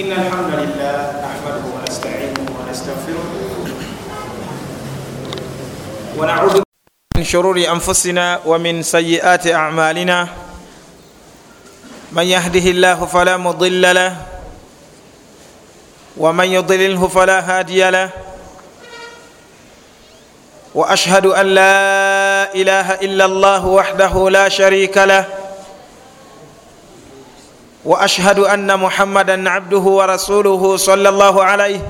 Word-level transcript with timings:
إن 0.00 0.12
الحمد 0.12 0.52
لله 0.56 0.96
نحمده 1.20 1.64
ونستعينه 1.76 2.46
ونستغفره 2.48 3.24
ونعوذ 6.16 6.60
من 7.16 7.24
شرور 7.24 7.56
أنفسنا 7.68 8.40
ومن 8.46 8.82
سيئات 8.82 9.46
أعمالنا. 9.46 10.28
من 12.12 12.22
يهده 12.24 12.66
الله 12.70 13.06
فلا 13.06 13.36
مضل 13.36 13.94
له 13.94 14.16
ومن 16.16 16.44
يضلله 16.48 17.08
فلا 17.08 17.38
هادي 17.40 17.90
له 17.90 18.10
وأشهد 20.74 21.26
أن 21.26 21.46
لا 21.46 21.76
إله 22.54 22.94
إلا 23.04 23.24
الله 23.24 23.66
وحده 23.66 24.30
لا 24.30 24.48
شريك 24.48 24.96
له 24.98 25.41
واشهد 27.84 28.38
ان 28.38 28.80
محمدا 28.80 29.50
عبده 29.50 29.78
ورسوله 29.78 30.76
صلى 30.76 31.08
الله 31.08 31.44
عليه 31.44 31.80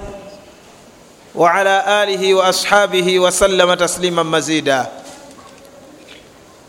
وعلى 1.35 1.85
اله 2.03 2.35
واصحابه 2.35 3.19
وسلم 3.19 3.75
تسليما 3.75 4.23
مزيدا. 4.23 4.87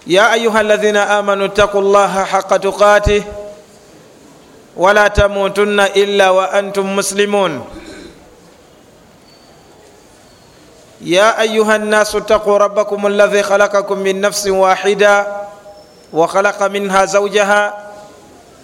يا 0.08 0.34
ايها 0.34 0.62
الذين 0.62 0.98
امنوا 0.98 1.45
اتقوا 1.45 1.81
الله 1.81 2.23
حق 2.23 2.58
تقاته 2.58 3.23
ولا 4.78 5.08
تموتن 5.08 5.80
الا 5.80 6.30
وانتم 6.30 6.95
مسلمون. 6.95 7.66
يا 11.02 11.42
ايها 11.42 11.76
الناس 11.76 12.16
اتقوا 12.16 12.58
ربكم 12.58 13.08
الذي 13.08 13.44
خلقكم 13.44 13.98
من 14.00 14.22
نفس 14.22 14.48
واحده 14.48 15.28
وخلق 16.14 16.64
منها 16.64 17.05
زوجها 17.05 17.83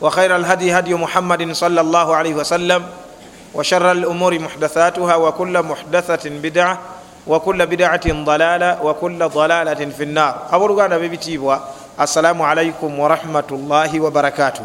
وخير 0.00 0.36
الهدي 0.36 0.72
هدي 0.78 0.94
محمد 0.94 1.52
صلى 1.52 1.80
الله 1.80 2.16
عليه 2.16 2.34
وسلم 2.34 2.86
وشر 3.54 3.92
الأمور 3.92 4.38
محدثاتها 4.38 5.14
وكل 5.16 5.62
محدثة 5.62 6.30
بدعة 6.30 6.78
وكل 7.26 7.66
بدعة 7.66 8.06
ضلالة 8.24 8.82
وكل 8.82 9.28
ضلالة 9.28 9.90
في 9.90 10.02
النار 10.02 10.46
أبولغانا 10.52 10.98
ببتيبوا 10.98 11.56
السلام 12.00 12.42
عليكم 12.42 12.98
ورحمة 12.98 13.48
الله 13.52 14.00
وبركاته 14.00 14.64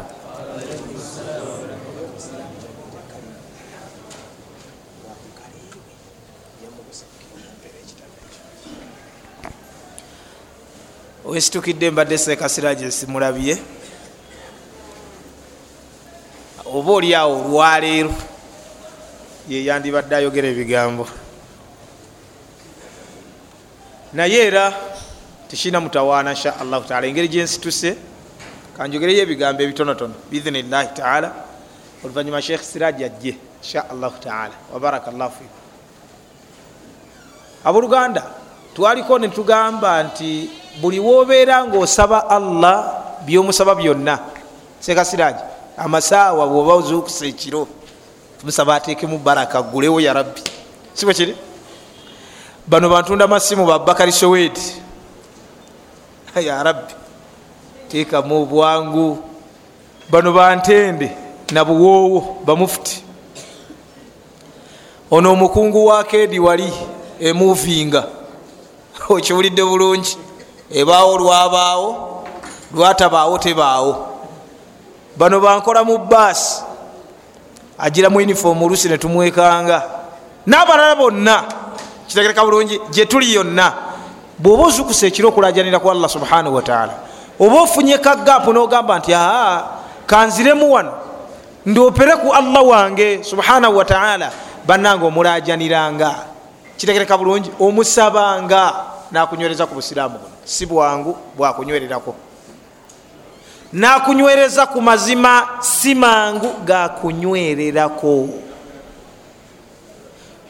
wesitukidde 11.25 11.91
mbadde 11.91 12.17
seekasira 12.17 12.75
gye 12.75 12.91
simulabye. 12.91 13.57
Oba 16.75 16.91
oliawo 16.91 17.33
olwaleero 17.45 18.11
yeyandibadde 19.47 20.15
ayogera 20.15 20.47
ebigambo. 20.47 21.07
Naye 24.13 24.47
era 24.47 24.73
tekirina 25.47 25.79
mutawaana 25.79 26.31
insha 26.31 26.59
allahu 26.59 26.83
taala. 26.87 27.07
Engeri 27.07 27.27
gyensituse 27.27 27.95
kanjogereyo 28.75 29.23
ebigambo 29.23 29.63
ebitonotono 29.63 30.15
biidhinillahi 30.29 30.89
taala. 30.99 31.31
Oluvanyuma 32.03 32.41
sheekh 32.41 32.63
siraji 32.63 33.03
ajje 33.03 33.37
insha 33.63 33.89
allahu 33.89 34.19
taala. 34.19 34.55
Wabaraka 34.73 35.11
llahu 35.11 35.31
fikum 35.31 35.63
abooluganda 37.63 38.23
twaliko 38.75 39.19
netugamba 39.19 40.03
nti 40.03 40.49
buli 40.81 40.99
wobeera 40.99 41.65
ngaosaba 41.65 42.29
allah 42.29 42.75
byomusaba 43.25 43.75
byonna. 43.75 44.19
Sekasiraji 44.79 45.54
amasaawa 45.77 46.47
bwoba 46.47 46.73
ozukusa 46.73 47.25
ekiro 47.25 47.67
tumusaba 48.39 48.75
ateekemu 48.75 49.17
baraka 49.17 49.61
gulewo 49.61 49.99
ya 50.01 50.13
rabbi. 50.13 50.41
Sibwe 50.93 51.13
kiri? 51.13 51.35
Bano 52.67 52.89
bantunda 52.89 53.27
masimu 53.27 53.65
babakari 53.65 54.11
sowedi 54.11 54.61
ya 56.35 56.63
rabbi 56.63 56.93
teekamu 57.89 58.41
obwangu 58.41 59.23
bano 60.09 60.31
bantende 60.33 61.11
nabuwoowo 61.51 62.37
bamufuti 62.45 63.03
ono 65.11 65.31
omukungu 65.33 65.85
wa 65.85 66.03
kedi 66.03 66.39
wali 66.39 66.73
emuvinga 67.19 68.07
okiwulidde 69.09 69.63
bulungi. 69.63 70.17
Ebaawo 70.71 71.17
lwabaawo 71.17 72.23
lwatabaawo 72.73 73.37
tebaawo 73.37 74.14
bano 75.17 75.39
bankola 75.39 75.83
mu 75.83 75.97
baasi 75.97 76.63
agira 77.77 78.09
mu 78.09 78.19
uniform 78.19 78.63
olusi 78.63 78.89
netumwekanga 78.89 79.83
n'abalala 80.47 80.95
bonna 80.95 81.43
kitegereka 82.07 82.45
bulungi 82.45 82.79
gyetuli 82.91 83.33
yonna 83.33 83.73
bwoba 84.39 84.67
ozukusa 84.67 85.07
ekiro 85.07 85.29
okulajanira 85.29 85.79
ku 85.79 85.89
allah 85.91 86.09
subhanahu 86.09 86.55
wataala 86.55 86.93
oba 87.39 87.61
ofunye 87.61 87.97
kagapu 87.97 88.53
nogamba 88.53 88.99
nti 88.99 89.11
aa 89.15 89.63
kanziremu 90.05 90.71
wano 90.71 90.93
ndiopere 91.65 92.15
ku 92.21 92.31
allah 92.33 92.61
wange 92.67 93.23
subhanahu 93.23 93.77
wataala 93.77 94.31
bannanga 94.67 95.05
omulajaniranga 95.05 96.15
kitegereka 96.77 97.17
bulungi 97.17 97.51
omusabanga 97.59 98.73
nakunywereza 99.11 99.65
ku 99.65 99.75
busiraamu 99.75 100.17
buno. 100.17 100.35
Si 100.45 100.65
bwangu 100.65 101.17
bwakunywererako 101.37 102.15
nakunywereza 103.73 104.65
ku 104.65 104.81
mazima 104.81 105.47
si 105.59 105.95
mangu 105.95 106.49
gakunywererako 106.65 108.45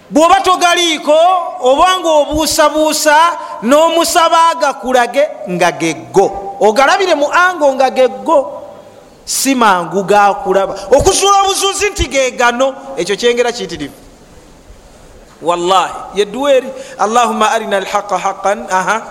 bwoba 0.10 0.42
togaliiko 0.42 1.18
obanga 1.62 2.10
obuusabuusa 2.10 3.16
n'omusaba 3.64 4.50
agakulage 4.52 5.24
nga 5.50 5.72
geggo. 5.72 6.56
Ogalabire 6.60 7.16
mu 7.16 7.28
ango 7.34 7.74
nga 7.74 7.90
geggo 7.90 8.62
si 9.26 9.56
mangu 9.56 10.04
gakulaba 10.04 10.74
okuzuula 10.94 11.42
obuzuuzi 11.42 11.90
nti 11.90 12.06
gegano 12.08 12.76
ekyo 12.98 13.16
kyengera 13.16 13.52
kiyitirivu. 13.52 13.98
Wallahi 15.42 15.94
yeduweeri 16.16 16.70
allahuma 16.98 17.52
arina 17.52 17.78
alhaqa 17.78 18.18
haqan 18.18 18.70
aha 18.70 19.02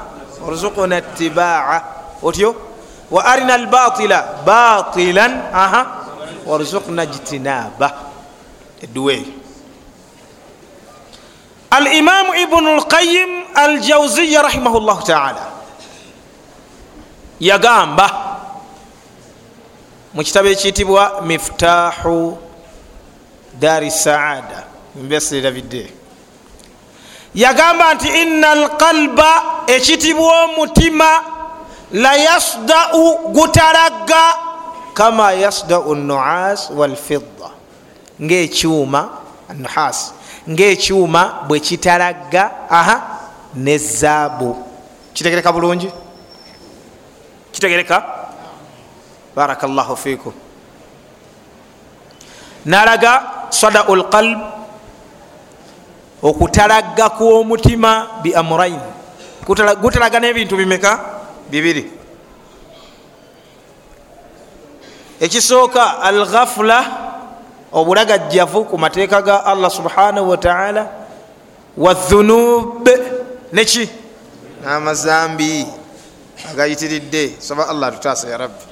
orzukuna 0.47 1.01
tibaa 1.01 1.83
otyo 2.23 2.55
wa 3.11 3.25
arina 3.25 3.55
albatila 3.55 4.25
batilan 4.47 5.43
aha 5.55 5.87
warzukna 6.47 7.07
jitinaba 7.07 7.93
eduweeri 8.83 9.35
alimamu 11.71 12.35
ibnu 12.35 12.77
lqayim 12.77 13.31
aljauziya 13.55 14.43
rahimahu 14.43 14.81
llahu 14.81 15.03
taala 15.03 15.47
yagamba 17.41 18.07
mu 20.15 20.23
kitabo 20.23 20.49
ekiyitibwa 20.49 21.23
miftahu 21.27 22.39
dari 23.61 23.91
saada. 23.91 24.65
Mbeserabidde 24.95 25.91
yagamba 27.35 27.95
nti 27.95 28.09
ina 28.23 28.51
alqalba 28.51 29.43
ekitibwa 29.67 30.45
omutima 30.45 31.25
la 31.95 32.19
yasdau 32.19 33.31
gutalagga 33.31 34.25
kama 34.95 35.33
yasdau 35.39 35.95
nuas 35.95 36.71
walfidda. 36.75 37.55
Ngaekyuma 38.19 39.11
nuhas 39.55 40.15
ngaekyuma 40.49 41.47
bwe 41.49 41.61
kitalagga 41.61 42.71
aha 42.71 42.97
nezaabu 43.55 44.57
kitegereka 45.15 45.53
bulungi? 45.53 45.91
Kitegereka? 47.53 48.03
Baraka 49.35 49.67
llahu 49.67 49.97
fikum 49.97 50.35
nalaga 52.65 53.47
sadau 53.53 53.93
lqalb 53.97 54.41
okutalagga 56.23 57.13
kwomutima 57.13 58.23
bi 58.25 58.33
amurain 58.35 58.81
gutalaga 59.83 60.21
nebintu 60.21 60.57
bimeka 60.57 60.99
bibiri. 61.51 61.91
Ekisooka 65.21 66.01
alghafula 66.03 66.85
obulagajjavu 67.73 68.65
ku 68.65 68.79
mateeka 68.79 69.23
ga 69.23 69.45
allah 69.45 69.71
subhanahu 69.71 70.31
wataala 70.31 70.89
wathunub 71.77 72.89
neki 73.53 73.89
n'amazambi 74.63 75.67
agayitiridde. 76.51 77.37
Saba 77.39 77.69
allah 77.69 77.89
atutaasa 77.89 78.29
ya 78.29 78.37
rabbi. 78.37 78.65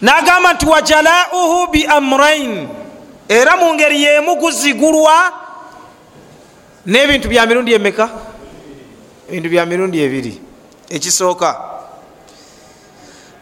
Nagamba 0.00 0.52
nti 0.52 0.66
wajalauhu 0.66 1.66
biamrain 1.72 2.68
era 3.28 3.56
mu 3.56 3.74
ngeri 3.74 4.02
yemu 4.02 4.36
guzigulwa 4.36 5.32
n'ebintu 6.86 7.28
bya 7.28 7.46
mirundi 7.46 7.74
emeka 7.74 8.08
ebintu 9.28 9.48
bya 9.48 9.66
mirundi 9.66 10.02
ebiri 10.02 10.40
ekisooka. 10.88 11.60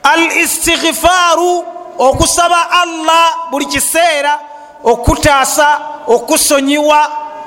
Al 0.03 0.23
istighfaaru 0.37 1.65
okusaba 1.99 2.71
allah 2.71 3.49
buli 3.51 3.67
kiseera 3.67 4.39
okutaasa 4.85 5.81
okusonyiwa 6.07 7.01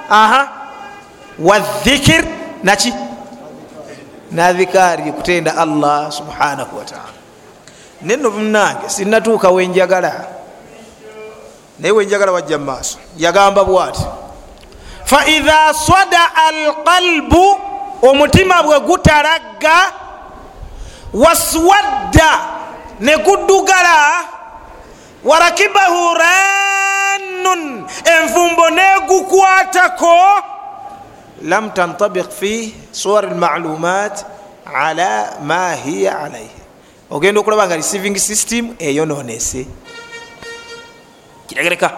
aha. 0.09 0.47
Wadhikir 1.39 2.25
naki? 2.63 2.93
Nadhikaari 4.31 5.11
kutenda 5.11 5.57
allah 5.57 6.11
subhanahu 6.11 6.77
wataala 6.77 7.17
neno 8.01 8.29
munange 8.29 8.89
sinatuuka 8.89 9.49
wenjagala 9.49 10.25
naye 11.79 11.91
wenjagala 11.91 12.31
wajja 12.31 12.57
mumaaso 12.57 12.97
yagamba 13.17 13.63
bwati 13.63 14.05
faidha 15.05 15.73
sada 15.73 16.35
alqalbu 16.35 17.59
omutima 18.01 18.63
bwe 18.63 18.79
gutalagga 18.79 19.93
waswadda 21.13 22.39
ne 22.99 23.17
guddugala 23.17 24.25
warakibahu 25.23 26.13
rannun 26.13 27.85
envumbo 28.05 28.69
negukwatako 28.69 30.17
lam 31.41 31.71
tantabik 31.71 32.29
fi 32.31 32.73
suwar 32.91 33.25
lmalumat 33.25 34.25
ala 34.65 35.37
ma 35.41 35.73
hiya 35.73 36.19
alaihi 36.19 36.49
ogenda 37.11 37.39
okulaba 37.39 37.67
nga 37.67 37.75
receiving 37.75 38.17
system 38.17 38.75
eyononese 38.79 39.65
kitegereka 41.47 41.91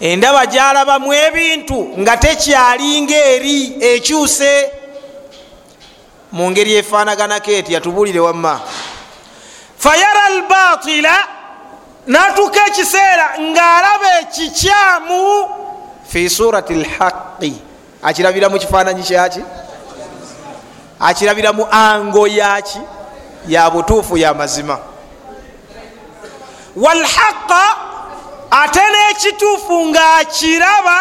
endaba 0.00 0.46
gyalabamu 0.46 1.14
ebintu 1.14 1.88
nga 1.98 2.16
tekyalinga 2.16 3.16
eri 3.16 3.76
ekyuse 3.80 4.77
mu 6.32 6.50
ngeri 6.50 6.74
efanaganako 6.76 7.50
eti 7.50 7.72
yatubulire 7.72 8.20
wamma. 8.20 8.60
Fayara 9.78 10.24
albatila 10.24 11.14
natuka 12.06 12.66
ekiseera 12.66 13.26
ng'alaba 13.40 14.08
ekikyamu 14.20 15.48
fi 16.08 16.30
surati 16.30 16.74
lhaqi 16.74 17.52
akirabira 18.02 18.48
mu 18.48 18.58
kifaananyi 18.58 19.02
kyaki 19.02 19.42
akirabira 21.00 21.52
mu 21.52 21.66
ango 21.70 22.26
yaki 22.26 22.80
ya 23.48 23.70
butuufu 23.70 24.16
ya 24.16 24.34
mazima. 24.34 24.78
Walhaqa 26.76 27.62
ate 28.50 28.80
n'ekituufu 28.92 29.86
ng'akiraba 29.86 30.98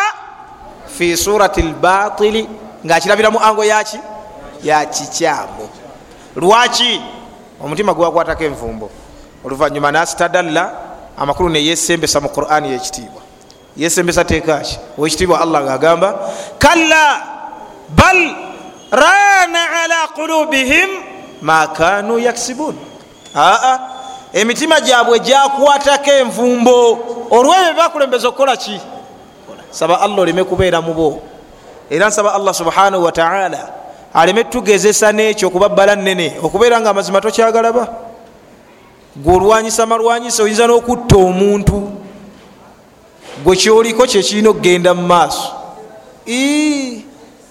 fi 0.97 1.17
surati 1.17 1.61
lbatili 1.61 2.49
ng'akirabira 2.85 3.31
mu 3.31 3.39
ango 3.39 3.63
yaki 3.63 3.99
yakikyamu 4.63 5.69
lwaki? 6.35 7.01
Omutima 7.63 7.93
gwakwatako 7.93 8.43
envumbo. 8.43 8.89
Oluvanyuma 9.45 9.91
nasitadalla 9.91 10.71
amakulu 11.17 11.49
neyesembesa 11.49 12.21
mu 12.21 12.29
qurani 12.29 12.71
yekitiibwa 12.71 13.21
yesembesa 13.77 14.23
teekaki 14.25 14.79
owekitiibwa 14.97 15.41
allah 15.41 15.61
ngaagamba 15.61 16.19
kalla 16.59 17.21
bal 17.89 18.35
rana 18.91 19.61
ala 19.83 20.07
qulubihim 20.15 20.89
ma 21.41 21.67
kanu 21.67 22.19
yaksibun. 22.19 22.75
Aa 23.35 23.79
emitima 24.33 24.81
gyabwe 24.81 25.19
gyakwatako 25.19 26.11
envumbo. 26.11 26.99
Olwebyo 27.29 27.73
byebakulembeza 27.73 28.27
okukola 28.27 28.57
ki? 28.57 28.81
Saba 29.71 30.01
allah 30.01 30.19
oleme 30.19 30.43
kubeera 30.43 30.81
mubo 30.81 31.21
era 31.89 32.07
nsaba 32.07 32.33
allah 32.33 32.53
subhanahu 32.53 33.03
wataala 33.03 33.76
aleme 34.17 34.43
tugezesa 34.43 35.11
nekyo 35.11 35.47
okuba 35.47 35.69
bbala 35.69 35.95
nene 35.95 36.33
okubeera 36.41 36.81
nga 36.81 36.89
amazima 36.89 37.21
tokyagalaba 37.21 37.87
gwe 39.15 39.35
olwanyisa 39.35 39.85
malwanyisa 39.85 40.43
oyinza 40.43 40.67
n'okutta 40.67 41.17
omuntu. 41.17 41.91
Gwe 43.43 43.55
kyoliko 43.55 44.05
kyekirina 44.07 44.49
okugenda 44.49 44.93
mu 44.93 45.07
maaso. 45.07 45.53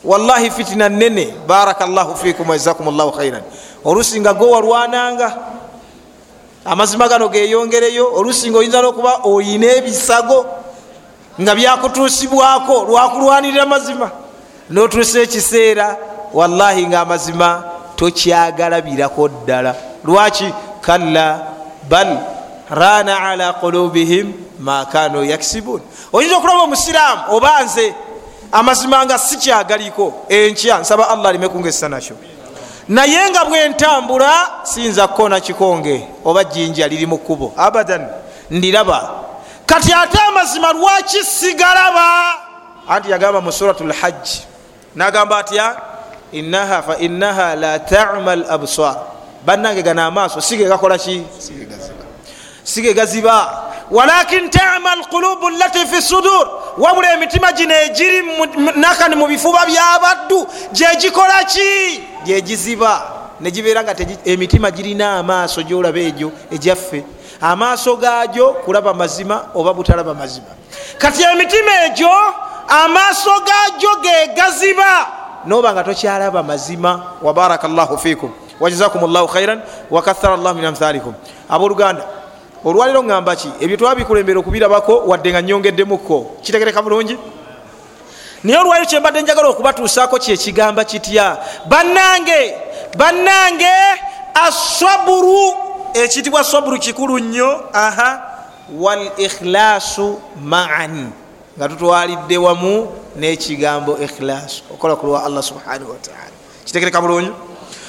Wallahi 0.04 0.50
fitina 0.50 0.88
nene 0.88 1.34
baraka 1.46 1.86
llahu 1.86 2.16
fikum 2.16 2.48
wajazakum 2.48 2.96
llahu 2.96 3.12
khairan 3.12 3.42
olusinga 3.84 4.34
go 4.34 4.50
walwananga. 4.50 5.38
Amazima 6.64 7.08
gano 7.08 7.28
geyongereyo 7.28 8.14
olusinga 8.14 8.58
oyinza 8.58 8.82
n'okuba 8.82 9.22
oyina 9.24 9.66
ebisago 9.66 10.46
nga 11.40 11.54
byakutuusibwako 11.54 12.84
lwakulwanirira 12.88 13.66
mazima 13.66 14.10
notuusa 14.70 15.20
ekiseera 15.20 16.15
wallahi 16.36 16.86
nga 16.86 17.00
amazima 17.00 17.64
tokyagalabirako 17.96 19.28
ddala. 19.28 19.74
Lwaki? 20.04 20.54
Kalla 20.80 21.42
bal 21.88 22.18
rana 22.70 23.20
ala 23.20 23.52
qulubihim 23.52 24.32
ma 24.58 24.84
kanu 24.84 25.24
yaksibun. 25.24 25.80
Oyinza 26.12 26.36
okulaba 26.36 26.62
omusiraamu 26.62 27.22
oba 27.28 27.62
nze 27.64 27.94
amazima 28.52 29.04
nga 29.04 29.18
sikyagaliko 29.18 30.14
enkya 30.28 30.78
nsaba 30.78 31.08
allah 31.08 31.28
alime 31.28 31.48
kungesa 31.48 31.88
nakyo. 31.88 32.16
Naye 32.88 33.30
nga 33.30 33.44
bwentambula 33.44 34.32
siyinza 34.62 35.08
kukona 35.08 35.40
kikonge 35.40 36.08
oba 36.24 36.44
jinja 36.44 36.88
liri 36.88 37.06
mu 37.06 37.18
kkubo. 37.18 37.52
Abadan. 37.56 38.08
Ndiraba 38.50 39.10
kati 39.66 39.92
ate 39.92 40.18
amazima 40.28 40.72
lwaki 40.72 41.24
sigalaba? 41.24 42.34
Anti 42.88 43.10
yagamba 43.10 43.40
mu 43.40 43.52
surat 43.52 43.80
lhajji 43.80 44.42
nagamba 44.94 45.38
atya 45.38 45.95
inaha 46.32 46.82
fainaha 46.82 47.54
la 47.56 47.78
tama 47.78 48.36
labsar 48.36 48.96
bannange 49.46 49.82
gana 49.82 50.06
amaaso 50.06 50.40
sige 50.40 50.64
gakolaki 50.64 51.22
sige 52.64 52.94
gaziba. 52.94 53.62
Walakin 53.90 54.50
tama 54.50 54.90
alqulubu 54.92 55.48
lati 55.50 55.86
fi 55.86 56.02
sudur. 56.02 56.48
Wabula 56.78 57.12
emitima 57.12 57.52
gino 57.52 57.74
egiri 57.74 58.22
nakani 58.76 59.14
mu 59.16 59.26
bifuba 59.28 59.66
byabaddu 59.66 60.46
gyegikolaki 60.72 62.02
gyegiziba 62.24 63.02
negibeera 63.40 63.82
nga 63.82 63.94
emitima 64.24 64.70
girina 64.70 65.18
amaaso 65.18 65.62
gyolaba 65.62 65.98
egyo 66.00 66.32
egyaffe. 66.50 67.04
Amaaso 67.40 67.96
gagyo 67.96 68.52
kulaba 68.64 68.94
mazima 68.94 69.46
oba 69.54 69.72
butalaba 69.74 70.14
mazima. 70.14 70.46
Kati 70.98 71.22
emitima 71.22 71.84
egyo 71.86 72.10
amaaso 72.68 73.30
gagyo 73.30 73.90
gegaziba 74.02 75.06
noba 75.46 75.72
nga 75.72 75.84
tokyalaba 75.84 76.42
mazima. 76.42 77.16
Wabaraka 77.22 77.68
llahu 77.68 77.98
fikum 77.98 78.30
wajazakum 78.60 79.12
llahu 79.12 79.26
khairan 79.28 79.60
wakathara 79.90 80.36
llahu 80.36 80.54
min 80.54 80.64
amthalikum. 80.64 81.14
Abooluganda 81.48 82.04
olwaliro 82.64 83.02
ŋŋamba 83.02 83.36
ki? 83.36 83.48
Ebyo 83.60 83.76
twabikulembera 83.76 84.40
okubirabako 84.40 85.06
wadde 85.06 85.30
nga 85.30 85.42
nyongeddemukko 85.42 86.42
kitegereka 86.42 86.82
bulungi? 86.82 87.18
Naye 88.44 88.58
olwaliro 88.58 88.86
kyembadde 88.90 89.22
njagala 89.22 89.48
okubatuusaako 89.48 90.18
kyekigamba 90.18 90.84
kitya? 90.84 91.38
Bannange 91.68 92.54
bannange 92.96 93.74
asaburu 94.34 95.54
ekitibwa 95.94 96.44
saburu 96.44 96.78
kikulu 96.78 97.18
nnyo. 97.18 97.60
Aha. 97.72 98.32
Wal 98.78 99.10
ikhlasu 99.16 100.18
maan 100.42 101.12
nga 101.58 101.68
tutwalidde 101.68 102.36
wamu 102.38 102.88
n'ekigambo 103.16 103.98
ikhlasu 103.98 104.62
okola 104.74 104.96
kulwa 104.96 105.24
allah 105.24 105.42
subhanahu 105.42 105.90
wataala 105.90 106.36
kitegereka 106.64 107.00
bulungi? 107.00 107.32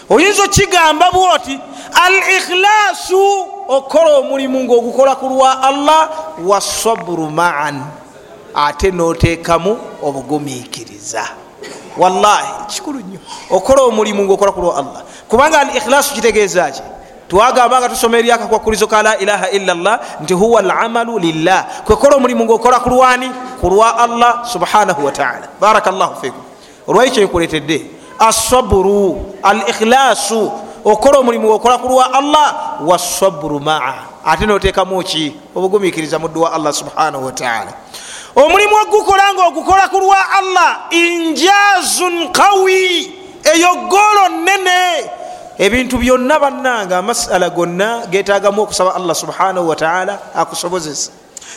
Oyinza 0.10 0.44
okigamba 0.44 1.12
bwoti 1.12 1.60
al 1.94 2.16
ikhlasu 2.16 3.46
okola 3.68 4.18
omulimu 4.18 4.64
ngaogukola 4.64 5.16
ku 5.16 5.28
lwa 5.30 5.64
allah 5.64 6.10
wasaburu 6.46 7.30
maan 7.30 7.84
ate 8.56 8.92
noteekamu 8.92 9.78
obugumiikiriza. 10.04 11.28
Wallahi 11.98 12.48
kikulu 12.68 13.00
nnyo. 13.00 13.20
Okola 13.50 13.82
omulimu 13.82 14.24
ngaokola 14.24 14.52
ku 14.52 14.62
lwa 14.62 14.78
allah. 14.78 15.04
Kubanga 15.28 15.60
al 15.60 15.76
ikhlasu 15.76 16.14
kitegeeza 16.14 16.72
ki 16.72 16.82
twagamba 17.28 17.80
nga 17.80 17.90
tusoma 17.90 18.18
eri 18.18 18.32
akakwakulizo 18.32 18.88
ka 18.88 19.04
la 19.04 19.18
ilaha 19.18 19.50
illa 19.50 19.74
llah 19.74 20.00
nti 20.22 20.34
huwa 20.34 20.62
lamalu 20.62 21.20
lillah. 21.20 21.66
Kwekola 21.86 22.16
omulimu 22.16 22.46
ngaokola 22.46 22.80
ku 22.80 22.90
lwani? 22.90 23.32
Ku 23.62 23.70
lwa 23.70 23.98
allah 23.98 24.46
subhanahu 24.46 25.06
wataala 25.06 25.48
baraka 25.62 25.92
llahu 25.92 26.16
fikum. 26.22 26.42
Olwali 26.88 27.12
kyenkuletedde 27.12 27.86
asaburu 28.20 29.36
al 29.44 29.62
ikhlasu 29.68 30.52
okola 30.86 31.20
omulimu 31.20 31.52
okola 31.52 31.78
ku 31.78 31.88
lwa 31.88 32.14
allah 32.14 32.80
wasaburu 32.82 33.60
maa. 33.60 33.94
Ate 34.26 34.46
noteekamu 34.46 35.04
ki? 35.04 35.36
Obugumikiriza 35.56 36.20
muddu 36.20 36.42
wa 36.42 36.54
allah 36.54 36.74
subhanahu 36.74 37.26
wataala 37.26 37.74
omulimu 38.38 38.76
ogukola 38.76 39.34
nga 39.34 39.48
ogukola 39.48 39.88
ku 39.90 39.98
lwa 40.00 40.30
allah 40.30 40.78
injazun 40.94 42.30
qawi 42.32 43.14
eyo 43.54 43.76
goolo 43.90 44.30
nene 44.46 45.10
ebintu 45.58 45.98
byonna 45.98 46.40
bannanga 46.40 46.98
amasala 46.98 47.50
gonna 47.50 48.06
getagamu 48.12 48.62
okusaba 48.62 48.96
allah 48.96 49.16
subhanahu 49.16 49.68
wataala 49.68 50.20
akusobozesa. 50.36 51.12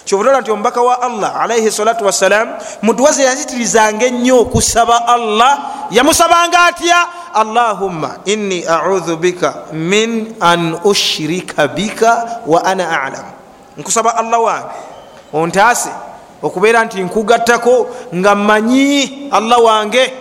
Kyobutola 0.04 0.40
nti 0.40 0.50
omubaka 0.50 0.82
wa 0.82 1.02
allah 1.02 1.40
alaihi 1.42 1.70
salatu 1.70 2.04
wassalam 2.04 2.48
muduwaze 2.82 3.24
yazitirizanga 3.24 4.06
ennyo 4.06 4.40
okusaba 4.40 5.08
allah 5.08 5.58
yamusabanga 5.90 6.64
atya? 6.64 7.06
Allahumma 7.34 8.16
inni 8.24 8.64
audhu 8.66 9.16
bika 9.16 9.54
min 9.72 10.34
an 10.40 10.74
ushirika 10.84 11.68
bika 11.68 12.40
wa 12.46 12.64
ana 12.64 13.02
alam. 13.02 13.24
Nkusaba 13.76 14.16
allah 14.16 14.40
wange 14.42 14.74
ontaase 15.32 15.90
okubeera 16.42 16.84
nti 16.84 17.02
nkugattako 17.02 17.88
nga 18.14 18.34
mmanyi 18.34 19.28
allah 19.30 19.64
wange. 19.64 20.12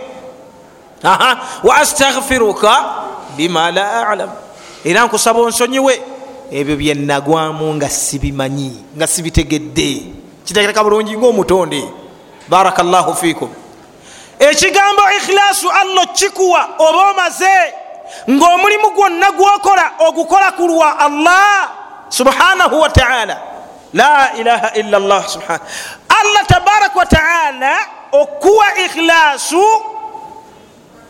Wa 1.63 1.75
astaghfiruka 1.77 2.85
bima 3.39 3.71
la 3.71 4.03
alam. 4.11 4.31
Era 4.83 5.07
nkusaba 5.07 5.39
onsonyiwe. 5.39 5.95
Ebyo 6.51 6.75
byenagwamu 6.75 7.73
nga 7.79 7.89
sibimanyi 7.89 8.83
nga 8.97 9.07
sibitegedde. 9.07 10.11
Kitegereka 10.43 10.83
bulungi 10.83 11.15
ngaomutonde 11.17 12.09
barakallahu 12.49 13.15
fikum 13.15 13.49
ekigambo 14.39 15.01
ikhilasu 15.17 15.71
allah 15.71 16.07
kikuwa 16.13 16.69
oba 16.79 17.11
omaze 17.11 17.73
ngaomulimu 18.29 18.89
gwonna 18.89 19.31
gwokola 19.31 19.91
ogukola 19.99 20.51
ku 20.51 20.67
lwa 20.67 20.99
allah 20.99 21.69
subhanahu 22.09 22.79
wataala 22.81 23.37
la 23.93 24.33
ilaha 24.33 24.73
illa 24.73 24.99
llah 24.99 25.29
subhana 25.29 25.59
allah 26.09 26.45
tabaraka 26.47 26.99
wataala 26.99 27.77
okuwa 28.11 28.77
ikhilasu 28.85 29.63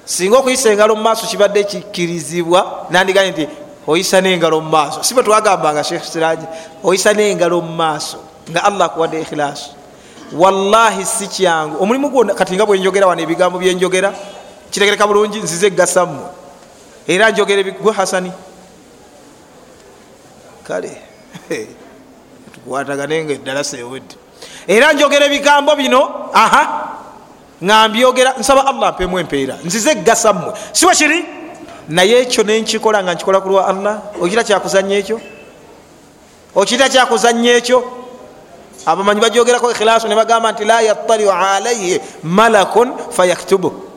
singa 0.09 0.37
okuyisa 0.37 0.73
engalo 0.73 0.95
mu 0.95 1.03
maaso 1.03 1.27
kibadde 1.27 1.63
kikkirizibwa 1.63 2.87
nandiganye 2.89 3.31
nti 3.31 3.47
oyisa 3.87 4.21
n'engalo 4.21 4.57
mu 4.61 4.69
maaso. 4.69 5.03
Si 5.03 5.13
bwe 5.13 5.23
twagambanga 5.23 5.83
shekh 5.83 6.01
siraji 6.03 6.45
oyisa 6.83 7.13
n'engalo 7.13 7.61
mu 7.61 7.73
maaso 7.77 8.17
nga 8.49 8.63
allah 8.65 8.89
akuwadde 8.89 9.21
ikhilasu 9.21 9.69
wallahi 10.33 11.05
si 11.05 11.27
kyangu. 11.27 11.77
Omulimu 11.77 12.09
gwonna 12.09 12.33
kati 12.33 12.55
nga 12.57 12.65
bwenjogera 12.65 13.05
wano 13.07 13.21
ebigambo 13.21 13.59
byenjogera 13.59 14.13
kitegereka 14.71 15.05
bulungi 15.07 15.45
nzize 15.45 15.67
egasammwe 15.67 16.25
era 17.07 17.29
njogera 17.29 17.61
gwe 17.61 17.93
hasani 17.93 18.31
kale 20.65 20.89
tukwatagane 22.53 23.23
nga 23.23 23.33
eddala 23.33 23.63
sewedde. 23.63 24.17
Era 24.67 24.93
njogera 24.93 25.25
ebigambo 25.25 25.75
bino 25.75 26.29
aha 26.33 26.97
nga 27.63 27.87
mbyogera 27.87 28.33
nsaba 28.39 28.67
allah 28.67 28.93
mpemu 28.93 29.19
empeera. 29.19 29.55
Nzize 29.63 29.91
egasammwe 29.91 30.53
siwe 30.71 30.95
kiri? 30.95 31.25
Naye 31.89 32.21
ekyo 32.21 32.43
nenkikola 32.43 33.03
nga 33.03 33.13
nkikola 33.13 33.41
ku 33.41 33.49
lwa 33.49 33.67
allah. 33.67 33.95
Okira 34.21 34.43
kyakuzanya 34.43 34.97
ekyo? 34.97 35.21
Okira 36.55 36.89
kyakuzanya 36.89 37.51
ekyo? 37.57 37.83
Abamanyi 38.85 39.21
bajogerako 39.21 39.71
ikhilasu 39.71 40.07
nebagamba 40.07 40.51
nti 40.51 40.65
la 40.65 40.81
yattaliu 40.81 41.31
alaihi 41.31 41.99
malakun 42.23 42.91
fayaktubu 43.11 43.89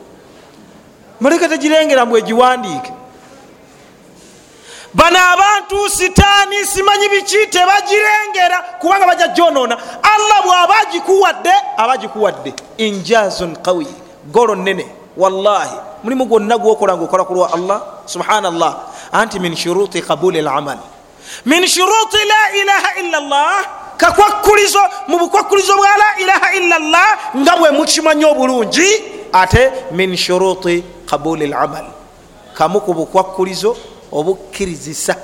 maleka 1.19 1.47
tegirengera 1.47 2.05
mbwe 2.05 2.19
egiwandiike 2.19 2.91
bano 4.93 5.19
abantu 5.33 5.89
sitaani 5.89 6.65
simanyi 6.65 7.09
biki? 7.09 7.47
Tebagirengera 7.49 8.57
kubanga 8.79 9.07
bajja 9.07 9.27
jonona 9.27 9.77
allah 10.03 10.43
bwaba 10.45 10.75
agikuwadde 10.87 11.53
aba 11.77 11.93
agikuwadde. 11.93 12.53
Injazun 12.77 13.55
qawi 13.55 13.87
golo 14.31 14.55
nene 14.55 14.85
wallahi 15.17 15.75
mulimu 16.03 16.25
gwonna 16.25 16.57
gwokola 16.57 16.97
nga 16.97 17.03
okola 17.03 17.23
ku 17.25 17.33
lwa 17.33 17.53
allah? 17.53 17.81
Subhanallah. 18.05 18.77
Anti 19.11 19.39
min 19.39 19.55
shuruti 19.55 20.01
qabuli 20.01 20.41
lamal 20.41 20.77
min 21.45 21.65
shuruti 21.67 22.17
la 22.27 22.41
ilaha 22.61 22.89
illa 22.99 23.19
llah 23.19 23.65
kakwakulizo 23.97 24.79
mu 25.07 25.17
bukwakulizo 25.19 25.75
bwa 25.77 25.97
la 25.97 26.09
ilaha 26.21 26.53
illa 26.55 26.79
llah 26.79 27.17
nga 27.37 27.57
bwe 27.57 27.71
mukimanyi 27.71 28.25
obulungi 28.25 28.89
ate 29.31 29.71
min 29.91 30.17
shuruti 30.17 30.83
qabuli 31.05 31.47
lamal 31.47 31.85
kamu 32.53 32.81
ku 32.81 32.93
bukwakulizo 32.93 33.77
obukkirizisa 34.13 35.15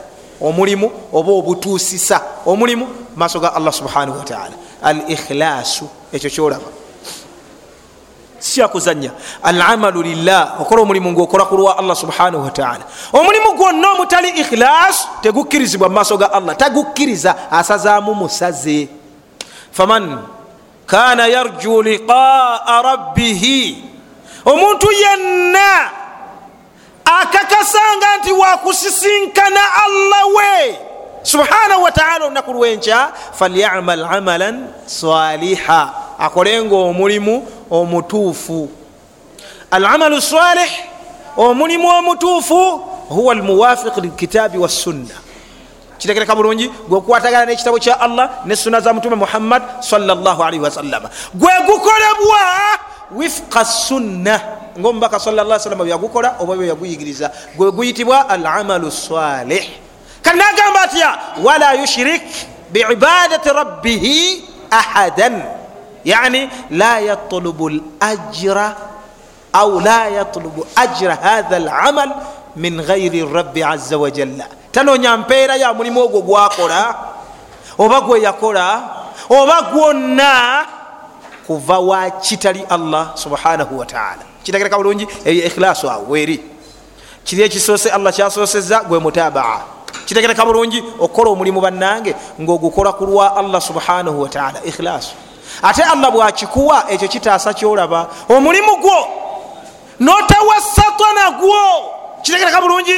omulimu 0.42 0.92
oba 1.14 1.32
obutuusisa 1.32 2.22
omulimu 2.46 2.88
maaso 3.16 3.40
ga 3.40 3.54
allah 3.54 3.74
subhanahu 3.74 4.18
wataala 4.18 4.56
al 4.84 5.02
ikhlasu 5.08 5.90
ekyo 6.14 6.30
kyolaba. 6.30 6.70
Sikyakuzanya 8.40 9.12
alamalu 9.44 10.02
lillah 10.04 10.62
okola 10.62 10.82
omulimu 10.82 11.12
ngaokola 11.12 11.46
ku 11.46 11.58
lwa 11.58 11.78
allah 11.78 11.96
subhanahu 11.96 12.44
wataala 12.44 12.84
omulimu 13.14 13.54
gwonna 13.54 13.92
omutali 13.92 14.30
ikhlas 14.30 15.08
tegukkirizibwa 15.22 15.90
mu 15.90 15.96
maaso 15.96 16.18
ga 16.18 16.32
allah 16.32 16.56
tagukkiriza 16.56 17.52
asazaamu 17.52 18.16
musaze. 18.16 18.88
Faman 19.72 20.24
kana 20.88 21.28
yarju 21.28 21.82
liqaa 21.84 22.82
rabbihi 22.82 23.84
omuntu 24.46 24.88
yenna 24.92 25.99
akakasanga 27.22 28.18
nti 28.20 28.32
wakusisinkana 28.32 29.60
allah 29.86 30.24
we. 30.36 30.78
Subhanahu 31.24 31.84
wataala 31.84 32.26
olunaku 32.26 32.54
lwenkya 32.54 33.12
falyamal 33.40 34.06
amalan 34.06 34.68
saliha 34.86 35.94
akolenga 36.20 36.76
omulimu 36.76 37.48
omutuufu. 37.72 38.70
Alamalu 39.72 40.22
salih 40.22 40.72
omulimu 41.38 41.88
omutuufu 41.88 42.78
huwa 43.10 43.34
almuwafiq 43.34 43.98
lilkitabi 43.98 44.58
wassunna 44.58 45.16
kitegereka 45.98 46.36
bulungi 46.36 46.68
gwekukwatagana 46.88 47.46
nekitabo 47.46 47.80
kya 47.80 48.00
allah 48.00 48.30
ne 48.46 48.56
sunna 48.56 48.80
za 48.80 48.94
mutume 48.94 49.16
muhammad 49.16 49.64
salli 49.82 50.60
wasallama 50.60 51.10
gwe 51.34 51.52
gukolebwa 51.66 52.40
wifqa 53.12 53.66
sunna 53.66 54.59
ngaomubaka 54.80 55.20
sallam 55.20 55.84
byagukola 55.86 56.36
oba 56.40 56.56
bwe 56.56 56.68
yaguyigiriza 56.68 57.32
gwe 57.58 57.72
guyitibwa 57.72 58.30
alamalu 58.30 58.92
salih 58.92 59.64
kati 60.22 60.38
nagamba 60.38 60.82
atya 60.82 61.10
wala 61.44 61.74
yushrik 61.74 62.24
biibadati 62.72 63.50
rabbihi 63.50 64.44
ahadan. 64.72 65.42
Yani 66.06 66.50
la 66.72 67.00
yatlubu 67.00 67.70
lajra 67.70 68.76
au 69.54 69.80
la 69.80 70.08
yatlubu 70.08 70.66
ajra 70.76 71.16
hatha 71.16 71.60
lamal 71.60 72.10
min 72.56 72.82
gairi 72.82 73.26
rabbi 73.26 73.64
aza 73.64 73.98
wajalla 73.98 74.48
tanonya 74.72 75.18
mpeera 75.18 75.56
ya 75.56 75.74
mulimu 75.74 76.00
ogwo 76.02 76.22
gwakola 76.22 76.96
oba 77.78 78.02
gwe 78.02 78.22
yakola 78.22 78.84
oba 79.30 79.62
gwonna 79.62 80.66
kuva 81.48 81.80
wa 81.80 82.10
kitali 82.10 82.64
allah 82.70 83.12
subhanahu 83.18 83.80
wataala 83.80 84.29
kitegereka 84.44 84.78
bulungi 84.78 85.08
eyo 85.26 85.46
ikhilasu 85.46 85.90
awo 85.90 86.06
weri 86.10 86.44
kiri 87.24 87.44
ekisoose 87.44 87.92
allah 87.92 88.14
kyasoseza 88.14 88.80
gwe 88.80 89.00
mutabaa. 89.00 89.62
Kitegereka 90.06 90.46
bulungi 90.46 90.84
okukola 91.00 91.30
omulimu 91.30 91.62
bannange 91.62 92.16
ngaogukola 92.42 92.94
ku 92.94 93.06
lwa 93.06 93.38
allah 93.38 93.62
subhanahu 93.62 94.22
wataala 94.22 94.60
ikhilasu 94.66 95.14
ate 95.62 95.84
allah 95.84 96.12
bwakikuwa 96.12 96.92
ekyo 96.92 97.08
kitaasa 97.08 97.54
kyolaba 97.54 98.08
omulimu 98.30 98.76
gwo 98.82 99.08
notawasata 100.00 101.14
nagwo 101.16 101.62
kitegereka 102.22 102.62
bulungi 102.62 102.96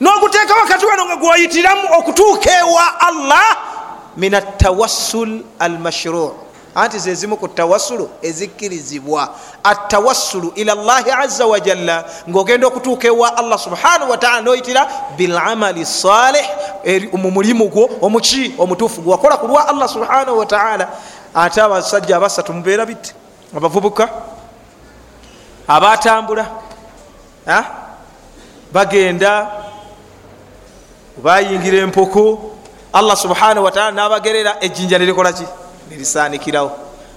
noguteeka 0.00 0.54
wakati 0.54 0.86
wano 0.86 1.04
nga 1.06 1.16
gwayitiramu 1.16 1.82
okutuuka 1.98 2.50
ewa 2.58 3.00
allah 3.00 3.56
min 4.16 4.34
atawassul 4.34 5.40
almashruu 5.58 6.43
anti 6.74 6.98
zezimu 6.98 7.36
ku 7.36 7.48
tawassulu 7.48 8.10
ezikkirizibwa. 8.22 9.34
Atawassulu 9.64 10.52
ila 10.54 10.74
llahi 10.74 11.10
aza 11.10 11.46
wajalla 11.46 12.04
ngaogenda 12.28 12.66
okutuuka 12.66 13.08
ewa 13.08 13.36
allah 13.36 13.58
subhanahu 13.58 14.10
wataala 14.10 14.40
noyitira 14.40 14.88
bilamali 15.16 15.86
salih 15.86 16.44
mu 17.12 17.30
mulimu 17.30 17.68
gwo 17.68 17.90
omuki 18.00 18.54
omutuufu 18.58 19.00
gwewakola 19.00 19.36
ku 19.36 19.46
lwa 19.46 19.68
allah 19.68 19.88
subhanahu 19.88 20.38
wataala 20.38 20.88
ate 21.34 21.62
abasajja 21.62 22.16
abasatu 22.16 22.52
mubeera 22.52 22.86
bitte 22.86 23.14
abavubuka? 23.56 24.08
Abatambula 25.68 26.46
bagenda 28.72 29.50
bayingira 31.22 31.78
empoko 31.78 32.52
allah 32.92 33.16
subhanahu 33.16 33.64
wataala 33.64 33.90
nabagerera 33.90 34.56
ejjinja 34.60 34.98
nerikolaki 34.98 35.44
nerisanikirawo 35.90 36.70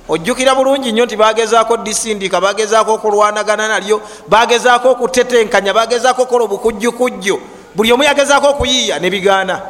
ojjukira 0.10 0.56
bulungi 0.56 0.92
nnyo 0.92 1.06
nti 1.06 1.16
bagezaako 1.16 1.78
disindika 1.78 2.42
bagezaako 2.42 2.94
okulwanagana 2.94 3.68
nalyo 3.68 4.02
bagezaako 4.28 4.92
okutetenkanya 4.92 5.74
bagezaako 5.74 6.22
okukola 6.22 6.44
obukujjukujju. 6.44 7.42
Buli 7.76 7.92
omu 7.94 8.04
yagezaako 8.04 8.48
okuyiiya 8.50 9.00
nebigaana 9.00 9.62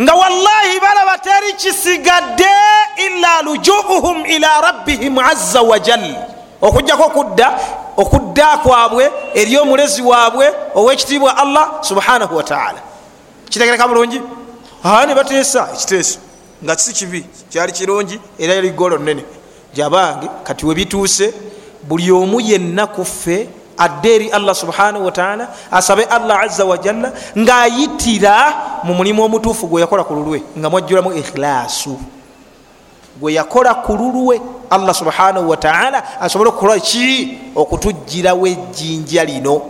nga 0.00 0.14
wallahi 0.14 0.80
balaba 0.80 1.18
teri 1.18 1.52
kisigadde 1.52 2.54
ila 2.96 3.42
lujuuhum 3.42 4.26
ila 4.26 4.60
rabbihim 4.60 5.18
aza 5.18 5.62
wajal 5.62 6.14
okujjako 6.62 7.02
okudda 7.04 7.58
okudda 7.96 8.56
kwabwe 8.56 9.12
eri 9.34 9.56
omulezi 9.56 10.02
waabwe 10.02 10.54
owekitiibwa 10.74 11.36
allah 11.36 11.68
subhanahu 11.80 12.36
wataala 12.36 12.80
kitegereka 13.48 13.88
bulungi? 13.88 14.22
Ne 15.06 15.14
bateesa 15.14 15.68
ekiteeso 15.74 16.18
nga 16.64 16.78
si 16.78 16.92
kibi 16.92 17.26
kyali 17.50 17.72
kirungi 17.72 18.20
era 18.38 18.54
yali 18.54 18.70
golo 18.70 18.98
nene 18.98 19.24
jabange 19.74 20.28
kati 20.44 20.66
webituuse 20.66 21.34
buli 21.82 22.10
omu 22.10 22.40
yenna 22.40 22.86
kuffe 22.86 23.48
adde 23.78 24.14
eri 24.14 24.28
allah 24.30 24.54
subhanahu 24.54 25.04
wataala 25.04 25.48
asabe 25.70 26.04
allah 26.04 26.40
aza 26.40 26.64
wajalla 26.64 27.12
ngaayitira 27.38 28.54
mu 28.84 28.94
mulimu 28.94 29.24
omutuufu 29.24 29.66
gwe 29.66 29.80
yakola 29.80 30.04
ku 30.04 30.14
lulwe 30.14 30.42
nga 30.58 30.70
mwajjulamu 30.70 31.12
ikhilaasu 31.12 31.98
gwe 33.20 33.32
yakola 33.32 33.74
ku 33.74 33.92
lulwe 33.92 34.40
allah 34.70 34.94
subhanahu 34.94 35.48
wataala 35.48 36.20
asobole 36.20 36.50
okukola 36.50 36.80
ki? 36.80 37.38
Okutugirawo 37.54 38.46
ejjinja 38.46 39.24
lino. 39.24 39.62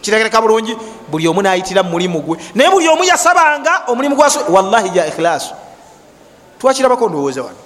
Kitegereka 0.00 0.40
bulungi 0.40 0.76
buli 1.10 1.28
omu 1.28 1.42
nayitira 1.42 1.82
mu 1.82 1.90
mulimu 1.90 2.20
gwe. 2.20 2.38
Naye 2.54 2.70
buli 2.70 2.88
omu 2.88 3.04
yasabanga 3.04 3.82
omulimu 3.86 4.16
gwa 4.16 4.30
wallahi 4.48 4.90
ja 4.90 5.06
ikhilaasu 5.06 5.54
twakirabako 6.58 7.08
ndowooza 7.08 7.42
wano. 7.42 7.56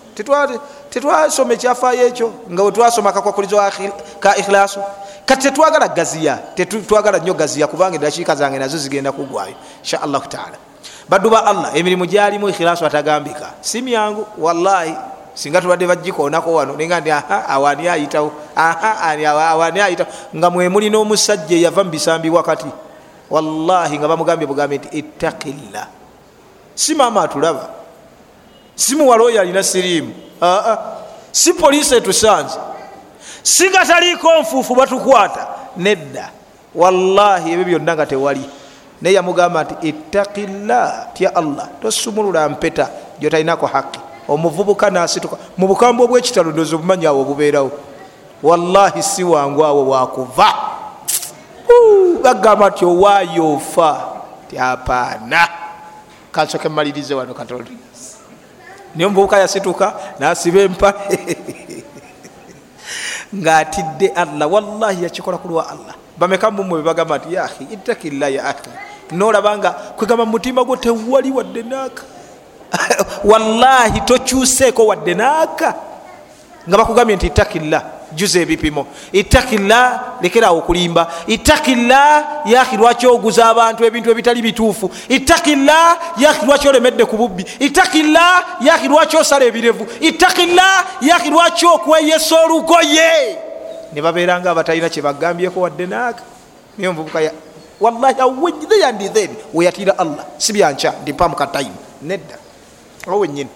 Tetwasoma 0.90 1.52
ekyafaayo 1.52 2.06
ekyo 2.06 2.32
nga 2.50 2.62
wetwasoma 2.62 3.10
akakwakulizo 3.10 3.56
ka 4.20 4.36
ikhilaasu 4.36 4.80
kati 5.26 5.42
tetwagala 5.42 5.88
gaziya 5.88 6.38
tetwagala 6.54 7.18
nnyo 7.18 7.34
gaziya 7.34 7.66
kubanga 7.66 7.96
edakiika 7.96 8.34
zange 8.34 8.58
nazo 8.58 8.78
zigenda 8.78 9.12
kugwayo 9.12 9.54
inshaallahu 9.82 10.28
taala. 10.28 10.56
Baddu 11.08 11.30
ba 11.30 11.46
allah 11.46 11.76
emirimu 11.76 12.06
gyalimu 12.06 12.48
ikhilaasu 12.48 12.86
atagambika. 12.86 13.50
Si 13.60 13.82
myangu 13.82 14.26
wallahi 14.38 14.94
singa 15.34 15.60
tubadde 15.60 15.86
bagikoonako 15.86 16.52
wano 16.54 16.76
nenga 16.76 17.00
ndi 17.00 17.10
awani 17.48 17.88
ayitawo 17.88 18.32
awani 18.56 19.80
ayitawo. 19.80 20.08
Nga 20.36 20.50
mwemulina 20.50 20.98
omusajja 20.98 21.56
eyava 21.56 21.84
mubisambi 21.84 22.30
wakati 22.30 22.66
wallahi 23.30 23.98
nga 23.98 24.08
bamugambye 24.08 24.46
bugambe 24.46 24.78
nti 24.78 24.88
ittakillah 24.98 25.86
si 26.74 26.94
maama 26.94 27.22
atulaba 27.22 27.68
si 28.74 28.96
muwala 28.96 29.24
oyo 29.24 29.40
alina 29.40 29.62
siriimu 29.62 30.14
si 31.32 31.52
poliisi 31.52 31.94
etusanze 31.94 32.58
si 33.42 33.70
nga 33.70 33.86
taliiko 33.86 34.28
nfuufu 34.40 34.74
batukwata. 34.74 35.46
Nedda. 35.76 36.30
Wallahi 36.74 37.52
ebyo 37.52 37.64
byonna 37.64 37.94
nga 37.94 38.06
tewali. 38.06 38.44
Naye 39.00 39.14
yamugamba 39.14 39.64
nti 39.64 39.88
ittakillah 39.88 41.12
tya 41.14 41.34
allah. 41.34 41.68
Tosumulula 41.82 42.48
mpeta 42.48 42.88
gyotalinako 43.18 43.66
haqi. 43.66 44.00
Omuvubuka 44.28 44.90
nasituka. 44.90 45.36
Mu 45.56 45.66
bukambwe 45.66 46.06
bwekitalo 46.06 46.52
ndozi 46.52 46.74
obumanyi 46.74 47.06
awo 47.06 47.20
obubeerawo. 47.20 47.70
Wallahi 48.42 49.02
si 49.02 49.24
wangu 49.24 49.64
awo 49.64 49.88
wakuva. 49.88 50.54
Bagamba 52.22 52.70
nti 52.70 52.84
owayoofa 52.84 54.06
tyapaana 54.50 55.48
kansoke 56.32 56.68
mmalirize 56.68 57.14
wano 57.14 57.34
katonda 57.34 57.70
niye 58.94 59.06
omuvubuka 59.06 59.38
yasituka 59.38 59.94
nasiba 60.18 60.60
empa. 60.60 60.94
Ngaatidde 63.34 64.08
allah. 64.08 64.52
Wallahi 64.52 65.02
yakikola 65.04 65.38
kulwa 65.38 65.70
allah. 65.70 65.94
Bameka 66.18 66.50
mumwe 66.50 66.82
bebagamba 66.82 67.18
nti 67.18 67.34
yahi 67.34 67.64
ittakillah 67.70 68.34
ya 68.34 68.44
ahi 68.44 68.70
nolabanga 69.12 69.70
kwegamba 69.70 70.24
mumutima 70.24 70.64
gwo 70.64 70.76
tewali 70.76 71.30
wadde 71.30 71.62
naaka 71.62 72.02
wallahi 73.30 74.00
tokyuseeko 74.00 74.86
wadde 74.86 75.14
naaka 75.14 75.74
nga 76.68 76.78
bakugambye 76.78 77.16
nti 77.16 77.26
ittakillah 77.26 77.82
juza 78.14 78.40
ebipimo 78.40 78.86
ittakillah 79.12 80.18
lekerawo 80.22 80.58
okulimba 80.58 81.12
ittakillah 81.26 82.42
yahi 82.46 82.76
lwaki 82.76 83.06
oguza 83.06 83.48
abantu 83.48 83.84
ebintu 83.84 84.10
ebitali 84.10 84.42
bituufu. 84.42 84.90
Ittakillah 85.08 85.98
yahi 86.18 86.46
lwaki 86.46 86.68
olemedde 86.68 87.04
ku 87.04 87.16
bubbi. 87.16 87.46
Ittakillah 87.58 88.58
yahi 88.60 88.88
lwaki 88.88 89.16
osala 89.16 89.44
ebirevu. 89.44 89.86
Ittakillah 90.00 90.84
yahi 91.00 91.30
lwaki 91.30 91.66
okweyesa 91.66 92.36
olugoye. 92.44 93.38
Ne 93.92 94.02
babeeranga 94.02 94.50
abatalina 94.50 94.88
kyebagambyeko 94.88 95.60
wadde 95.60 95.86
naaka 95.86 96.22
naye 96.78 96.88
omuvubuka 96.88 97.30
wallahi 97.80 98.20
awejtheyandithen 98.20 99.30
weyatira 99.54 99.98
allah. 99.98 100.24
Si 100.38 100.52
byanca 100.52 100.92
ndimpa 101.02 101.28
mukatayimu 101.28 101.76
nedda. 102.02 102.36
Awo 103.06 103.18
wenyini 103.18 103.50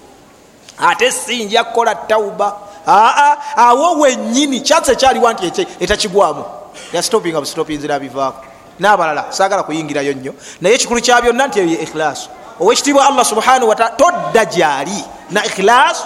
ate 0.79 1.11
sinja 1.11 1.65
kukola 1.65 1.95
tauba 1.95 2.57
aa 2.87 3.37
awo 3.57 4.01
wenyini 4.01 4.61
kyatsa 4.61 4.93
ekyaliwa 4.93 5.33
nti 5.33 5.67
etakigwamu. 5.81 6.45
Yastopinga 6.93 7.41
busitopinzira 7.41 7.99
bivaako. 7.99 8.45
Nabalala 8.79 9.33
sagala 9.33 9.63
kuyingirayo 9.63 10.13
nnyo. 10.13 10.35
Naye 10.61 10.75
ekikulu 10.75 11.01
kya 11.01 11.21
byonna 11.23 11.47
nti 11.47 11.59
eyo 11.59 11.69
ye 11.69 11.83
ikhilaasu 11.83 12.29
owekitiibwa 12.61 13.07
allah 13.07 13.25
subhanahu 13.25 13.69
wataala 13.69 13.97
todda 13.97 14.45
gyali 14.45 15.05
na 15.31 15.45
ikhilaasu 15.45 16.05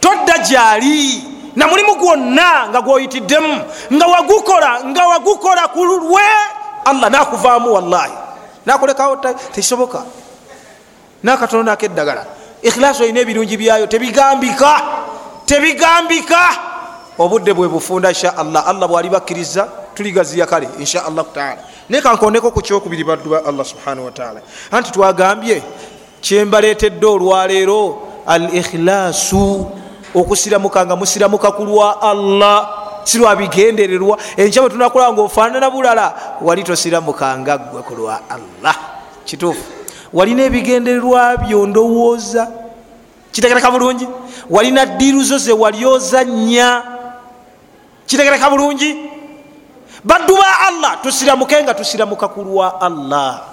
todda 0.00 0.38
gyali 0.38 1.22
na 1.56 1.66
mulimu 1.66 1.94
gwonna 1.94 2.68
nga 2.68 2.80
gwoyitiddemu 2.80 3.64
nga 3.92 4.06
wagukola 4.06 4.84
nga 4.84 5.06
wagukola 5.06 5.68
ku 5.68 5.84
lwe 5.84 6.22
allah 6.84 7.10
nakuvaamu 7.10 7.72
wallahi. 7.72 8.12
Nakulekawo 8.66 9.16
tekisoboka. 9.16 10.04
Nakatono 11.22 11.62
nakeddagala. 11.62 12.24
Ikhilaasu 12.62 13.04
erina 13.04 13.20
ebirungi 13.20 13.56
byayo 13.56 13.86
tebigambika 13.86 14.97
tebigambika. 15.48 16.42
Obudde 17.18 17.54
bwe 17.54 17.68
bufunda 17.68 18.08
insha 18.08 18.36
allah. 18.36 18.62
Allah 18.68 18.88
bwali 18.88 19.08
bakkiriza 19.08 19.68
tuligaziya 19.94 20.46
kale 20.46 20.68
insha 20.78 21.04
allahu 21.04 21.28
taala. 21.34 21.58
Naye 21.88 22.02
kankondeko 22.02 22.50
ku 22.50 22.60
kyokubiri 22.60 23.04
baddu 23.04 23.30
ba 23.30 23.42
allah 23.46 23.64
subhanahu 23.64 24.04
wataala 24.04 24.40
anti 24.70 24.92
twagambye 24.92 25.62
kyembaleetedde 26.20 27.06
olwaleero 27.06 27.98
al 28.26 28.54
ikhilaasu 28.54 29.66
okusiramuka 30.14 30.86
nga 30.86 30.96
musiramuka 30.96 31.50
ku 31.52 31.64
lwa 31.64 32.02
allah. 32.02 32.68
Si 33.04 33.18
lwabigendererwa 33.18 34.18
enkya 34.36 34.62
bwe 34.62 34.70
tunakulaba 34.70 35.12
nga 35.12 35.22
ofaanana 35.22 35.70
bulala 35.70 36.14
wali 36.40 36.62
tosiramukanga 36.62 37.58
gwe 37.58 37.82
ku 37.82 37.94
lwa 37.94 38.20
allah. 38.28 38.76
Kituufu. 39.24 39.64
Walina 40.12 40.42
ebigendererwa 40.44 41.36
byo 41.36 41.66
ndowooza 41.66 42.67
kitegereka 43.32 43.70
bulungi? 43.70 44.06
Walina 44.50 44.86
ddiiruzo 44.86 45.38
ze 45.38 45.52
walyozanya 45.52 46.82
kitegereka 48.06 48.50
bulungi? 48.50 49.08
Baddu 50.04 50.36
ba 50.36 50.70
allah 50.70 50.92
tusiramuke 51.02 51.58
nga 51.62 51.74
tusiramuka 51.74 52.28
ku 52.30 52.44
lwa 52.46 52.78
allah. 52.80 53.50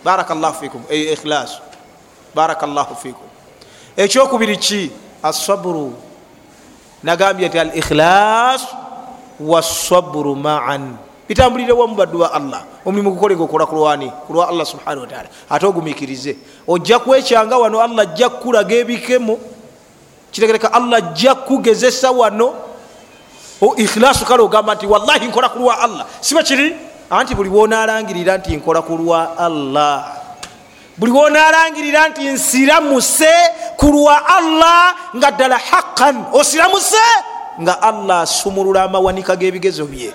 Barakallahu 0.00 0.56
fikum 0.56 0.80
ikhilasu 0.88 1.60
barakallahu 2.32 2.94
fikum 2.96 3.26
ekyokubiri 3.96 4.56
ki? 4.56 4.82
Asaburu 5.20 5.92
nagambye 7.04 7.48
nti 7.52 7.58
al 7.60 7.72
ikhilas 7.76 8.64
wasaburu 9.36 10.32
maan 10.32 10.96
bitambulire 11.30 11.72
wamu 11.72 11.94
baddu 11.94 12.18
ba 12.18 12.32
allah. 12.34 12.66
Omulimu 12.84 13.14
gukole 13.14 13.36
nga 13.36 13.44
okola 13.44 13.66
kulwani 13.66 14.10
kulwa 14.26 14.48
allah 14.48 14.66
subhanahu 14.66 15.00
wataala 15.06 15.28
ate 15.50 15.66
ogumikirize 15.66 16.36
ojja 16.66 16.98
kwekyanga 16.98 17.58
wano 17.58 17.80
allah 17.80 18.02
ajja 18.02 18.28
kukulaga 18.28 18.74
ebikemo 18.74 19.38
kitegereka 20.30 20.72
allah 20.72 20.98
ajja 20.98 21.34
kugezesa 21.34 22.10
wano. 22.10 22.54
Ikhilasu 23.76 24.24
kale 24.24 24.42
ogamba 24.42 24.74
nti 24.74 24.86
wallahi 24.86 25.26
nkola 25.26 25.48
kulwa 25.48 25.78
allah. 25.78 26.06
Siba 26.20 26.42
kiri? 26.42 26.74
Anti 27.10 27.34
buli 27.34 27.48
wonalangirira 27.48 28.38
nti 28.38 28.56
nkola 28.56 28.82
kulwa 28.82 29.38
allah. 29.38 30.12
Buli 30.98 31.12
wonalangirira 31.12 32.08
nti 32.08 32.28
nsiramuse 32.28 33.30
kulwa 33.76 34.26
allah 34.26 34.94
nga 35.16 35.30
ddala 35.30 35.58
haqan 35.58 36.24
osiramuse 36.32 37.06
nga 37.60 37.82
allah 37.82 38.20
asumulula 38.20 38.82
amawanika 38.82 39.36
g'ebigezo 39.36 39.84
bye 39.86 40.12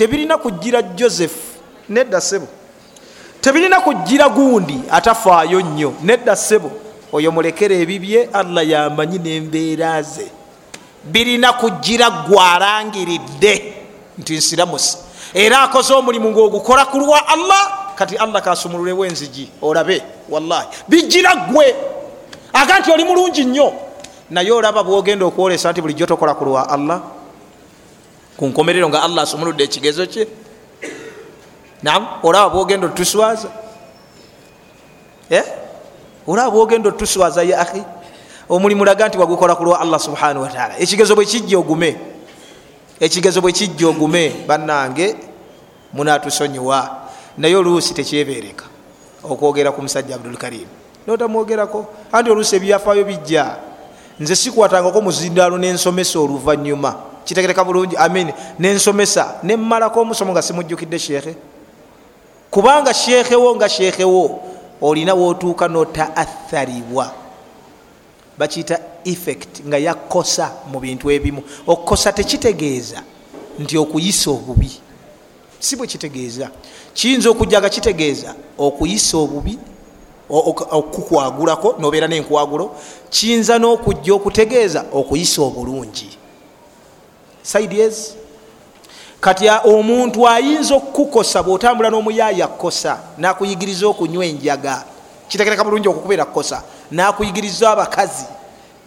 tebirina 0.00 0.38
kugira 0.38 0.82
joseph. 0.82 1.36
Nedda 1.88 2.20
sebo. 2.20 2.48
Tebirina 3.40 3.80
kugira 3.80 4.28
gundi 4.28 4.80
atafaayo 4.90 5.60
nnyo. 5.60 5.94
Nedda 6.02 6.36
sebo 6.36 6.70
oyo 7.12 7.32
mulekera 7.32 7.74
ebibye 7.74 8.28
allah 8.32 8.68
yamanyi 8.68 9.18
nembeera 9.18 10.02
ze. 10.02 10.26
Birina 11.04 11.52
kugira 11.52 12.10
gwalangiridde 12.10 13.74
nti 14.18 14.36
nsiramuse 14.36 14.98
era 15.34 15.60
akoze 15.60 15.94
omulimu 15.94 16.30
ngaogukola 16.30 16.84
ku 16.86 16.98
lwa 16.98 17.28
allah 17.28 17.94
kati 17.94 18.16
allah 18.16 18.42
kasumululewo 18.42 19.04
enzigi 19.06 19.50
olabe 19.62 20.02
wallahi. 20.28 20.68
Bigira 20.88 21.36
gwe. 21.36 21.74
Aga 22.52 22.78
nti 22.80 22.90
oli 22.90 23.04
mulungi 23.04 23.44
nnyo. 23.44 23.72
Naye 24.30 24.52
olaba 24.52 24.82
bwogenda 24.82 25.26
okwolesa 25.26 25.72
nti 25.72 25.82
bulijjo 25.82 26.06
tokola 26.06 26.34
ku 26.34 26.44
lwa 26.44 26.68
allah 26.68 27.19
ku 28.40 28.48
nkomerero 28.48 28.88
nga 28.88 29.04
allah 29.04 29.28
asumuludde 29.28 29.68
ekigezo 29.68 30.08
kye. 30.08 30.24
Nam 31.84 32.24
olaba 32.24 32.48
bwogenda 32.48 32.86
otuswaza. 32.88 33.52
Eh? 35.28 35.44
olaba 36.26 36.48
bwogenda 36.50 36.88
otuswaza 36.88 37.42
ya 37.44 37.60
ahi 37.60 37.82
omulimu 38.48 38.84
laga 38.84 39.08
nti 39.08 39.18
wagukola 39.20 39.54
ku 39.56 39.64
lwa 39.64 39.80
allah 39.80 40.00
subhanahu 40.00 40.40
wataala 40.48 40.80
ekigezo 40.80 41.12
bwe 41.14 41.28
kijja 41.28 41.58
ogume. 41.60 42.00
Ekigezo 43.00 43.44
bwe 43.44 43.52
kijja 43.52 43.88
ogume 43.88 44.32
bannange 44.48 45.16
munatusonyiwa. 45.92 46.96
Naye 47.36 47.56
oluusi 47.56 47.92
tekyebereka. 47.94 48.64
Okwogera 49.24 49.68
ku 49.72 49.82
musajja 49.84 50.14
abdulkarim 50.16 50.68
notamwogerako 51.06 52.08
anti 52.12 52.30
oluusi 52.30 52.56
ebyafaayo 52.56 53.04
bijja. 53.04 53.56
Nze 54.20 54.36
sikwatangako 54.36 55.00
muzindaalo 55.00 55.58
nensomesa 55.58 56.16
oluvanyuma 56.20 57.09
kitegereka 57.24 57.64
bulungi. 57.64 57.96
Amin 57.96 58.32
nensomesa 58.58 59.40
nemmalako 59.42 60.00
omusomo 60.00 60.32
nga 60.32 60.42
simujjukidde 60.42 60.98
sheekhe. 60.98 61.34
Kubanga 62.50 62.94
sheekhewo 62.94 63.56
nga 63.56 63.68
sheekhewo 63.68 64.40
olina 64.80 65.14
wootuuka 65.14 65.68
notaatharibwa 65.68 67.12
bakiyita 68.38 68.78
effect 69.04 69.66
nga 69.66 69.78
yakosa 69.78 70.52
mu 70.72 70.80
bintu 70.80 71.10
ebimu. 71.10 71.42
Okukosa 71.66 72.12
tekitegeeza 72.12 73.02
nti 73.58 73.78
okuyisa 73.78 74.30
obubi. 74.30 74.80
Si 75.58 75.76
bwe 75.76 75.86
kitegeeza. 75.86 76.50
Kiyinza 76.94 77.30
okujja 77.30 77.60
nga 77.60 77.68
kitegeeza 77.68 78.34
okuyisa 78.58 79.16
obubi 79.18 79.58
okukwagulako 80.30 81.74
nobeera 81.78 82.06
nenkwagulo 82.08 82.76
kiyinza 83.10 83.58
n'okujja 83.58 84.14
okutegeeza 84.14 84.84
okuyisa 84.92 85.42
obulungi 85.42 86.08
sides 87.42 88.16
kati 89.20 89.48
omuntu 89.64 90.28
ayinza 90.28 90.74
okukukosa 90.74 91.42
bwotambula 91.42 91.90
n'omuyaya 91.90 92.48
kukosa 92.48 92.98
nakuyigiriza 93.18 93.86
okunywa 93.86 94.24
enjaga 94.24 94.84
kitegereka 95.28 95.64
bulungi 95.64 95.88
okukubeera 95.88 96.24
kukosa 96.24 96.62
nakuyigiriza 96.90 97.70
abakazi 97.70 98.24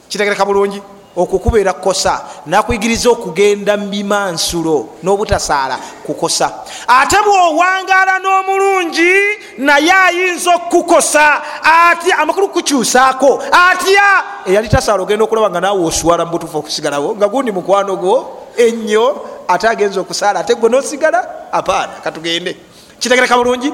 kitegereka 0.09 0.45
bulungi 0.45 0.81
okukubeera 1.15 1.73
kukosa 1.73 2.21
nakuyigiriza 2.45 3.09
okugenda 3.09 3.77
mubimansulo 3.77 4.87
n'obutasaala 5.03 5.77
kukosa. 6.05 6.51
Ate 6.87 7.17
bwowangala 7.25 8.19
n'omulungi 8.19 9.13
naye 9.57 9.93
ayinza 9.93 10.55
okukukosa 10.55 11.41
atya 11.63 12.17
amakulu 12.17 12.49
kukyusaako 12.49 13.43
atya? 13.51 14.23
Eyali 14.45 14.69
tasaala 14.69 15.03
ogenda 15.03 15.23
okulaba 15.23 15.49
nga 15.49 15.61
naawe 15.61 15.85
oswala 15.85 16.25
mubutuufu 16.25 16.57
okusigalawo 16.57 17.15
nga 17.15 17.27
gundi 17.27 17.51
mukwano 17.51 17.95
gwo 17.95 18.42
ennyo 18.57 19.29
ate 19.47 19.67
agenza 19.67 20.01
okusaala 20.01 20.39
ate 20.39 20.55
gwe 20.55 20.69
nosigala? 20.69 21.51
Apaana 21.51 21.93
katugende. 22.03 22.57
Kitegereka 22.99 23.37
bulungi? 23.37 23.73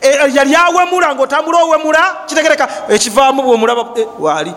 E, 0.00 0.08
yali 0.34 0.54
awemula 0.54 1.14
ngaotambula 1.14 1.58
owemula? 1.58 2.26
Kitegereka. 2.26 2.68
Ekivaamu 2.88 3.42
bwomulaba 3.42 3.86
e, 3.96 4.06
wali 4.18 4.52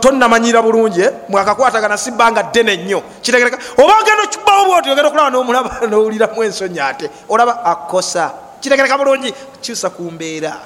tonamanyira 0.00 0.62
bulungi 0.62 1.04
mwakakwatagana 1.28 1.98
sibanga 1.98 2.42
ddene 2.42 2.76
nnyo. 2.76 3.02
Kitegereka. 3.22 3.58
Oba 3.78 3.98
ogenda 4.00 4.22
okibawo 4.24 4.64
bwoti 4.64 4.90
ogenda 4.90 5.08
okulaba 5.08 5.30
nomulaba 5.30 5.70
nowuliramu 5.90 6.42
ensonyi 6.42 6.80
ate 6.80 7.10
olaba 7.28 7.64
akosa 7.64 8.32
kitegereka 8.60 8.98
bulungi? 8.98 9.34
Kyusa 9.60 9.90
ku 9.90 10.02
mbeera. 10.02 10.60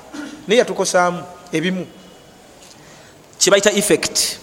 Naye 0.49 0.59
yatukosaamu 0.59 1.23
ebimu. 1.53 1.87
Kibaita 3.39 3.73
effect. 3.73 4.39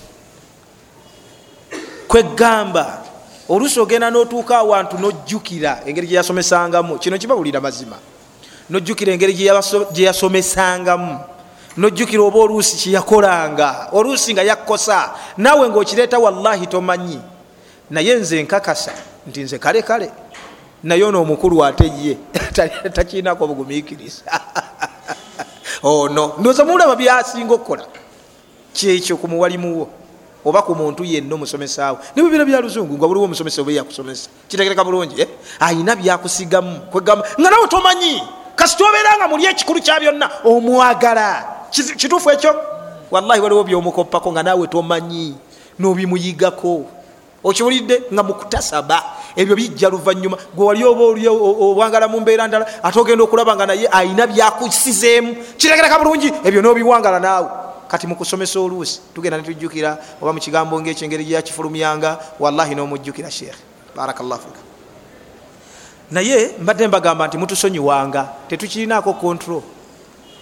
Kwegamba 2.07 3.02
oluusi 3.49 3.79
ogenda 3.79 4.09
notuuka 4.09 4.57
awantu 4.57 4.97
nojjukira 4.97 5.81
engeri 5.85 6.07
gyeyasomesangamu 6.07 6.99
kino 6.99 7.17
kibawulira 7.17 7.61
mazima. 7.61 7.95
Nojjukira 8.69 9.13
engeri 9.13 9.33
gyeyasomesangamu 9.93 11.19
nojjukira 11.77 12.23
oba 12.23 12.39
oluusi 12.39 12.77
kyeyakolanga 12.77 13.87
oluusi 13.91 14.33
nga 14.33 14.43
yakkosa. 14.43 15.11
Naawe 15.37 15.69
ngaokireeta 15.69 16.19
wallahi 16.19 16.67
tomanyi. 16.67 17.19
Naye 17.89 18.15
nze 18.15 18.43
nkakasa 18.43 18.93
nti 19.27 19.41
nze 19.43 19.59
kale 19.59 19.81
kale 19.81 20.11
naye 20.83 21.03
ono 21.03 21.21
omukulu 21.21 21.65
ate 21.65 21.91
ye 22.01 22.17
takiinako 22.95 23.43
obugumiikiriza. 23.43 24.23
Ono 25.83 26.23
oh, 26.25 26.35
ndooza 26.39 26.65
muulaba 26.65 26.95
byasinga 26.95 27.53
okukola 27.53 27.85
kyekyo 28.73 29.17
ku 29.17 29.27
muwalimuwo 29.27 30.02
oba 30.45 30.61
ku 30.61 30.75
muntu 30.75 31.03
yenna 31.03 31.35
omusomesaawo. 31.35 31.97
Nebibira 32.15 32.45
bya 32.45 32.61
luzungu 32.61 32.97
nga 32.99 33.07
buliwo 33.07 33.25
omusomesa 33.25 33.61
oba 33.61 33.71
yakusomesa 33.71 34.29
kitegereka 34.47 34.83
bulungi 34.83 35.21
eh? 35.21 35.27
ayina 35.59 35.95
byakusigamu 35.95 36.91
kwegamba 36.91 37.25
nga 37.39 37.49
nawe 37.49 37.67
tomanyi. 37.67 38.21
Kasita 38.55 38.83
obeera 38.85 39.17
nga 39.17 39.27
muli 39.27 39.45
ekikulu 39.47 39.79
kya 39.81 39.99
byonna 39.99 40.29
omwagala. 40.45 41.65
Kituufu 41.71 42.29
ekyo? 42.29 42.53
Wallahi 43.11 43.41
waliwo 43.41 43.63
byomukoppako 43.63 44.31
nga 44.31 44.43
naawe 44.43 44.67
tomanyi 44.67 45.33
nobimuyigako. 45.79 46.85
Okiwulidde? 47.43 48.13
Nga 48.13 48.23
mukutasaba. 48.23 49.03
Ebyo 49.35 49.55
bijja 49.55 49.89
luvanyuma 49.89 50.37
gwe 50.53 50.65
wali 50.65 50.83
oba 50.85 51.03
oli 51.03 51.27
owangala 51.27 52.07
mu 52.07 52.21
mbeera 52.21 52.47
ndala 52.47 52.67
ate 52.83 52.99
ogenda 52.99 53.23
okulaba 53.23 53.55
nga 53.55 53.65
naye 53.65 53.89
ayina 53.91 54.27
byakusizeemu. 54.27 55.57
Kitegereka 55.57 55.99
bulungi 55.99 56.29
ebyo 56.45 56.61
nobiwangala 56.61 57.19
naawe 57.19 57.49
kati 57.93 58.07
mukusomesa 58.07 58.59
oluusi 58.59 59.01
tugenda 59.13 59.37
netujjukira 59.37 59.97
oba 60.21 60.33
mukigambo 60.33 60.81
ngaekyo 60.81 61.05
engeri 61.05 61.25
gyakifulumyanga 61.25 62.17
wallahi 62.39 62.75
nomujjukira 62.75 63.29
sheekh 63.31 63.53
barakallah 63.95 64.39
fika. 64.39 64.61
Naye 66.11 66.51
mbadde 66.61 66.87
mbagamba 66.87 67.27
nti 67.27 67.37
mutusonyiwanga 67.37 68.29
tetukirinaako 68.49 69.13
kontrol 69.13 69.61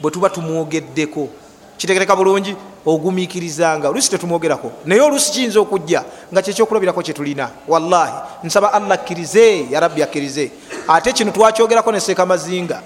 bwe 0.01 0.11
tuba 0.11 0.29
tumwogeddeko. 0.29 1.27
Kitegereka 1.77 2.15
bulungi 2.15 2.55
ogumiikirizanga 2.85 3.89
oluusi 3.89 4.09
tetumwogerako. 4.09 4.71
Naye 4.85 5.01
oluusi 5.01 5.31
kiyinza 5.31 5.59
okujja 5.59 6.05
nga 6.33 6.41
kyekyokulabirako 6.41 7.01
kyetulina 7.01 7.49
wallahi. 7.67 8.13
Nsaba 8.43 8.73
allah 8.73 8.91
akkirize 8.91 9.67
yarabbi 9.69 10.03
akkirize. 10.03 10.51
Ate 10.87 11.13
kino 11.13 11.31
twakyogerako 11.31 11.91
neseeka 11.91 12.25
mazinga 12.25 12.81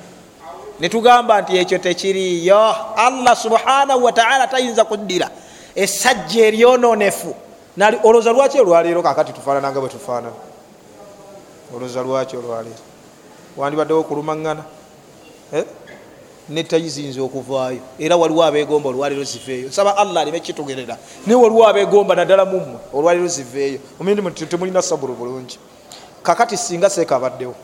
netugamba 0.79 1.41
nti 1.41 1.57
ekyo 1.57 1.77
tekiriyo 1.77 2.75
allah 2.95 3.35
subhanahu 3.35 4.03
wataala 4.03 4.47
tayinza 4.47 4.85
kuddira. 4.85 5.29
Esajja 5.75 6.45
eryononefu. 6.45 7.35
Olwoza 8.03 8.31
lwaki 8.31 8.59
olwaleero 8.59 9.03
kakati 9.03 9.33
tufaanananga 9.33 9.79
bwe 9.79 9.89
tufaanana? 9.89 10.35
Olwoza 11.75 12.01
lwaki 12.01 12.37
olwaleero? 12.37 12.83
Wandibaddewo 13.57 13.99
okulumaŋŋana 13.99 14.63
eh? 15.53 15.65
netayiziyinza 16.49 17.21
okuvaayo. 17.21 17.79
Era 17.99 18.15
waliwo 18.17 18.43
abegomba 18.43 18.89
olwaleero 18.89 19.23
ziveeyo. 19.23 19.67
Nsaba 19.67 19.97
allah 19.97 20.21
alime 20.21 20.39
kitugerera 20.39 20.97
naye 21.27 21.39
waliwo 21.39 21.67
abegomba 21.67 22.15
naddala 22.15 22.45
mummwe 22.45 22.79
olwaleero 22.93 23.27
ziveeyo. 23.27 23.79
Omindi 23.99 24.45
temulina 24.45 24.81
sabulu 24.81 25.13
bulungi. 25.13 25.59
Kakati 26.23 26.57
singa 26.57 26.89
seeka 26.89 27.15
abaddewo 27.15 27.55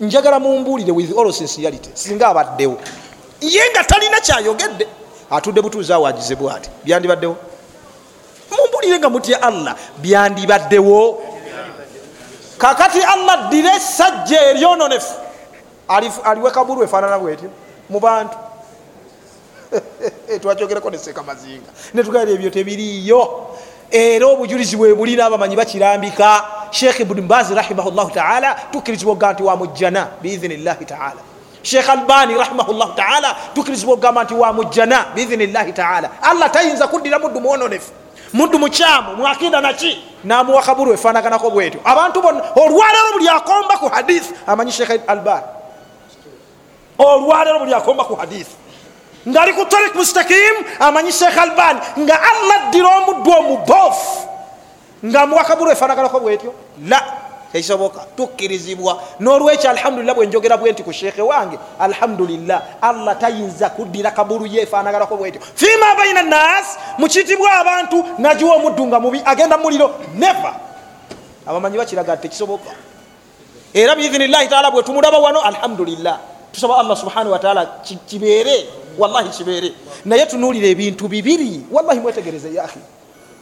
njagala 0.00 0.38
mumbuulire 0.40 0.92
with 0.92 1.12
all 1.18 1.32
sincerity 1.32 1.90
singa 1.94 2.28
abaddewo. 2.28 2.78
Ye 3.40 3.62
nga 3.70 3.84
talina 3.84 4.20
kyayogedde 4.20 4.86
atudde 5.30 5.62
butuuzi 5.62 5.92
awagize 5.92 6.34
bwati. 6.34 6.70
Byandibaddewo? 6.84 7.36
Mumbuulire 8.50 8.98
nga 8.98 9.10
mutya 9.10 9.42
allah 9.42 9.76
byandibaddewo. 9.98 11.22
Kakati 12.58 13.00
allah 13.02 13.46
ddire 13.48 13.70
esajja 13.76 14.42
eryononefu. 14.50 15.14
Aliwe 16.24 16.50
kabulu 16.50 16.82
efaanana 16.82 17.18
bwetyo 17.18 17.50
mu 17.88 18.00
bantu. 18.00 18.36
Twakyogerako 20.40 20.90
neseeka 20.90 21.22
mazinga 21.22 21.70
netugaira 21.94 22.30
ebyo 22.32 22.50
tebiriyo 22.50 23.20
era 23.90 24.26
obujulizi 24.26 24.76
bwe 24.76 24.94
buli 24.94 25.16
n'abamanyi 25.16 25.56
bakirambika. 25.56 26.44
Sheekh 26.70 27.00
ibuni 27.00 27.20
mbazi 27.20 27.54
rahimahullahu 27.54 28.10
taala 28.10 28.56
tukkirizibwa 28.72 29.12
oga 29.12 29.32
nti 29.32 29.42
wamujjana 29.42 30.08
biidhinillahi 30.22 30.84
taala. 30.84 31.20
Sheekh 31.62 31.88
albani 31.90 32.34
rahimahullahu 32.34 32.92
taala 32.92 33.36
tukkirizibwa 33.54 33.94
ogamba 33.94 34.24
nti 34.24 34.34
wamujjana 34.34 35.04
biidhinillahi 35.14 35.72
taala. 35.72 36.10
Allah 36.22 36.50
tayinza 36.50 36.88
kuddira 36.88 37.18
muddu 37.18 37.40
mwononefu 37.40 37.92
muddu 38.32 38.58
mukyamu 38.58 39.16
mwakinda 39.16 39.60
naki 39.60 40.04
namuwa 40.24 40.62
kaburu 40.62 40.92
efanaganako 40.92 41.50
bwetyo. 41.50 41.80
Abantu 41.84 42.22
bonna 42.22 42.42
olwaleero 42.56 43.12
buli 43.12 43.28
akomba 43.28 43.76
ku 43.78 43.88
hadisi 43.88 44.34
amanyi 44.46 44.72
sheekh 44.72 44.90
albani. 45.06 45.46
Olwaleero 46.98 47.58
buli 47.58 47.74
akomba 47.74 48.04
ku 48.04 48.14
hadisi 48.14 48.50
ngaali 49.26 49.52
ku 49.54 49.64
tarik 49.64 49.94
mustakim. 49.94 50.54
Amanyi 50.80 51.12
sheekh 51.12 51.38
albani 51.38 51.80
nga 52.04 52.16
allah 52.20 52.68
ddira 52.68 52.88
omuddu 52.98 53.30
omubofu 53.30 54.28
nga 55.04 55.26
muwakabulu 55.26 55.70
efanaganako 55.70 56.20
bwetyo. 56.20 56.54
La 56.86 57.02
tekisoboka 57.52 58.00
tukkirizibwa. 58.16 59.02
Nolwekyo 59.20 59.70
alhamdulillah 59.70 60.14
bwenjogera 60.14 60.56
bwe 60.56 60.72
nti 60.72 60.82
ku 60.82 60.92
sheekhe 60.92 61.22
wange 61.22 61.58
alhamdulillah 61.80 62.62
allah 62.82 63.16
tayinza 63.18 63.70
kuddira 63.70 64.10
kabulu 64.10 64.46
ye 64.46 64.62
efanaganako 64.62 65.16
bwetyo. 65.16 65.40
Fima 65.54 65.94
baina 65.96 66.22
nas 66.22 66.78
mukitibwa 66.98 67.52
abantu 67.52 68.04
nagiwa 68.18 68.54
omuddu 68.54 68.86
nga 68.86 69.00
mubi 69.00 69.22
agenda 69.24 69.58
muliro. 69.58 69.94
Neva 70.14 70.54
abamanyi 71.46 71.78
bakiraga 71.78 72.16
ti 72.16 72.28
tekisoboka. 72.28 72.70
Era 73.74 73.96
biidhinillahi 73.96 74.48
taala 74.48 74.70
bwetumulaba 74.70 75.18
wano 75.18 75.40
alhamdulillah. 75.40 76.18
Tusaba 76.52 76.78
allah 76.78 76.96
subhanahu 76.96 77.32
wataala 77.32 77.66
kibeere 78.06 78.66
wallahi 78.98 79.28
kibeere 79.30 79.72
naye 80.04 80.26
tunuulira 80.26 80.66
ebintu 80.68 81.08
bibiri. 81.08 81.60
Wallahi 81.72 82.00
mwetegereze 82.00 82.54
yahi 82.54 82.80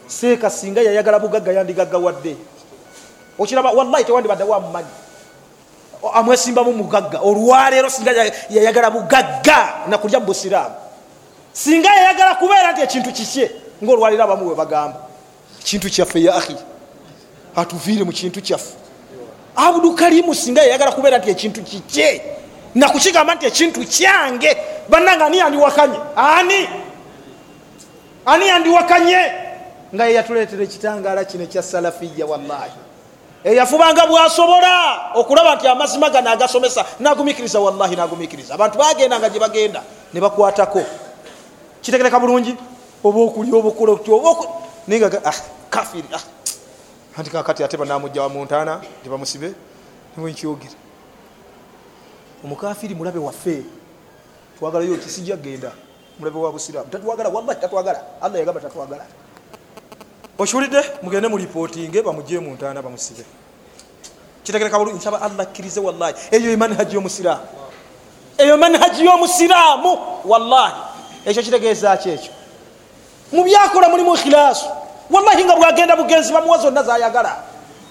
seeka 0.07 0.49
singa 0.49 0.81
yayagala 0.81 1.19
bugagga 1.19 1.51
yandigaggawadde. 1.51 2.35
Okiraba 3.39 3.71
wallahi 3.71 4.03
tewandibadde 4.05 4.43
wamumanyi 4.43 4.87
amwesimbamu 6.13 6.73
mugagga. 6.73 7.19
Olwaleero 7.19 7.89
singa 7.89 8.11
yayagala 8.49 8.89
bugagga 8.91 9.73
nakulya 9.87 10.19
mubusiraamu 10.19 10.75
singa 11.53 11.89
yayagala 11.89 12.35
kubeera 12.35 12.71
nti 12.71 12.81
ekintu 12.81 13.11
kikye 13.11 13.51
ngaolwaleero 13.83 14.23
abamu 14.23 14.45
bwe 14.45 14.55
bagamba 14.55 14.99
kintu 15.63 15.89
kyaffe 15.89 16.21
yahi 16.21 16.55
atuviire 17.55 18.03
mu 18.03 18.11
kintu 18.11 18.41
kyaffe. 18.41 18.73
Abudukalimu 19.55 20.35
singa 20.35 20.61
yayagala 20.61 20.91
kubeera 20.91 21.17
nti 21.17 21.29
ekintu 21.29 21.61
kikye 21.63 22.21
nakukigamba 22.77 23.35
nti 23.35 23.45
ekintu 23.45 23.81
kyange 23.85 24.57
bannanga 24.89 25.25
ani 25.25 25.37
yandiwakanye? 25.37 25.99
Ani? 26.15 26.61
Ani 28.25 28.45
yandiwakanye? 28.47 29.21
Nga 29.93 30.05
yeyatuleetera 30.05 30.63
ekitangala 30.63 31.25
kino 31.25 31.43
ekya 31.43 31.63
salafiya 31.63 32.25
wallahi. 32.25 32.77
Eyafubanga 33.43 34.07
bwasobola 34.07 34.73
okulaba 35.15 35.55
nti 35.55 35.67
amazima 35.67 36.09
gano 36.09 36.29
agasomesa 36.29 36.85
nagumikiriza 36.99 37.59
wallahi 37.59 37.95
nagumikiriza 37.95 38.53
abantu 38.53 38.77
bagenda 38.77 39.19
nga 39.19 39.29
gyebagenda 39.29 39.81
ne 40.13 40.19
bakwatako. 40.21 40.83
Kitegereka 41.81 42.19
bulungi? 42.19 42.55
Oba 43.03 43.19
okulya 43.19 43.55
obaokulanaye 43.55 45.21
ah, 45.25 45.37
kafiri 45.69 46.09
ah. 46.13 46.21
anti 47.17 47.29
kakati 47.29 47.63
ate 47.63 47.77
banamujja 47.77 48.21
wa 48.21 48.29
muntana 48.29 48.81
tebamusibe 49.03 49.53
niwenkyogere 50.17 50.86
omukafiri 52.43 52.95
mulabe 52.95 53.19
waffe. 53.19 53.63
Twagalayo 54.59 54.97
kisijja 54.97 55.35
genda 55.35 55.71
mulabe 56.19 56.39
wa 56.39 56.51
busiramu 56.51 56.89
tatwagala 56.89 57.29
wallahi 57.29 57.61
tatwagala. 57.61 58.01
Allah 58.21 58.39
yagamba 58.39 58.61
tatwagala. 58.61 59.05
Okiwulidde? 60.39 60.81
Mugende 61.03 61.27
mulipootinge 61.27 62.01
bamugye 62.01 62.39
muntana 62.39 62.81
bamusibe. 62.81 63.25
Kitegereka 64.43 64.79
bulu 64.79 64.91
nsaba 64.91 65.21
allah 65.21 65.41
akkirize 65.41 65.79
wallahi. 65.79 66.13
Eyo 66.31 66.51
emanhaji 66.51 66.95
yomusiraamu. 66.95 67.47
Eyo 68.37 68.57
manhaji 68.57 69.05
yomusiraamu 69.05 69.97
wallahi. 70.25 70.81
Ekyo 71.25 71.43
kitegeeza 71.43 71.97
ki 71.97 72.09
ekyo? 72.09 72.31
Mubyakola 73.31 73.89
mulimu 73.89 74.15
ikhilaasu 74.15 74.65
wallahi 75.09 75.45
nga 75.45 75.55
bwagenda 75.55 75.95
bugenzi 75.95 76.33
bamuwa 76.33 76.57
zonna 76.57 76.83
zayagala 76.83 77.43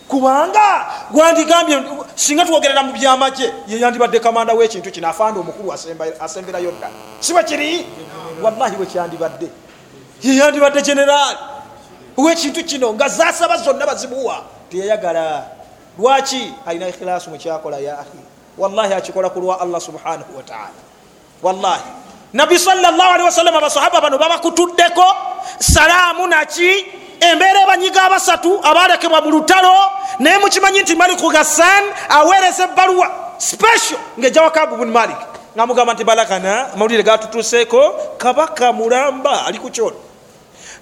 kubanga 0.09 0.87
gwandigambye 1.11 1.83
singa 2.15 2.45
twogerera 2.45 2.83
mu 2.83 2.93
byamagye 2.93 3.53
yeyandibadde 3.69 4.21
kamanda 4.21 4.53
wekintu 4.55 4.91
kino 4.91 5.09
afanda 5.09 5.41
omukulu 5.41 5.73
asemberayo 6.21 6.71
ddala 6.71 6.95
siwe 7.21 7.45
kiri? 7.45 7.87
Wallahi 8.43 8.77
wekyandibadde 8.81 9.49
yeyandibadde 10.23 10.83
generaali 10.83 11.39
wekintu 12.17 12.65
kino 12.65 12.93
nga 12.95 13.09
zasaba 13.09 13.57
zonna 13.57 13.87
bazimuwa 13.87 14.43
teyayagala. 14.71 15.45
Lwaki 15.99 16.53
alina 16.67 16.89
ikhilaasu 16.89 17.31
mukyakola 17.31 17.79
ya 17.79 17.99
ahi 17.99 18.21
wallahi 18.59 18.95
akikola 18.95 19.31
kulwa 19.31 19.61
allah 19.61 19.81
subhanahu 19.81 20.37
wataala 20.37 20.81
wallahi. 21.43 21.83
Nabbi 22.33 22.59
salllahalihi 22.59 23.25
wasallama 23.25 23.59
abasahaba 23.59 24.01
bano 24.01 24.19
babakutuddeko 24.19 25.05
salaamu 25.59 26.27
naki 26.27 26.87
embeera 27.21 27.63
ebanyiga 27.63 28.03
abasatu 28.03 28.61
abalekebwa 28.63 29.21
mu 29.21 29.31
lutalo 29.31 29.75
naye 30.19 30.39
mukimanyi 30.39 30.81
nti 30.81 30.95
maliku 30.95 31.31
gassan 31.31 31.85
aweereza 32.09 32.65
ebbaluwa 32.65 33.11
special 33.39 33.99
ngaejawa 34.19 34.51
kabu 34.51 34.77
bun 34.77 34.91
malik. 34.91 35.17
Ngamugamba 35.57 35.95
nti 35.95 36.05
balagana 36.05 36.73
amawulire 36.73 37.03
gatutuseeko 37.03 37.81
kabaka 38.19 38.73
mulamba 38.73 39.47
ali 39.47 39.59
ku 39.59 39.71
kyono 39.71 39.97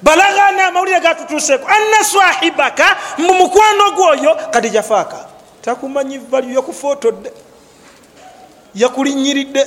balagana 0.03 0.66
amawulire 0.66 1.01
gatutuseeko 1.01 1.66
anna 1.68 2.05
swahibaka 2.05 2.97
mu 3.18 3.35
mukwano 3.35 3.90
gwoyo 3.90 4.37
kati 4.51 4.70
jafaaka 4.70 5.16
takumanyi 5.62 6.18
valu 6.18 6.55
yakufotodde 6.55 7.33
yakulinyiridde 8.75 9.66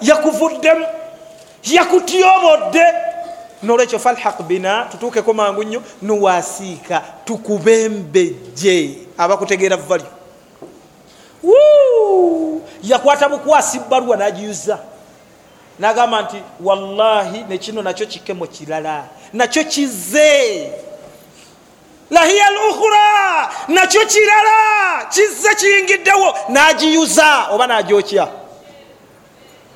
yakuvuddemu 0.00 0.86
yakutyobodde 1.64 2.84
nolwekyo 3.64 3.98
falhaq 3.98 4.42
bina 4.42 4.84
tutuukeko 4.84 5.32
mangu 5.34 5.64
nnyo 5.64 5.82
nuwasiika 6.02 7.02
tukubembejje 7.24 8.98
abakutegeera 9.18 9.76
valyo 9.76 10.06
yakwata 12.82 13.28
bukwasi 13.28 13.78
bbaluwa 13.78 14.16
nagiyuza 14.16 14.78
nagamba 15.78 16.22
nti 16.22 16.36
wallahi 16.60 17.44
nekino 17.48 17.82
nakyo 17.82 18.06
kikemo 18.06 18.46
kirala 18.46 19.04
nakyo 19.32 19.64
kize. 19.64 20.70
Lahiya 22.10 22.50
lukhura 22.50 23.50
nakyo 23.68 24.06
kirala 24.06 25.04
kize 25.10 25.54
kiyingiddewo 25.54 26.34
nagiyuza 26.48 27.46
oba 27.50 27.66
nagyokya 27.66 28.28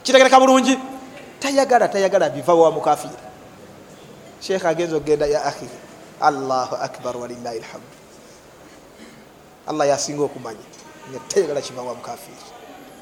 kitegereka 0.02 0.40
bulungi? 0.40 0.78
Tayagala 1.40 1.88
tayagala 1.88 2.28
biva 2.28 2.54
wa 2.54 2.70
mukafiri 2.70 3.27
sheekh 4.40 4.64
agenza 4.64 4.96
okgenda 4.96 5.26
ya 5.26 5.44
ahi 5.44 5.68
allahu 6.20 6.74
akbar 6.74 7.16
walilahi 7.16 7.58
lhamdu 7.58 7.96
allah 9.66 9.88
yasinga 9.88 10.22
okumanya 10.22 10.66
nga 11.10 11.18
tayagala 11.28 11.60
kiva 11.60 11.82
wa 11.82 11.94
mukafiri 11.94 12.36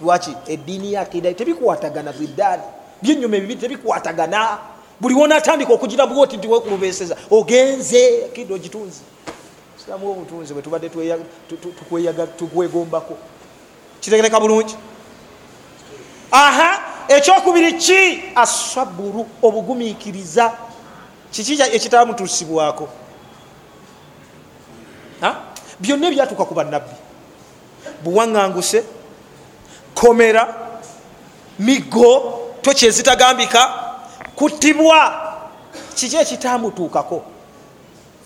lwaki 0.00 0.36
ediini 0.46 0.92
yakida 0.92 1.34
tebikwatagana 1.34 2.12
biddaani 2.12 2.62
byenyuma 3.02 3.36
ebibiri 3.36 3.60
tebikwatagana 3.60 4.58
buli 5.00 5.14
wonatandika 5.14 5.72
okugira 5.72 6.06
bwoti 6.06 6.36
nti 6.36 6.48
wekulubeseza 6.48 7.16
ogenze 7.30 8.24
akida 8.24 8.54
ogitunzi 8.54 9.00
siramu 9.84 10.10
obutunzi 10.10 10.54
bwetubadde 10.54 10.88
tukwegombako 12.38 13.16
kitegereka 14.00 14.40
bulungi. 14.40 14.76
Aha 16.30 16.82
ekyokubiri 17.08 17.72
ki? 17.72 18.22
Asaburu 18.34 19.26
obugumikiriza 19.42 20.52
kiki 21.44 21.62
ekitamutusibwako 21.76 22.88
byonna 25.80 26.08
ebyatuuka 26.08 26.44
ku 26.44 26.54
bannabbi. 26.54 26.94
Buwaŋŋanguse 28.04 28.84
komera 29.94 30.44
migo 31.58 32.12
tokyezitagambika 32.62 33.62
kuttibwa. 34.36 35.02
Kiki 35.94 36.16
ekitamutuukako 36.16 37.24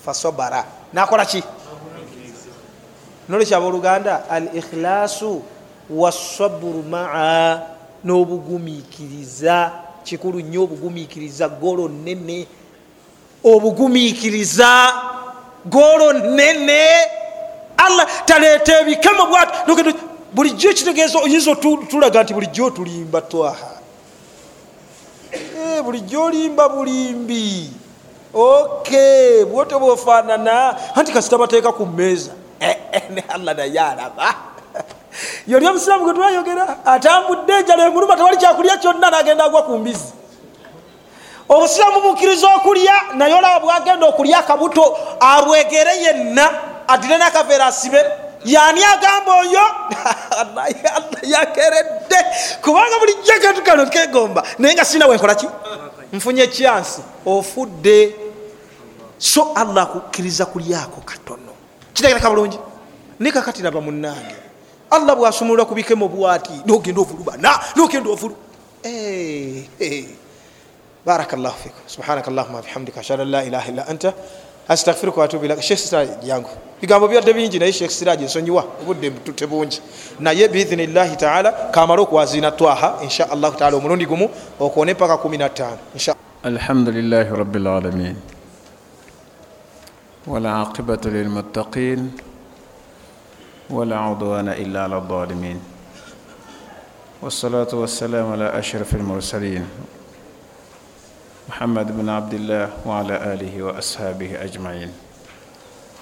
fasobara. 0.05 0.65
Nakola 0.93 1.25
ki? 1.25 1.43
Nolwekyaba 3.29 3.65
oluganda 3.65 4.29
al 4.29 4.47
ikhlaasu 4.55 5.41
wasaburu 5.89 6.83
maa 6.83 7.59
n'obugumikiriza 8.03 9.71
kikulu 10.03 10.39
nnyo 10.39 10.63
obugumikiriza 10.63 11.47
golo 11.49 11.87
nene 11.87 12.47
obugumikiriza 13.43 14.93
golo 15.65 16.13
nene 16.13 16.81
allah 17.77 18.07
taleeta 18.25 18.79
ebikemo 18.79 19.25
bwat 19.25 19.49
bulijjo 20.33 20.69
ekitegeeza 20.69 21.19
oyinza 21.19 21.55
tulaga 21.89 22.23
nti 22.23 22.33
bulijjo 22.33 22.65
otulimba 22.65 23.21
twaha. 23.21 23.71
Bulijjo 25.83 26.23
olimba 26.23 26.69
bulimbi. 26.69 27.69
Ok 28.33 28.89
bwote 29.45 29.75
bwofaanana. 29.75 30.75
Anti 30.95 31.11
kasita 31.11 31.37
bateeka 31.37 31.71
ku 31.71 31.85
mmeeza. 31.85 32.31
Ne 33.09 33.23
allah 33.29 33.55
naye 33.55 33.79
alaba. 33.79 34.35
Yoli 35.47 35.67
omusiraamu 35.67 36.03
gwe 36.03 36.13
twayogera 36.13 36.85
atambudde 36.85 37.53
enjala 37.53 37.85
emuluma 37.85 38.15
tewali 38.15 38.37
kyakulya 38.37 38.77
kyonna 38.77 39.09
nagenda 39.09 39.43
agwa 39.43 39.63
ku 39.63 39.77
mbizi 39.77 40.13
obusiraamu 41.51 42.01
bukkiriza 42.01 42.47
okulya 42.55 42.95
naye 43.15 43.33
olaba 43.33 43.59
bwagenda 43.59 44.05
okulya 44.07 44.39
akabuto 44.39 44.83
abwegere 45.19 45.93
yenna 46.03 46.45
adire 46.87 47.17
nakaveera 47.17 47.65
asibe. 47.67 48.01
Yani 48.45 48.81
agamba 48.83 49.31
oyo 49.41 49.65
yakeredde. 51.33 52.19
Kubanga 52.61 52.99
bulijjo 52.99 53.33
akantu 53.33 53.61
kano 53.61 53.85
kegomba 53.85 54.43
naye 54.59 54.73
nga 54.75 54.85
sina 54.85 55.07
wenkolaki 55.07 55.47
nfunye 56.13 56.43
ekyansi 56.43 57.01
ofudde. 57.25 58.15
So 59.17 59.53
allah 59.55 59.83
akukkiriza 59.83 60.45
kulyako 60.45 61.01
katono. 61.05 61.53
Kitegereka 61.93 62.29
bulungi? 62.29 62.59
Nikakati 63.19 63.61
raba 63.61 63.81
munange 63.81 64.35
allah 64.91 65.15
bwasumulula 65.15 65.65
ku 65.65 65.73
bikemo 65.75 66.07
bwati 66.07 66.51
nogenda 66.65 67.01
ovulubana 67.01 67.59
nogenda 67.75 68.09
ovulu 68.11 68.35
baraka 71.05 71.37
llahu 71.37 71.57
fikum 71.63 71.81
subhanaka 71.87 72.31
llahuma 72.31 72.61
bihamdika 72.61 72.99
ashhadu 72.99 73.21
an 73.23 73.29
la 73.31 73.43
ilaha 73.43 73.69
illa 73.71 73.87
anta 73.87 74.13
astaghfiruka 74.67 75.21
watubu 75.21 75.45
ilaka 75.45 75.61
sheekh 75.61 75.79
siraji 75.79 76.11
jangu 76.25 76.49
bigambo 76.81 77.07
byadde 77.07 77.33
bingi 77.33 77.59
naye 77.59 77.73
sheekh 77.73 77.91
siraji 77.91 78.23
ensonyiwa 78.23 78.63
obudde 78.81 79.09
tebungi 79.35 79.81
naye 80.19 80.47
biidhinillahi 80.47 81.15
taala 81.15 81.51
kamale 81.71 82.01
okuwaziina 82.01 82.51
twaha 82.51 82.99
insha 83.03 83.29
allahu 83.31 83.57
taala 83.57 83.77
omulundi 83.77 84.05
gumu 84.05 84.29
okone 84.59 84.93
paka 84.95 85.13
15 85.13 86.15
alhamdulilahi 86.43 87.29
rabilalamin 87.29 88.15
والعاقبة 90.27 91.01
للمتقين 91.05 92.11
ولا 93.69 93.97
عدوان 93.97 94.49
إلا 94.49 94.83
على 94.83 94.95
الظالمين 94.97 95.59
والصلاة 97.21 97.67
والسلام 97.73 98.31
على 98.31 98.59
أشرف 98.59 98.95
المرسلين 98.95 99.65
muhammad 101.51 101.91
buni 101.91 102.09
abdillah 102.11 102.69
waala 102.87 103.19
alihi 103.21 103.61
wa 103.61 103.75
ashaabihi 103.77 104.35
ajmain. 104.39 104.89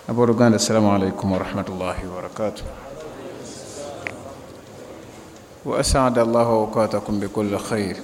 Abooluganda 0.09 0.55
assalamu 0.61 0.93
alaikum 0.93 1.31
warahmatullahi 1.31 2.05
wabarakatu 2.05 2.63
وأسعد 5.65 6.17
الله 6.19 6.41
أوقاتكم 6.49 7.19
بكل 7.19 7.57
خير 7.59 7.95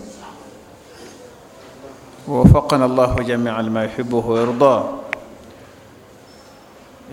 ووفقنا 2.27 2.86
الله 2.86 3.15
جميعا 3.15 3.62
ما 3.62 3.84
يحبه 3.86 4.25
ويرضاه 4.27 4.84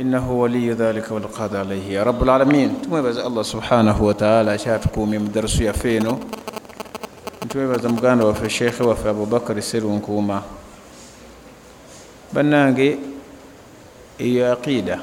إنه 0.01 0.33
ولي 0.33 0.73
ذلك 0.73 1.11
والقادر 1.11 1.59
عليه 1.59 1.87
يا 1.95 2.03
رب 2.03 2.23
العالمين 2.23 2.83
تمام 2.83 3.07
الله 3.07 3.43
سبحانه 3.43 4.03
وتعالى 4.03 4.59
شافكم 4.59 5.09
من 5.11 5.31
درس 5.35 5.61
يفينه 5.61 6.19
eno 7.55 7.65
ntwebaza 7.65 7.89
muganda 7.89 8.25
waffe 8.25 8.51
sheekhe 8.51 8.83
waffe 8.83 9.09
abubakari 9.09 9.63
serunkuuma 9.63 10.43
bannange 12.33 12.99
eyo 14.19 14.53
aqida 14.53 15.01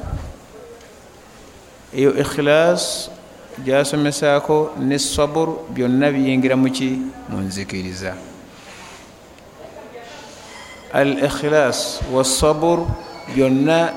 eyo 1.93 2.17
ikhilas 2.17 3.09
gyasomesaako 3.63 4.73
ne 4.79 4.97
sabur 4.97 5.49
byonna 5.69 6.11
biyingira 6.11 6.55
muki 6.55 7.01
mu 7.29 7.37
nzikiriza. 7.37 8.15
Al 10.93 11.23
ikhilas 11.23 12.01
wasabur 12.11 12.87
byonna 13.35 13.93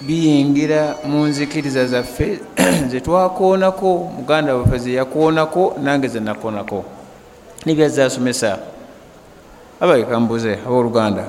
biyingira 0.00 0.96
mu 1.06 1.26
nzikiriza 1.26 1.86
zaffe 1.86 2.40
zetwakoonako 2.90 4.10
muganda 4.16 4.56
waffe 4.56 4.78
zeyakoonako 4.78 5.76
nange 5.82 6.08
zenakoonako 6.08 6.95
nebyazasomesa 7.66 8.58
abaekambuze 9.80 10.52
abooluganda. 10.66 11.24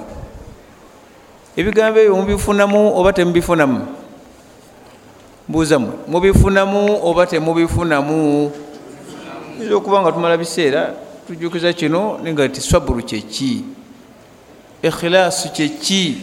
Ebigambo 1.58 2.00
ebyo 2.00 2.15
mubifunamu 2.15 2.93
oba 3.00 3.13
temubifunamu? 3.13 3.82
Mbuuzamwe 5.50 5.93
mubifunamu 6.08 7.00
oba 7.04 7.26
temubifunamu? 7.26 8.52
Yinza 9.60 9.76
okuba 9.76 10.02
nga 10.02 10.12
tumala 10.12 10.38
biseera 10.38 10.93
tujukiza 11.28 11.73
kino 11.73 12.19
ninga 12.23 12.50
ti 12.50 12.62
swaburu 12.62 13.02
kyeki 13.02 13.65
ikhilaasu 14.82 15.50
kyeki 15.50 16.17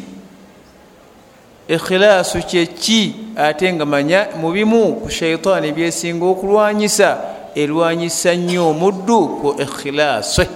ikhilaasu 1.68 2.38
kyeki 2.38 3.14
ate 3.36 3.72
nga 3.72 3.84
manya 3.86 4.26
mubimu 4.40 4.94
ku 5.02 5.10
shaitaani 5.10 5.72
byesinga 5.72 6.24
okulwanyisa 6.24 7.33
erwanyisa 7.54 8.34
nnyo 8.34 8.70
omuddu 8.70 9.20
ku 9.40 9.48
ikhilaase 9.58 10.48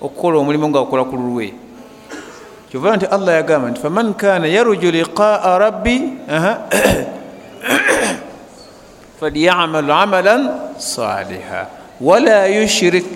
okukola 0.00 0.38
omulimu 0.38 0.68
nga 0.68 0.80
akola 0.80 1.04
ku 1.04 1.16
lulwe. 1.16 1.54
Kyova 2.70 2.96
nti 2.96 3.06
allah 3.06 3.34
yagamba 3.38 3.70
nti 3.70 3.80
faman 3.80 4.14
kana 4.14 4.46
yaruju 4.46 4.90
liqaa 4.90 5.58
rabbi 5.58 5.96
falyamal 9.18 9.90
amalan 9.90 10.42
saliha 10.78 11.66
wala 12.00 12.46
yushrik 12.46 13.06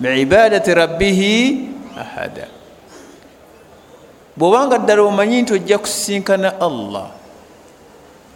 biibadati 0.00 0.74
rabbihi 0.74 1.32
ahada. 1.96 2.46
Bwobanga 4.36 4.78
ddala 4.78 5.02
omanyi 5.02 5.42
nti 5.42 5.52
ojja 5.52 5.78
kusisinkana 5.78 6.60
allah 6.60 7.20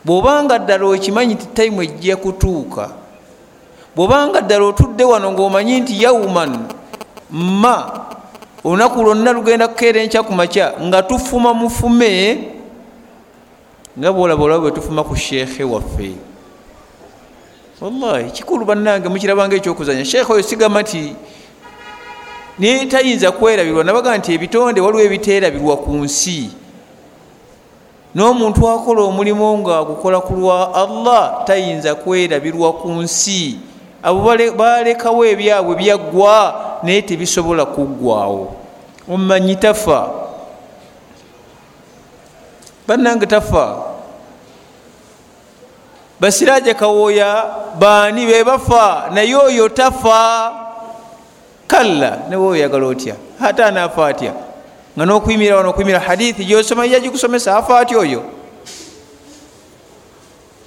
bwobanga 0.04 0.58
ddala 0.58 0.84
okimanyi 0.86 1.34
nti 1.34 1.46
tayimu 1.56 1.82
ejja 1.82 2.16
kutuuka 2.16 3.03
bwobanga 3.96 4.40
ddala 4.40 4.64
otudde 4.64 5.04
wano 5.04 5.32
ngaomanyi 5.32 5.80
nti 5.80 6.02
yauman 6.02 6.66
ma 7.30 8.06
olunaku 8.64 9.02
lwonna 9.02 9.32
lugenda 9.32 9.68
kukeera 9.68 10.00
enkya 10.02 10.22
ku 10.22 10.32
makya 10.32 10.74
nga 10.82 11.02
tufuma 11.02 11.54
mufume 11.54 12.38
nga 13.98 14.12
bwolaba 14.12 14.44
olaba 14.44 14.60
bwe 14.60 14.70
tufuma 14.70 15.04
ku 15.04 15.16
sheekhe 15.16 15.64
waffe. 15.64 16.12
Wallahi 17.80 18.30
kikulu 18.30 18.64
bannange 18.64 19.08
mukirabanga 19.08 19.56
ekyokuzanya 19.56 20.04
sheekhe 20.04 20.32
oyo 20.32 20.42
sigamba 20.42 20.82
nti 20.82 21.14
naye 22.58 22.86
tayinza 22.86 23.30
kwerabirwa. 23.30 23.84
Nabaga 23.84 24.18
nti 24.18 24.34
ebitonde 24.34 24.80
waliwo 24.80 25.02
ebiteerabirwa 25.02 25.76
ku 25.76 25.90
nsi. 26.02 26.50
N'omuntu 28.14 28.68
akola 28.68 29.02
omulimu 29.02 29.58
ngaagukola 29.58 30.20
ku 30.20 30.34
lwa 30.34 30.74
allah 30.74 31.44
tayinza 31.46 31.94
kwerabirwa 31.94 32.72
ku 32.72 32.88
nsi 32.90 33.58
abo 34.04 34.20
balekawo 34.56 35.24
ebyabwe 35.24 35.74
byaggwa 35.76 36.36
naye 36.82 37.02
tebisobola 37.02 37.64
kuggwawo 37.64 38.56
omumanyi 39.08 39.56
tafa? 39.56 40.12
Bannange 42.86 43.26
tafa? 43.26 43.76
Basiraje 46.20 46.74
kawooya 46.74 47.44
baani 47.78 48.26
bebafa 48.26 49.08
naye 49.14 49.34
oyo 49.34 49.68
tafa? 49.68 50.52
Kalla 51.66 52.18
newe 52.28 52.46
oyagala 52.46 52.86
otya? 52.86 53.16
Ate 53.40 53.64
anaafa 53.64 54.06
atya? 54.06 54.32
Nga 54.96 55.06
nokuyimira 55.06 55.56
wano 55.56 55.70
okuyimira 55.70 56.00
hadithi 56.00 56.44
gyosoma 56.44 56.84
yagikusomesa 56.86 57.56
afa 57.56 57.78
atya 57.80 57.98
oyo? 57.98 58.22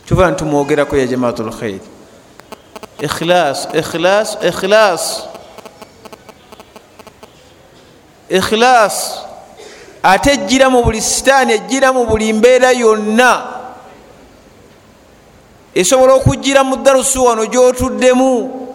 Tuva 0.06 0.30
nitumwogerako 0.30 0.98
ya 0.98 1.08
jamaatu 1.08 1.44
lkhairi 1.44 1.97
ikhilas 3.00 3.68
ikhilas 3.74 4.38
ikhilas 4.42 5.24
ikhilas 8.30 8.96
ate 10.04 10.32
ejjira 10.32 10.70
mu 10.70 10.84
buli 10.84 11.02
sitaani 11.02 11.54
ejjira 11.54 11.94
mu 11.94 12.06
buli 12.06 12.34
mbeera 12.34 12.72
yonna 12.72 13.44
esobola 15.76 16.14
okujjira 16.14 16.64
mu 16.64 16.76
darusu 16.78 17.26
wano 17.26 17.46
gyotuddemu 17.46 18.68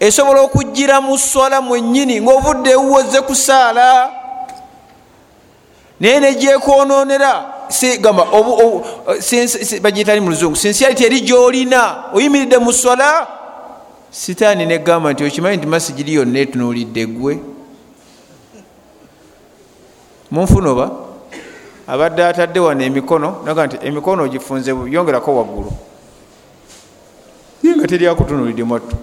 esobola 0.00 0.40
okujjira 0.40 1.00
mu 1.00 1.18
swala 1.18 1.60
mwennyini 1.60 2.20
ngaovudde 2.20 2.70
ewuwoze 2.70 3.20
ku 3.20 3.34
saala 3.34 4.10
naye 6.00 6.20
negyekononera 6.20 7.59
gamba 8.00 8.26
bagiyitali 9.82 10.20
mu 10.20 10.30
luzungu 10.30 10.56
sinsiality 10.56 11.04
eri 11.04 11.20
gyolina 11.20 12.12
oyimiridde 12.14 12.58
mu 12.58 12.72
swala 12.72 13.26
sitaani 14.10 14.66
negamba 14.66 15.12
nti 15.12 15.24
okimanyi 15.24 15.56
nti 15.56 15.66
masigiri 15.66 16.14
yonna 16.14 16.38
etunuulidde 16.38 17.06
gwe 17.06 17.38
munfuna 20.30 20.70
oba? 20.70 20.90
Abadde 21.86 22.24
atadde 22.24 22.60
wano 22.60 22.84
emikono 22.84 23.42
naga 23.44 23.66
nti 23.66 23.76
emikono 23.82 24.22
ogifunze 24.22 24.70
yongerako 24.70 25.36
waggulu. 25.36 25.72
Ye 27.62 27.76
nga 27.76 27.86
teryakutunulidde 27.86 28.64
mwattu. 28.64 28.96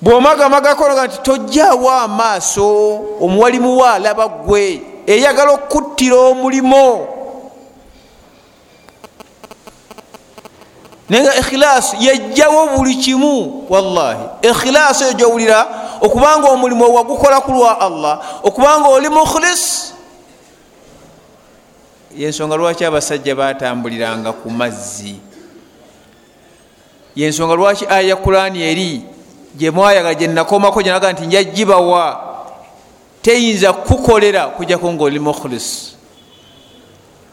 Bwomagamagako 0.00 0.92
nga 0.92 1.06
nti 1.06 1.18
tojjaawo 1.22 1.90
amaaso 1.90 2.66
omuwalimu 3.20 3.78
wa 3.78 3.94
alaba 3.94 4.28
gwe 4.28 4.82
eyagala 5.08 5.52
okuttira 5.52 6.16
omulimo 6.16 7.08
naye 11.08 11.22
nga 11.22 11.36
ikhilaasu 11.36 11.96
yejjawo 11.96 12.76
buli 12.76 12.94
kimu 12.94 13.64
wallahi. 13.68 14.24
Ikhilaasu 14.42 15.04
eyo 15.04 15.12
gyowulira 15.12 15.66
okubanga 16.00 16.48
omulimu 16.48 16.94
wagukola 16.94 17.40
ku 17.40 17.52
lwa 17.52 17.80
allah 17.80 18.20
okubanga 18.42 18.88
oli 18.88 19.08
mukhilis 19.08 19.94
yensonga 22.16 22.56
lwaki 22.56 22.84
abasajja 22.84 23.34
batambuliranga 23.34 24.32
ku 24.32 24.50
mazzi? 24.50 25.16
Yensonga 27.16 27.54
lwaki 27.54 27.86
aya 27.88 28.16
kurani 28.16 28.62
eri? 28.62 29.02
Gyemwayagala 29.56 30.14
gyenakomako 30.14 30.82
gyenaga 30.82 31.12
nti 31.12 31.26
njagibawa 31.26 32.27
teyinza 33.28 33.72
kukolera 33.72 34.46
kujjako 34.46 34.92
ngaoli 34.92 35.18
mukhlis. 35.18 35.92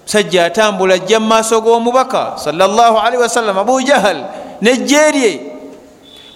Musajja 0.04 0.46
atambula 0.46 0.94
ajja 0.94 1.20
mumaaso 1.20 1.62
g'omubaka 1.62 2.34
salllahalihi 2.38 3.22
wasallam 3.22 3.58
abu 3.58 3.82
jahal 3.82 4.26
nejjeerye 4.62 5.42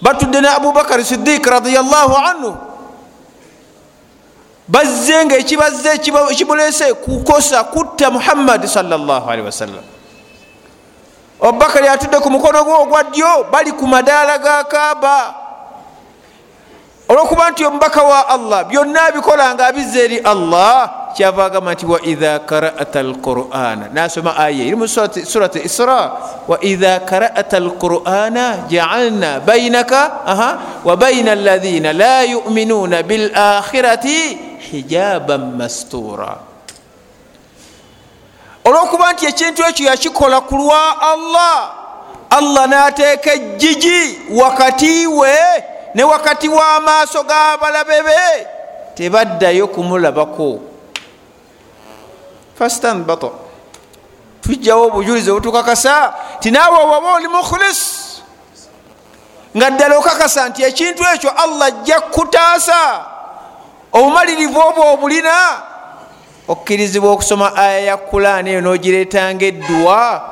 batudde 0.01 0.41
ne 0.41 0.47
abubakari 0.47 1.03
sidiiki 1.05 1.49
radiallahu 1.49 2.15
anhu. 2.15 2.55
Bazze 4.67 5.25
nga 5.25 5.35
ekibazze 5.37 5.97
kibulese 6.35 6.93
kukosa 6.93 7.63
kutta 7.63 8.11
muhammadi 8.11 8.67
salllahalihi 8.67 9.45
wasallam 9.45 9.83
abubakari 11.41 11.87
atudde 11.87 12.19
ku 12.19 12.29
mukono 12.31 12.63
gwe 12.63 12.73
ogwa 12.73 13.03
ddyo 13.03 13.43
bali 13.51 13.71
ku 13.71 13.87
madaala 13.87 14.37
ga 14.37 14.63
kaaba 14.63 15.48
olwokuba 17.09 17.49
nti 17.51 17.65
omubaka 17.65 18.03
wa 18.03 18.27
allah 18.29 18.63
byonna 18.65 19.03
abikola 19.03 19.53
nga 19.55 19.67
abizza 19.67 19.99
eri 19.99 20.17
allah 20.17 20.91
kyava 21.15 21.45
agamba 21.45 21.73
nti 21.73 21.85
waidha 21.85 22.39
karata 22.39 22.99
alqurana. 22.99 23.89
Nasoma 23.93 24.37
aya 24.37 24.65
eri 24.65 24.75
mu 24.75 24.87
surat 24.87 25.55
isra. 25.55 26.11
Waidha 26.47 26.99
karata 26.99 27.57
alqurana 27.57 28.69
jaalna 28.69 29.39
bainaka 29.39 30.11
wa 30.85 30.95
baina 30.95 31.31
alaina 31.31 31.93
la 31.93 32.23
yuminuna 32.23 33.03
bilakhirati 33.03 34.37
hijaban 34.71 35.57
mastura. 35.57 36.37
Olwokuba 38.65 39.13
nti 39.13 39.25
ekintu 39.25 39.63
ekyo 39.65 39.85
yakikola 39.85 40.41
ku 40.41 40.55
lwa 40.55 41.01
allah 41.01 41.71
allah 42.29 42.67
nateeka 42.69 43.33
ejjiji 43.33 44.19
wakati 44.29 45.07
we 45.07 45.33
ne 45.95 46.03
wakati 46.03 46.49
w'amaaso 46.49 47.23
g'abalabe 47.23 48.03
be 48.03 48.47
tebaddayo 48.95 49.67
kumulabako. 49.67 50.59
Fastanbata. 52.59 53.29
Tujjawo 54.41 54.87
obujulizi 54.87 55.31
obutukakasa 55.31 56.13
ti 56.39 56.51
naawe 56.51 56.77
waba 56.83 57.13
oli 57.13 57.27
mukhulis 57.27 57.79
nga 59.57 59.69
ddala 59.69 59.97
okakasa 59.97 60.49
nti 60.49 60.63
ekintu 60.63 61.03
ekyo 61.15 61.29
allah 61.29 61.67
ajja 61.67 61.99
kutaasa 62.01 63.05
obumalirivu 63.93 64.59
obwo 64.59 64.93
obulina 64.93 65.33
okkirizibwa 66.47 67.11
okusoma 67.11 67.55
aya 67.55 67.79
ya 67.79 67.97
kulaani 67.97 68.49
eyo 68.49 68.61
n'ogireetanga 68.61 69.45
eddwa 69.45 70.29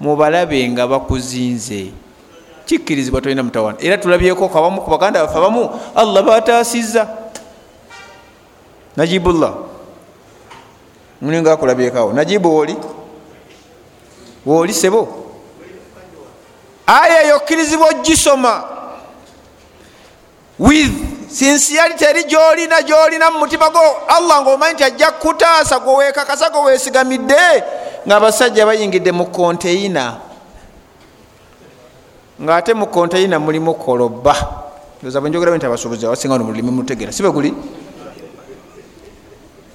mubalabe 0.00 0.68
nga 0.68 0.86
bakuzinze 0.86 1.92
kikkirizibwa 2.78 3.20
tolina 3.20 3.42
mutawana 3.42 3.78
era 3.80 3.98
tulabyeko 3.98 4.48
kabamu 4.48 4.80
ku 4.82 4.90
baganda 4.90 5.26
baffe 5.26 5.38
abamu 5.38 5.70
allah 5.94 6.22
bataasiza 6.22 7.08
najibullah. 8.96 9.54
Mulinga 11.20 11.52
akulabyekawo 11.52 12.12
najibu 12.12 12.54
wooli 12.56 12.76
wooli 14.46 14.74
sebo? 14.74 15.08
Aya 16.86 17.24
eyo 17.24 17.36
okkirizibwa 17.36 17.88
ogisoma 17.88 18.64
with 20.58 20.92
sincerity 21.28 22.04
eri 22.04 22.24
gyolina 22.24 22.82
gyolina 22.82 23.30
mu 23.30 23.38
mutima 23.38 23.70
gwo 23.70 23.80
allah 24.08 24.42
ngaomanyi 24.42 24.74
nti 24.74 24.84
ajja 24.84 25.10
kutaasa 25.10 25.78
gwewekakasa 25.78 26.50
gwewesigamidde 26.50 27.62
ngaabasajja 28.06 28.66
bayingidde 28.66 29.12
mu 29.12 29.26
konteina 29.26 30.29
ngaate 32.42 32.74
mu 32.74 32.86
konteina 32.86 33.38
mulimu 33.38 33.74
koloba 33.74 34.36
oza 35.06 35.20
bwenjogera 35.20 35.56
nti 35.56 35.66
abasuubuzi 35.66 36.06
abasinga 36.06 36.38
no 36.38 36.44
mulimi 36.44 36.70
mutegera 36.70 37.12
sibe 37.12 37.30
guli? 37.30 37.54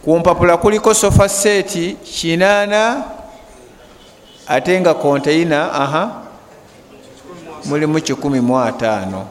Ku 0.03 0.17
mpapula 0.19 0.57
kuliko 0.57 0.93
sofa 0.93 1.29
seeti 1.29 1.97
kinaana 2.03 3.03
ate 4.47 4.81
nga 4.81 4.93
konteina 4.93 5.73
aha 5.73 6.21
mulimu 7.65 8.01
kikumi 8.01 8.41
mu 8.41 8.59
ataano. 8.59 9.25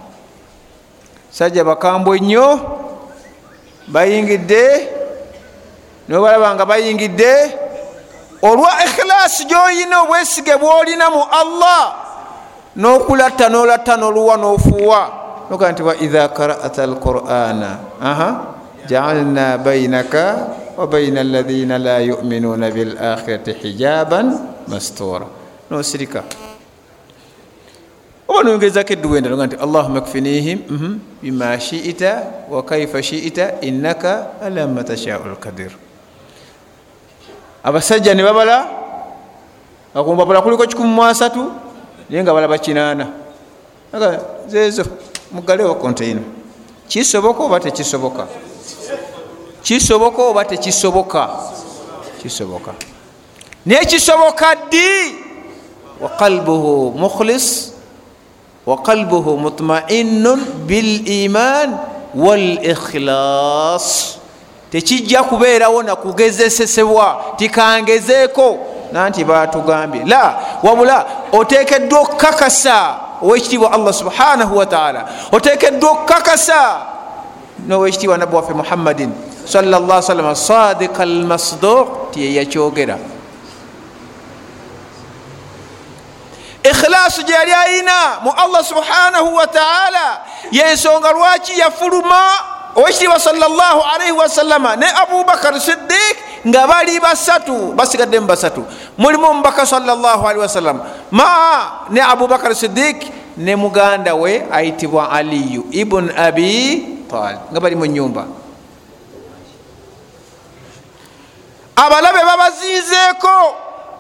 Sajja 1.31 1.65
bakambwe 1.65 2.21
nnyo 2.21 2.61
bayingidde 3.89 4.89
nobalaba 6.09 6.55
nga 6.55 6.67
bayingidde. 6.67 7.59
Olwa 8.43 8.85
ikhilaasi 8.85 9.45
gyoyina 9.45 10.03
obwesige 10.03 10.57
bwolina 10.57 11.11
mu 11.11 11.23
allah 11.31 12.04
nokulatta 12.77 13.49
nolatta 13.49 13.97
noluwa 13.97 14.37
nofuuwa. 14.37 15.11
Noga 15.51 15.73
nti 15.73 15.83
waidha 15.83 16.29
karata 16.29 16.83
alqurana 16.85 17.79
aha 18.03 18.45
jaalna 18.89 19.59
bainaka 19.59 20.47
wa 20.77 20.87
baina 20.87 21.21
alaina 21.21 21.79
la 21.79 21.99
yuminuna 22.01 22.71
bilakhirati 22.71 23.53
hijaban 23.53 24.39
mastura. 24.69 25.27
Nosirika. 25.71 26.23
Oba 28.29 28.43
noyongezako 28.43 28.93
edduwenda 28.93 29.31
noga 29.31 29.47
nti 29.47 29.57
allahuma 29.57 30.01
kfinihim 30.01 30.59
bima 31.23 31.61
shiita 31.61 32.23
wa 32.51 32.63
kaifa 32.63 33.03
shiita 33.03 33.61
innaka 33.61 34.27
ala 34.43 34.67
ma 34.67 34.83
tashau 34.85 35.21
lkadir 35.29 35.71
abasajja 37.65 38.15
ne 38.15 38.23
babala 38.23 38.67
akumpapula 39.95 40.43
kuliko 40.43 40.67
kikumi 40.67 40.89
mwasatu 40.89 41.53
naye 42.11 42.23
nga 42.23 42.35
balaba 42.35 42.59
kinaana. 42.59 43.07
Zeezo 44.47 44.85
mugalewo 45.33 45.75
konteina 45.75 46.21
kisoboka 46.89 47.43
oba 47.43 47.61
tekisoboka? 47.61 48.27
Kisoboka 49.63 50.23
oba 50.23 50.45
tekisoboka? 50.45 51.29
Kisoboka. 52.23 52.75
Naye 53.67 53.85
kisoboka 53.85 54.55
ddi? 54.55 55.15
Waqalbuhu 56.01 56.91
mukhlis 56.99 57.73
waqalbuhu 58.67 59.37
mutmainun 59.39 60.41
biliman 60.67 61.79
walikhilas 62.15 64.19
tekijja 64.71 65.23
kubeerawo 65.23 65.83
nakugezesesebwa 65.83 67.25
tikangezeeko 67.37 68.59
nanti 68.95 69.25
batugambye. 69.25 70.05
La 70.07 70.35
wabula 70.63 71.05
otekeddwa 71.33 72.01
okukakasa 72.01 72.95
owekitiibwa 73.23 73.73
allah 73.73 73.93
subhanahu 73.95 74.57
wataala 74.57 75.09
otekeddwa 75.33 75.91
okukakasa 75.91 76.77
nowekitiibwa 77.67 78.19
nabbi 78.19 78.37
waffe 78.37 78.53
muhammadin 78.55 79.11
salla 79.45 80.03
salama 80.03 80.35
sadika 80.35 81.03
almasduq 81.03 82.11
tiyeyakyogera 82.11 82.99
ikhilaasu 86.63 87.23
gye 87.23 87.35
yali 87.35 87.53
ayina 87.53 88.21
mu 88.23 88.33
allah 88.37 88.65
subhanahu 88.65 89.35
wataala 89.35 90.21
yensonga 90.51 91.13
lwaki 91.13 91.59
yafuluma 91.59 92.23
owekitiibwa 92.77 93.21
salaalaihi 93.21 94.13
wasallama 94.13 94.77
ne 94.77 94.87
abubakar 95.03 95.61
siddiq 95.61 96.17
nga 96.45 96.67
bali 96.69 97.01
basatu 97.01 97.73
basigadde 97.73 98.21
mu 98.21 98.27
basatu. 98.29 98.65
Mulimu 98.99 99.27
omubaka 99.33 99.67
salaalii 99.67 100.39
wasallam 100.41 100.81
maa 101.11 101.89
ne 101.91 102.01
abubakar 102.01 102.55
siddiq 102.55 103.01
ne 103.37 103.57
muganda 103.57 104.15
we 104.15 104.43
ayitibwa 104.53 105.11
aliyu 105.11 105.67
ibun 105.71 106.11
abi 106.17 107.05
talib 107.11 107.41
nga 107.53 107.61
bali 107.61 107.77
mu 107.77 107.87
nyumba 107.87 108.25
abalabe 111.77 112.21
babazinzeeko 112.25 113.37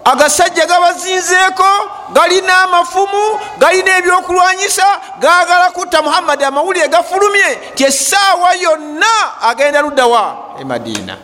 agasajja 0.04 0.66
gabazinzeeko 0.66 1.70
galina 2.12 2.62
amafumu 2.62 3.40
galina 3.58 3.98
ebyokulwanyisa 3.98 4.86
gagala 5.18 5.70
kutta 5.70 6.02
muhammadi 6.02 6.44
amawulire 6.44 6.88
gafulumye 6.88 7.74
ti 7.74 7.84
essaawa 7.84 8.54
yonna 8.54 9.42
agenda 9.42 9.82
luddawa 9.82 10.36
e 10.60 10.64
madiina 10.64 11.16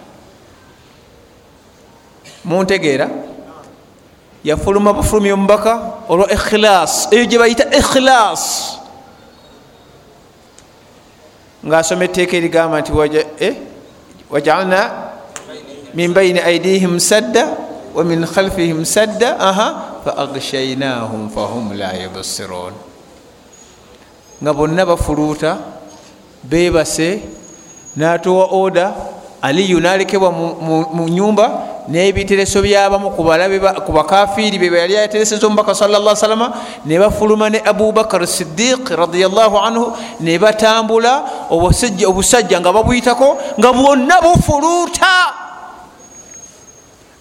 muntegeera 2.45 3.09
yafuluma 4.45 4.93
bufulumya 4.93 5.35
omubaka 5.35 5.73
olwa 6.09 6.27
ikhilas 6.33 7.09
eyo 7.13 7.25
gye 7.27 7.39
bayita 7.39 7.65
ikhilas 7.79 8.77
ngaasoma 11.67 12.05
etteeka 12.05 12.37
erigamba 12.37 12.81
nti 12.81 12.93
wajalna 14.31 14.81
min 15.95 16.15
baini 16.15 16.41
aidihim 16.41 16.97
sadda 17.01 17.45
wamin 17.95 18.25
khalfihim 18.25 18.85
sadda 18.85 19.37
faagshainahum 20.05 21.29
fahum 21.29 21.77
la 21.77 21.93
yubsirun 21.93 22.73
nga 24.43 24.53
bonna 24.55 24.87
bafuluuta 24.87 25.59
bebase 26.43 27.21
natowa 27.97 28.47
oda 28.57 29.20
aliyu 29.43 29.81
nalekebwa 29.81 30.33
mu 30.33 31.09
nyumba 31.09 31.71
nebitereso 31.89 32.63
byabamu 32.63 33.11
ku 33.11 33.93
bakafiiri 33.93 34.59
be 34.59 34.79
yali 34.79 34.95
yatereseza 34.95 35.47
omubaka 35.47 35.75
salla 35.75 36.17
salama 36.17 36.53
ne 36.85 36.99
bafuluma 36.99 37.51
ne 37.51 37.59
abubakar 37.65 38.27
sidiq 38.27 38.91
radiallahu 38.91 39.59
anhu 39.59 39.93
ne 40.21 40.39
batambula 40.39 41.25
obusajja 41.51 42.61
nga 42.61 42.73
babwyitako 42.73 43.39
nga 43.59 43.73
bwonna 43.73 44.21
bufuluuta. 44.21 45.35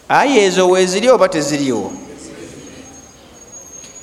Aye 0.09 0.45
ezo 0.45 0.70
weziri 0.70 1.09
oba 1.09 1.30
teziriwo 1.30 1.91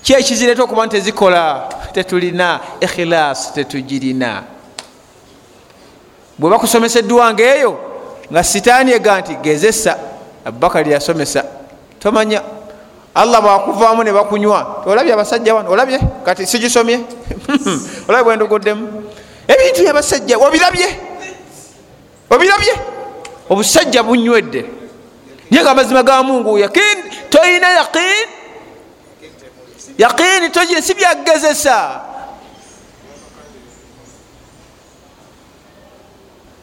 ki 0.02 0.12
ekizireeta 0.12 0.62
okuba 0.62 0.86
nti 0.86 0.96
tezikola 0.96 1.68
tetulina 1.92 2.60
ikhilas 2.80 3.52
tetugirina? 3.54 4.42
Bwe 6.38 6.50
bakusomesa 6.50 6.98
eddwanga 6.98 7.42
eyo 7.42 7.85
nga 8.32 8.42
sitaani 8.44 8.92
ega 8.92 9.20
nti 9.20 9.34
gezesa 9.42 9.98
abubakari 10.44 10.90
yasomesa 10.92 11.44
tomanya. 11.98 12.42
Allah 13.16 13.40
bwakuvaamu 13.40 14.04
ne 14.04 14.12
bakunywa 14.12 14.84
olabye 14.86 15.12
abasajja 15.12 15.54
wano 15.54 15.70
olabye 15.70 15.98
kati 16.24 16.46
sigisomye? 16.46 17.00
Olabye 18.08 18.24
bwenduguddemu 18.24 18.84
ebintu 19.48 19.82
byabasajja 19.82 20.36
obirabye? 20.38 20.88
Obirabye? 22.30 22.74
Obusajja 23.48 24.02
bunywedde. 24.02 24.64
Naye 25.50 25.62
nga 25.62 25.70
amazima 25.70 26.02
ga 26.02 26.22
mungu 26.22 26.58
yakin 26.58 26.98
toyina 27.30 27.68
yakin 27.70 28.26
yakiini 29.98 30.50
togire 30.50 30.82
si 30.82 30.94
byagezesa 30.94 32.00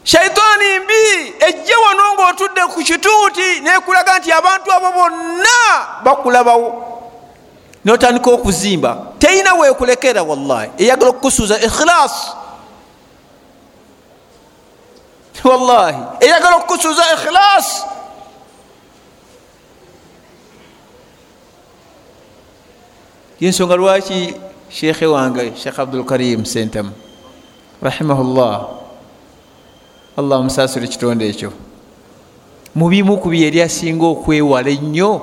shaitaani 0.03 0.79
mbi 0.79 1.33
ejje 1.47 1.75
wano 1.75 2.13
ngaotudde 2.13 2.61
ku 2.61 2.79
kituuti 2.79 3.59
nekulaga 3.63 4.19
nti 4.19 4.31
abantu 4.31 4.71
abo 4.71 4.91
bonna 4.91 5.57
bakulabawo. 6.03 6.69
Notandika 7.85 8.31
okuzimba 8.31 9.13
teina 9.19 9.53
wekulekera 9.53 10.23
wallahi 10.23 10.71
eyagala 10.77 11.09
okukusuuza 11.09 11.59
ikhilas 11.59 12.13
wallahi 15.43 15.99
eyagala 16.19 16.55
okukusuuza 16.55 17.03
ikhilas 17.13 17.85
yensonga 23.39 23.75
lwaki 23.75 24.35
shekhe 24.69 25.05
wange 25.05 25.53
shekh 25.55 25.79
abdulkarim 25.79 26.45
sentamu 26.45 26.91
rahimahullah 27.81 28.82
allah 30.17 30.39
omusasire 30.39 30.85
ekitonde 30.85 31.29
ekyo. 31.29 31.51
Mubimu 32.75 33.17
ku 33.17 33.29
bye 33.29 33.47
eri 33.47 33.61
asinga 33.61 34.05
okwewala 34.05 34.69
ennyo 34.69 35.21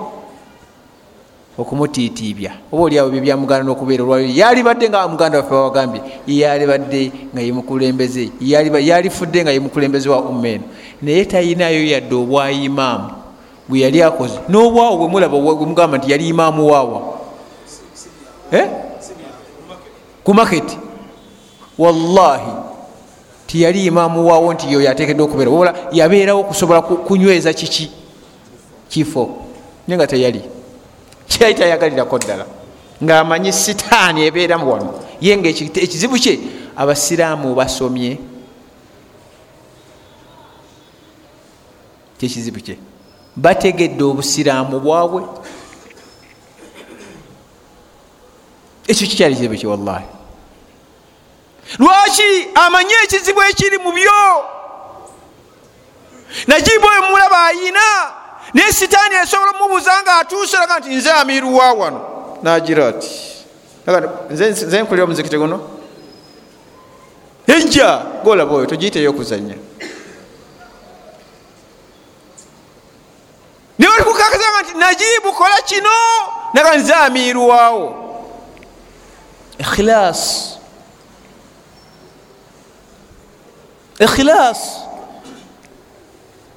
okumutiitiibya. 1.59 2.53
Oba 2.72 2.82
oliawo 2.84 3.11
bye 3.11 3.20
byamuganda 3.20 3.64
n'okubeera 3.64 4.03
olwayo 4.05 4.26
yalibadde 4.34 4.88
nga 4.88 5.09
muganda 5.09 5.38
waffe 5.38 5.55
wawagambye 5.55 6.01
yalibadde 6.26 7.12
nga 7.34 7.41
yemukulembeze 7.43 8.30
yalifudde 8.41 9.43
nga 9.43 9.51
yemukulembeze 9.53 10.09
wa 10.09 10.20
ummeeno. 10.22 10.64
Naye 11.03 11.24
tayinayo 11.24 11.84
yadde 11.86 12.14
obwayimaamu 12.14 13.11
bwe 13.68 13.80
yali 13.80 14.03
akoze. 14.03 14.38
N'obwawo 14.49 14.97
bwe 14.97 15.09
mulaba 15.09 15.38
bwemugamba 15.38 15.99
nti 15.99 16.11
yali 16.12 16.28
imaamu 16.28 16.66
waawa 16.70 17.01
Eh? 18.53 18.66
ku 20.24 20.34
maketi 20.34 20.78
wallahi 21.78 22.51
tiyali 23.51 23.87
imaamu 23.87 24.29
waawo 24.29 24.55
nti 24.55 24.73
yo 24.73 24.81
yatekedde 24.81 25.23
okubeera. 25.23 25.51
Wabula 25.51 25.75
yabeerawo 25.93 26.41
okusobola 26.41 26.83
kunyweza 26.83 27.53
kiki? 27.53 27.91
Kifo. 28.89 29.37
Naye 29.89 29.99
nga 29.99 30.07
teyali. 30.07 30.43
Kyali 31.29 31.55
tayagalirako 31.55 32.19
ddala. 32.19 32.47
Ngaamanyi 33.05 33.53
sitaani 33.53 34.25
ebeeramu 34.25 34.73
wano. 34.73 34.95
Ye 35.21 35.37
nga 35.37 35.49
ekizibu 35.49 36.19
kye 36.19 36.39
abasiraamu 36.77 37.55
basomye. 37.55 38.19
Kyekizibu 42.19 42.61
kye. 42.61 42.79
Bategedde 43.37 44.05
obusiraamu 44.05 44.81
bwabwe. 44.81 45.23
Ekyo 48.87 49.07
kikyali 49.07 49.35
kizibu 49.35 49.55
ki 49.55 49.67
wallahi 49.67 50.20
lwaki 51.79 52.49
amanye 52.55 52.95
ekizibu 53.05 53.43
ekiri 53.43 53.79
mu 53.79 53.93
byo? 53.93 54.45
Najibu 56.47 56.87
oyo 56.87 57.03
mulaba 57.03 57.45
ayina 57.47 57.81
naye 58.55 58.73
sitaani 58.73 59.14
esobola 59.14 59.53
mubuuza 59.53 60.03
nga 60.03 60.16
atuuseraga 60.16 60.79
nti 60.79 60.89
nze 60.89 61.11
amiruwa 61.11 61.73
wano. 61.73 62.01
Nagira 62.43 62.89
ati 62.89 63.11
nze 64.31 64.83
nkulira 64.83 65.05
omuzikiti 65.05 65.39
guno. 65.39 65.61
Ejja 67.47 68.03
golaba 68.25 68.55
oyo 68.55 68.66
togiyiteyo 68.66 69.11
okuzanya 69.11 69.55
naye 73.79 73.93
olikukakazanga 73.95 74.62
nti 74.62 74.75
najibu 74.79 75.33
kola 75.33 75.62
kino. 75.62 75.91
Naga 76.55 76.77
nze 76.77 76.95
amiruwawo 76.95 77.87
ikhilas 79.59 80.51
ikhilas 84.01 84.81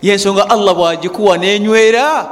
yensonga 0.01 0.49
allah 0.49 0.75
bwagikuwa 0.75 1.37
nenywera. 1.37 2.25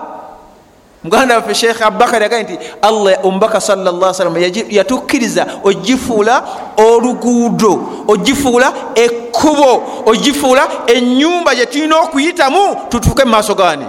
Muganda 1.04 1.36
waffe 1.36 1.56
sheekh 1.56 1.82
abubakar 1.82 2.22
yagaye 2.22 2.44
nti 2.44 2.60
allah 2.82 3.26
omubaka 3.26 3.62
sallasalam 3.62 4.38
yatukkiriza 4.70 5.48
ogifuula 5.64 6.44
oluguudo 6.78 7.84
ogifuula 8.08 8.74
ekkubo 8.96 9.84
ogifuula 10.06 10.68
enyumba 10.88 11.56
gyetulina 11.56 12.00
okuyitamu 12.00 12.76
tutuuke 12.90 13.24
mu 13.26 13.32
maaso 13.32 13.56
gani 13.56 13.86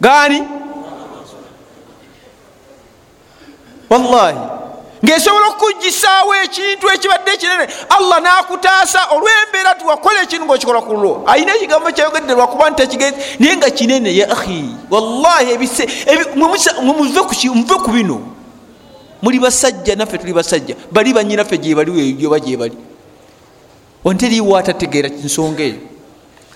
gani 0.00 0.42
wallahi 3.90 4.38
ngaesobola 5.04 5.46
okukuggisaawo 5.48 6.34
ekintu 6.44 6.86
ekibadde 6.94 7.30
ekinene 7.34 7.66
allah 7.96 8.18
nakutaasa 8.22 9.00
olwembeera 9.14 9.74
tiwakola 9.74 10.22
ekintu 10.22 10.44
ngaokikola 10.46 10.80
ku 10.80 10.92
lwo. 10.94 11.22
Ayina 11.26 11.54
ekigambo 11.56 11.90
kyayogedde 11.90 12.32
lwakuba 12.34 12.70
nti 12.70 12.82
takigenzi 12.82 13.18
naye 13.38 13.56
nga 13.56 13.70
kinene 13.70 14.16
ya 14.16 14.30
ahi 14.30 14.64
wallahi 14.90 15.58
muve 16.36 17.74
ku 17.84 17.90
bino. 17.90 18.18
Muli 19.22 19.38
basajja 19.38 19.96
naffe 19.96 20.18
tuli 20.18 20.32
basajja 20.32 20.74
bali 20.92 21.12
banyinaffe 21.12 21.58
gyebaliyoba 21.58 22.38
gyebali 22.38 22.76
onteriiwo 24.04 24.56
atategeera 24.56 25.08
nsonga 25.08 25.62
eyo. 25.62 25.80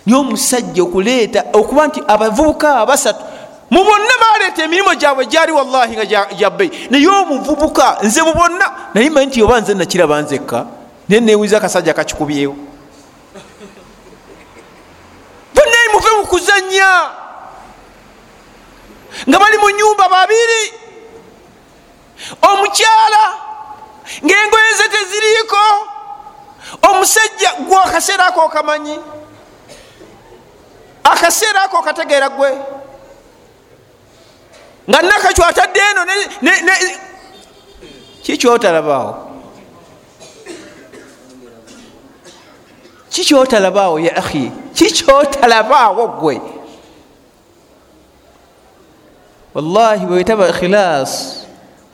Naye 0.07 0.20
omusajja 0.20 0.82
okuleeta 0.82 1.44
okuba 1.53 1.86
nti 1.86 2.01
abavubuka 2.07 2.78
abasatu 2.78 3.24
mu 3.71 3.85
bonna 3.85 4.14
baleeta 4.21 4.62
emirimu 4.64 4.95
gyabwe 4.95 5.27
gyali 5.27 5.53
wallahi 5.53 5.97
nga 5.97 6.05
gyabbeyi 6.35 6.89
naye 6.91 7.09
omuvubuka 7.09 7.99
nze 8.03 8.23
mu 8.23 8.35
bonna 8.35 8.67
naye 8.95 9.11
manyi 9.11 9.27
nti 9.27 9.43
oba 9.43 9.61
nze 9.61 9.75
nakiraba 9.75 10.23
nzekka 10.23 10.67
naye 11.09 11.21
newiza 11.21 11.57
akasajja 11.57 11.95
kakikubyewo 11.95 12.55
bonna 15.55 15.79
muve 15.93 16.11
mu 16.19 16.25
kuzanya 16.27 16.91
nga 19.25 19.39
bali 19.39 19.57
mu 19.59 19.71
nyumba 19.71 20.09
babiri. 20.09 20.62
Omukyala 22.43 23.25
ngaengoye 24.25 24.73
ze 24.77 24.89
teziriiko. 24.89 25.64
Omusajja 26.83 27.51
gwe 27.64 27.77
akaseera 27.77 28.27
ako 28.27 28.41
okamanyi. 28.45 28.99
Akaseera 31.05 31.64
ako 31.64 31.77
okategeera 31.79 32.29
gwe 32.29 32.51
nga 34.91 35.03
nakakyo 35.03 35.45
atadde 35.45 35.80
eno 35.91 36.03
kikyotalabawo 38.22 39.12
kikyotalabawo 43.11 44.01
ya 44.01 44.16
ahi 44.16 44.51
kikyotalabawo 44.74 46.09
gwe 46.09 46.41
wallahi 49.55 50.07
bwetaba 50.07 50.49
ikhilas 50.49 51.43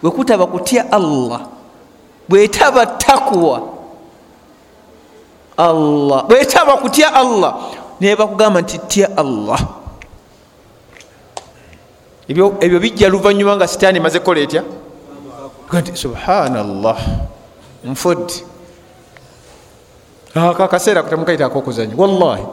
bwekutaba 0.03 0.47
kutya 0.47 0.93
allah 0.93 1.41
bwetaba 2.29 2.87
takwa 2.87 3.63
allah 5.57 6.25
bwetaba 6.27 6.77
kutya 6.77 7.15
allah 7.15 7.55
naye 8.01 8.17
bakugamba 8.17 8.61
nti 8.61 8.79
tya 8.79 9.09
allah 9.17 9.82
ebyo 12.29 12.81
bijja 12.81 13.09
luvanyuma 13.09 13.57
nga 13.57 13.69
sitaani 13.69 13.99
emaze 13.99 14.19
kukola 14.19 14.41
etya? 14.41 14.63
Nti 15.73 15.97
subhanallah 15.97 16.99
nfudde. 17.85 18.45
Akaseera 20.35 21.03
kutemukaitako 21.03 21.59
okuzanya 21.59 21.95
wallahi. 21.97 22.45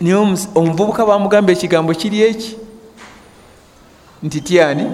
Naye 0.00 0.14
omuvubuka 0.54 1.06
bamugamba 1.06 1.52
ekigambo 1.52 1.94
kiri 1.94 2.22
eki? 2.22 2.58
Nti 4.22 4.40
tyani 4.40 4.84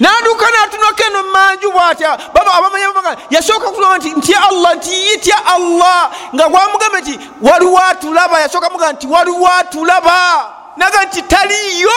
naduuka 0.00 0.46
natunoka 0.50 1.04
eno 1.06 1.22
mumanju 1.22 1.70
bwatya 1.72 2.18
baga 2.34 3.16
yasooka 3.30 3.70
kulaba 3.70 3.98
nti 3.98 4.10
ntya 4.10 4.48
allah 4.48 4.74
nti 4.76 4.90
yitya 4.90 5.46
allah. 5.46 6.10
Nga 6.34 6.48
gwamugambe 6.48 7.00
nti 7.00 7.18
waliwo 7.42 7.78
atulaba 7.78 8.40
yasooka 8.40 8.70
mugaa 8.70 8.92
nti 8.92 9.06
waliwo 9.06 9.48
atulaba 9.48 10.55
naga 10.76 11.04
nti 11.04 11.22
taliyo 11.22 11.90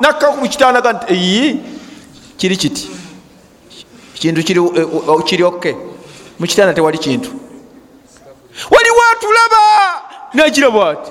nakkaku 0.00 0.36
mukitanaga 0.36 0.92
nti 0.92 1.12
eyi 1.14 1.60
kiri 2.36 2.56
kiti? 2.56 2.90
Kintu 4.14 4.42
kiri 5.24 5.44
okke 5.44 5.76
mukitanda 6.38 6.74
tewali 6.74 6.98
kintu. 6.98 7.30
Waliwo 8.70 8.96
watulaba 8.98 10.02
nagira 10.34 10.70
bwati 10.70 11.10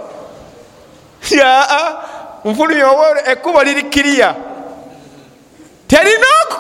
yaa 1.32 1.96
nfulumya 2.46 2.90
oba 2.92 3.32
ekkubo 3.32 3.64
liri 3.64 3.84
kiriya. 3.84 4.36
Terinooko 5.88 6.58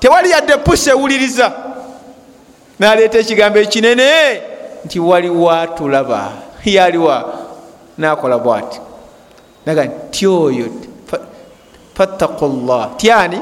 tewali 0.00 0.30
yadde 0.30 0.56
pusa 0.56 0.90
ewuliriza. 0.90 1.52
Naleeta 2.78 3.18
ekigambo 3.18 3.58
ekinene 3.58 4.42
nti 4.84 5.00
wali 5.00 5.30
watulaba 5.30 6.32
yaliwa 6.64 7.34
nakola 7.98 8.38
bwati 8.38 8.80
naga 9.68 9.84
nti 9.84 10.26
oyo 10.26 10.66
fattaku 11.94 12.46
llah 12.48 12.96
tyani 12.96 13.40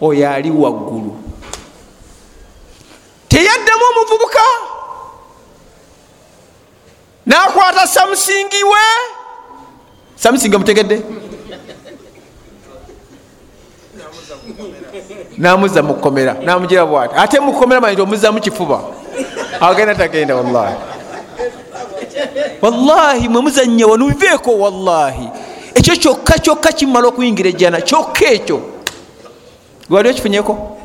oyo 0.00 0.30
ali 0.30 0.50
waggulu. 0.50 1.16
Teyaddamu 3.28 3.84
omuvubuka? 3.90 4.44
Nakwata 7.26 7.86
samusingi 7.86 8.64
we? 8.64 8.84
Samusingi 10.16 10.56
omutegedde? 10.56 11.02
Namuza 15.38 15.82
mukomera 15.82 16.34
namugira 16.34 16.86
bwati. 16.86 17.14
Ate 17.16 17.40
mukomera 17.40 17.80
manyi 17.80 18.00
omuza 18.00 18.32
mukifuba 18.32 18.80
agenda 19.60 19.94
tagenda 19.94 20.36
wallahi 20.36 20.74
wallahi 22.62 23.28
mwemuzanya 23.28 23.86
wano 23.86 24.06
biveeko 24.06 24.58
wallahi. 24.58 25.28
Ekyo 25.74 25.96
kyokka 25.96 26.38
kyokka 26.38 26.72
kimala 26.72 27.08
okuyingira 27.08 27.48
ejjana 27.48 27.80
kyokka 27.80 28.24
ekyo. 28.26 28.60
Wali 29.90 30.08
okifunyeko 30.08 30.78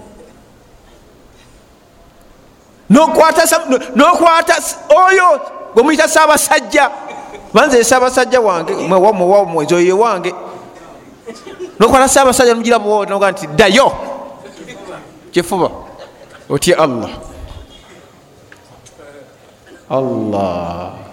nokwata 3.96 4.56
oyo 4.90 5.42
gwemuyita 5.74 6.08
saabasajja 6.08 6.92
banze 7.54 7.84
saabasajja 7.84 8.42
wange 8.42 8.74
mwezi 8.74 9.76
oyo 9.76 10.00
wange. 10.00 10.34
Nokwata 11.80 12.08
saabasajja 12.10 12.52
nomugira 12.54 12.80
noga 13.10 13.32
nti 13.32 13.48
ddayo 13.48 13.92
kifuba 15.32 15.70
otye 16.50 16.76
allah. 16.76 17.10
Allah 19.90 21.09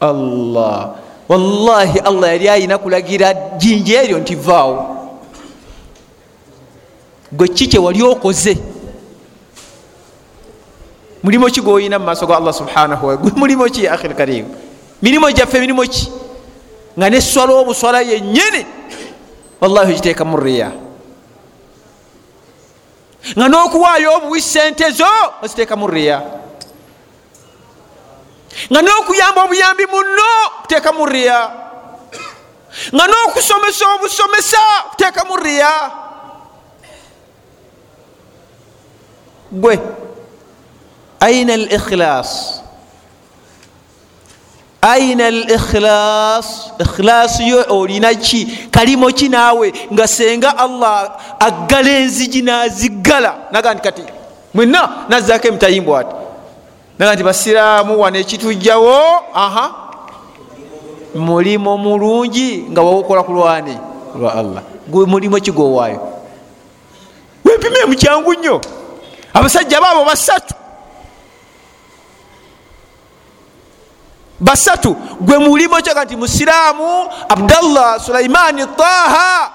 allah. 0.00 0.96
Wallahi 1.28 1.98
allah 2.00 2.28
yali 2.34 2.48
ayina 2.48 2.78
kulagira 2.78 3.34
jinja 3.58 4.02
eryo 4.02 4.18
nti 4.18 4.34
vaawo. 4.34 4.96
Gwe 7.32 7.48
ki 7.48 7.66
kyewali 7.68 8.02
okoze? 8.02 8.58
Mulimo 11.22 11.46
ki 11.46 11.60
gwoyina 11.60 11.98
mu 11.98 12.04
maaso 12.06 12.26
ga 12.26 12.36
allah 12.36 12.54
subhanahu 12.54 13.06
wa 13.06 13.16
mulimo 13.36 13.64
ki 13.68 13.84
ya 13.84 13.92
akhil 13.94 14.14
karim? 14.14 14.46
Mirimo 15.02 15.30
gyaffe 15.30 15.60
mirimo 15.60 15.82
ki? 15.82 16.10
Nga 16.98 17.10
neswala 17.10 17.52
obuswala 17.54 18.00
yennyini? 18.02 18.66
Wallahi 19.60 19.92
ogiteeka 19.92 20.24
mu 20.24 20.40
riya. 20.40 20.72
Nga 23.36 23.46
n'okuwaayo 23.48 24.16
obuwi 24.16 24.40
sente 24.40 24.90
zo 24.90 25.06
oziteeka 25.42 25.76
mu 25.76 25.86
riya 25.86 26.40
nga 28.70 28.82
n'okuyamba 28.82 29.44
obuyambi 29.44 29.86
muno 29.86 30.30
kuteeka 30.62 30.92
mu 30.92 31.06
riya. 31.06 31.40
Nga 32.94 33.04
n'okusomesa 33.06 33.84
obusomesa 33.94 34.62
kuteeka 34.90 35.24
mu 35.24 35.36
riya. 35.36 35.74
Gwe 39.52 39.78
aina 41.20 41.54
al 41.54 41.66
ikhilas 41.72 42.62
aina 44.82 45.26
al 45.26 45.42
ikhilas 45.50 46.46
ikhilas 46.78 47.40
yo 47.40 47.64
olina 47.68 48.14
ki? 48.14 48.70
Kalimo 48.70 49.10
ki 49.10 49.28
naawe? 49.28 49.72
Nga 49.92 50.06
senga 50.06 50.50
allah 50.58 51.18
aggala 51.40 51.90
enzigi 51.90 52.42
naziggala. 52.42 53.50
Naga 53.50 53.74
nti 53.74 53.82
kati 53.82 54.02
mwena 54.54 55.06
nazzaako 55.08 55.48
emitayimbw 55.48 55.96
ati 55.96 56.14
naga 57.00 57.14
nti 57.14 57.24
basiraamu 57.24 58.00
wano 58.00 58.18
ekitujjawo 58.18 59.24
aha 59.34 59.74
mulimo 61.14 61.76
mulungi 61.80 62.68
nga 62.70 62.82
wawukola 62.82 63.22
ku 63.22 63.32
lwani 63.32 63.78
lwa 64.20 64.34
allah. 64.34 64.62
Gwe 64.88 65.06
mulimo 65.06 65.40
kigowaayo 65.40 66.00
wempime 67.44 67.84
mukyangu 67.88 68.34
nnyo. 68.34 68.60
Abasajja 69.34 69.80
baabo 69.80 70.04
basatu. 70.04 70.54
Basatu. 74.40 74.96
Gwe 75.20 75.38
mulimo 75.38 75.80
kyaga 75.80 76.04
nti 76.04 76.16
musiraamu 76.16 77.08
abdallah 77.28 78.00
sulaimani 78.00 78.66
taha. 78.76 79.50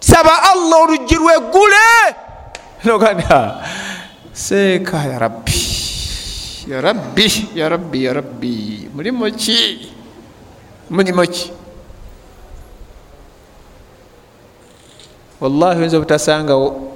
Saba 0.00 0.42
allah 0.42 0.80
oluggi 0.80 1.14
lweggule 1.14 2.16
noganda 2.84 3.60
seeka 4.32 4.96
ya 4.96 5.18
rabbi 5.18 5.69
ya 6.68 6.80
rabbi 6.80 7.26
ya 7.54 7.68
rabbi 7.68 7.98
ya 8.04 8.12
rabbi. 8.12 8.88
Mulimo 8.94 9.24
ki 9.30 9.88
mulimo 10.90 11.22
ki 11.22 11.52
wallahi 15.40 15.78
oyinza 15.80 15.96
obutasangawo 15.96 16.92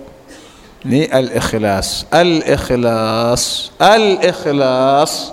ni 0.85 1.07
al 1.07 1.31
ikhilas 1.33 2.05
al 2.11 2.43
ikhilas 2.45 3.71
al 3.79 4.19
ikhilas 4.21 5.33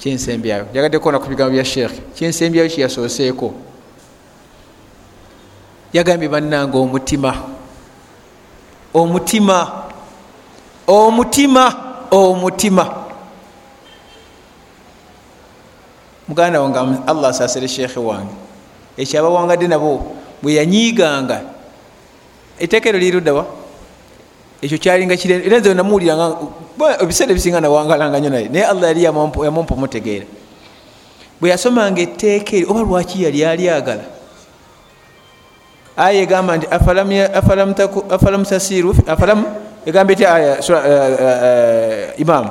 kyensembyayo 0.00 0.66
njagadde 0.72 0.98
kuona 0.98 1.18
ku 1.20 1.28
bigambo 1.28 1.52
bya 1.54 1.64
sheekhe 1.64 2.00
kyensembyayo 2.16 2.68
kyeyasooseeko 2.68 3.54
yagambye 5.92 6.28
bannanga 6.28 6.78
omutima 6.78 7.30
omutima 8.94 9.83
omutima 10.86 11.74
omutima. 12.10 13.04
Muganda 16.28 16.60
wange 16.62 16.78
allah 17.06 17.28
asasire 17.28 17.68
sheekhe 17.68 18.00
wange. 18.00 18.34
Ekyo 18.96 19.20
abawangadde 19.20 19.68
nabo 19.68 20.16
bwe 20.42 20.54
yanyiiganga 20.54 21.40
eteekero 22.58 22.98
liruddawa 22.98 23.46
ekyo 24.62 24.78
kyalinga 24.78 25.16
kire 25.16 25.44
era 25.46 25.58
nze 25.58 25.74
namuwuliranga 25.74 26.36
ebiseera 27.00 27.32
ebisinga 27.32 27.60
nawangalanga 27.60 28.20
nyo 28.20 28.30
naye. 28.30 28.48
Naye 28.48 28.64
allah 28.64 28.88
yali 28.88 29.04
yamumpa 29.04 29.74
omutegeera. 29.74 30.26
Bwe 31.40 31.50
yasomanga 31.50 32.00
etteeka 32.00 32.56
eri 32.56 32.66
oba 32.68 32.80
lwaki 32.80 33.22
yali 33.24 33.44
alyagala 33.44 34.04
aya 35.96 36.22
egamba 36.22 36.56
nti 36.56 36.66
afalamu 38.10 38.44
tasiru 38.44 38.94
afalamu 39.06 39.44
egamba 39.86 40.12
ety 40.12 40.24
aya 40.26 40.58
imamu 42.16 42.50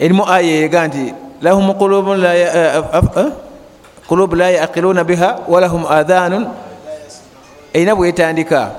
erimu 0.00 0.24
aya 0.28 0.64
ega 0.64 0.88
nti 0.88 1.12
lahum 1.40 1.72
qulubu 1.76 2.14
la 4.36 4.48
yaqiluna 4.50 5.04
biha 5.04 5.48
walahum 5.48 5.86
adhanun. 5.86 6.48
Erina 7.70 7.94
bwetandika 7.94 8.74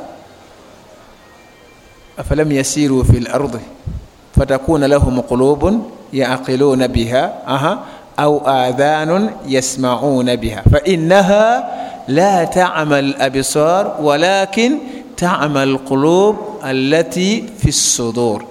afalam 2.20 2.52
yasiru 2.52 3.08
fi 3.08 3.24
lardi 3.24 3.64
fatakuna 4.36 4.84
lahum 4.84 5.24
qulubun 5.24 5.88
yaqiluna 6.12 6.92
biha 6.92 7.48
au 8.20 8.44
adhanun 8.44 9.32
yasmauna 9.48 10.36
biha. 10.36 10.68
Fainaha 10.68 11.64
la 12.12 12.44
tama 12.52 13.00
labsar 13.02 14.04
walakin 14.04 15.01
tama 15.22 15.62
alqulub 15.62 16.36
alati 16.64 17.46
fi 17.58 17.72
sudur. 17.72 18.42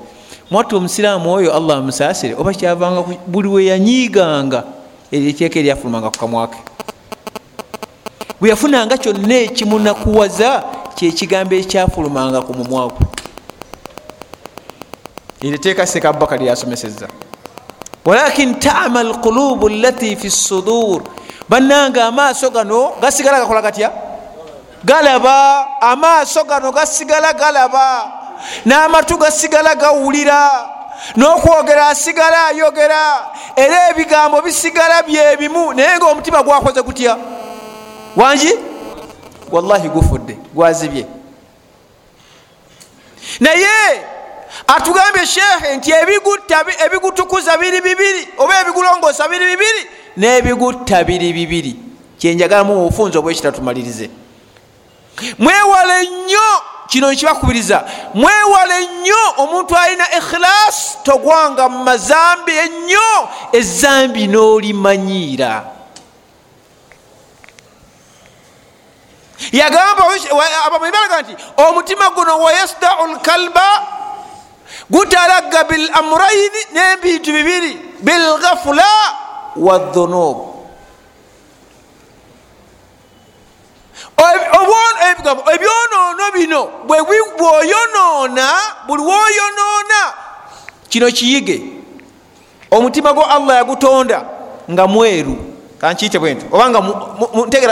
Mwatti 0.51 0.75
omusiraamu 0.75 1.33
oyo 1.33 1.55
allah 1.55 1.83
musasire 1.83 2.35
oba 2.35 2.55
kyavanga 2.55 3.03
buli 3.27 3.49
we 3.49 3.65
yanyiiganga 3.65 4.65
eriteeka 5.13 5.59
eryafulumanga 5.59 6.11
ku 6.11 6.19
kamwake 6.19 6.59
bwe 8.41 8.51
yafunanga 8.51 8.99
kyonna 8.99 9.35
ekimunakuwaza 9.47 10.63
kyekigambo 10.95 11.55
ekyafulumanga 11.55 12.43
ku 12.43 12.55
mumwagwe 12.55 13.07
eriteeka 15.43 15.87
seka 15.87 16.09
abubakari 16.09 16.47
yasomeseza 16.47 17.09
walakin 18.05 18.55
tama 18.55 19.01
alqulubu 19.01 19.69
lati 19.69 20.17
fi 20.17 20.31
sudur. 20.31 21.03
Bannanga 21.49 22.05
amaaso 22.07 22.51
gano 22.51 22.93
gasigala 23.03 23.41
gakola 23.41 23.63
gatya 23.63 24.10
galaba 24.85 25.67
amaaso 25.81 26.45
gano 26.45 26.73
gasigala 26.73 27.33
galaba 27.33 28.13
n'amatu 28.67 29.17
gasigala 29.17 29.75
gawulira 29.75 30.51
n'okwogera 31.17 31.87
asigala 31.89 32.47
ayogera 32.47 33.31
era 33.57 33.91
ebigambo 33.91 34.43
bisigala 34.43 35.03
byebimu 35.03 35.73
naye 35.75 35.97
nga 35.97 36.07
omutima 36.07 36.43
gwakoze 36.43 36.83
gutya. 36.83 37.17
Wangi? 38.17 38.53
Wallahi 39.53 39.89
gufudde 39.89 40.39
gwazibye. 40.55 41.07
Naye 43.41 44.05
atugambye 44.67 45.27
sheekhe 45.27 45.77
nti 45.77 45.91
ebigutta 45.91 46.65
ebigutukuza 46.87 47.57
biri 47.57 47.81
bibiri 47.81 48.29
oba 48.39 48.61
ebigulongoosa 48.61 49.29
biri 49.29 49.45
bibiri 49.45 49.83
n'ebigutta 50.17 51.05
biri 51.05 51.33
bibiri. 51.33 51.77
Kyenjagalamu 52.19 52.87
obufunzi 52.87 53.19
obwekitatumalirize 53.19 54.11
mwewale 55.39 56.03
nnyo 56.11 56.49
kino 56.89 57.13
nkibakubiriza 57.13 57.85
mwewale 58.15 58.87
nnyo 58.87 59.17
omuntu 59.37 59.77
alina 59.77 60.17
ikhilas 60.19 60.99
togwanga 61.03 61.69
mu 61.69 61.85
mazambi 61.85 62.53
ennyo 62.57 63.29
ezambi 63.53 64.27
n'olimanyiira. 64.27 65.65
Yagamba 69.53 70.05
abamwebalaga 70.67 71.23
nti 71.23 71.37
omutima 71.57 72.11
guno 72.11 72.39
wayasdau 72.39 73.07
lkalba 73.07 73.87
gutalagga 74.91 75.65
bil 75.65 75.91
amuraini 75.95 76.61
n'ebintu 76.73 77.33
bibiri 77.33 77.73
bilghafula 78.01 78.85
wadhunub 79.57 80.50
ebyonoono 85.55 86.33
bino 86.35 86.71
bwoyonoona 86.87 88.47
buli 88.87 89.03
woyonoona 89.03 90.01
kino 90.89 91.11
kiyige. 91.11 91.63
Omutima 92.71 93.13
gwo 93.13 93.25
allah 93.25 93.57
yagutonda 93.57 94.25
nga 94.71 94.87
mweru. 94.87 95.37
Kankiyite 95.81 96.19
bwentu 96.19 96.47
obanga 96.53 96.81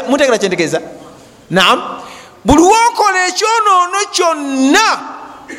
mutegera 0.08 0.38
kyentegeeza. 0.38 0.80
Naam. 1.50 2.00
Buli 2.44 2.62
wokola 2.62 3.26
ekyonoono 3.26 3.98
kyonna 4.12 5.00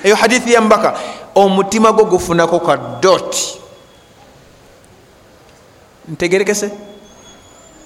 eyo 0.03 0.15
hadithi 0.15 0.53
yambaka 0.53 0.93
omutima 1.35 1.91
gwo 1.91 2.05
gufunako 2.05 2.59
ka 2.59 2.77
doti 2.77 3.59
ntegerekese. 6.07 6.71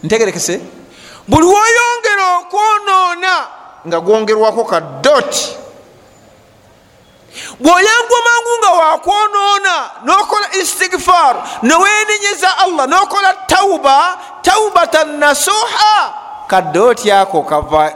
Ntegerekese. 0.03 0.59
Buli 1.27 1.45
woyongera 1.45 1.92
okwonoona 2.37 3.33
nga 3.87 3.99
gwongerwako 3.99 4.63
ka 4.63 4.79
doti 4.79 5.57
bwoyangwa 7.59 8.19
mangu 8.25 8.53
nga 8.59 8.69
wakwonoona 8.69 9.75
nokola 10.03 10.47
istigfar 10.61 11.35
nowenenyeza 11.63 12.57
allah 12.57 12.87
nokola 12.87 13.33
tauba 13.47 14.17
taubatan 14.41 15.17
nasuha 15.19 16.13
kadoti 16.47 17.11
ako 17.11 17.43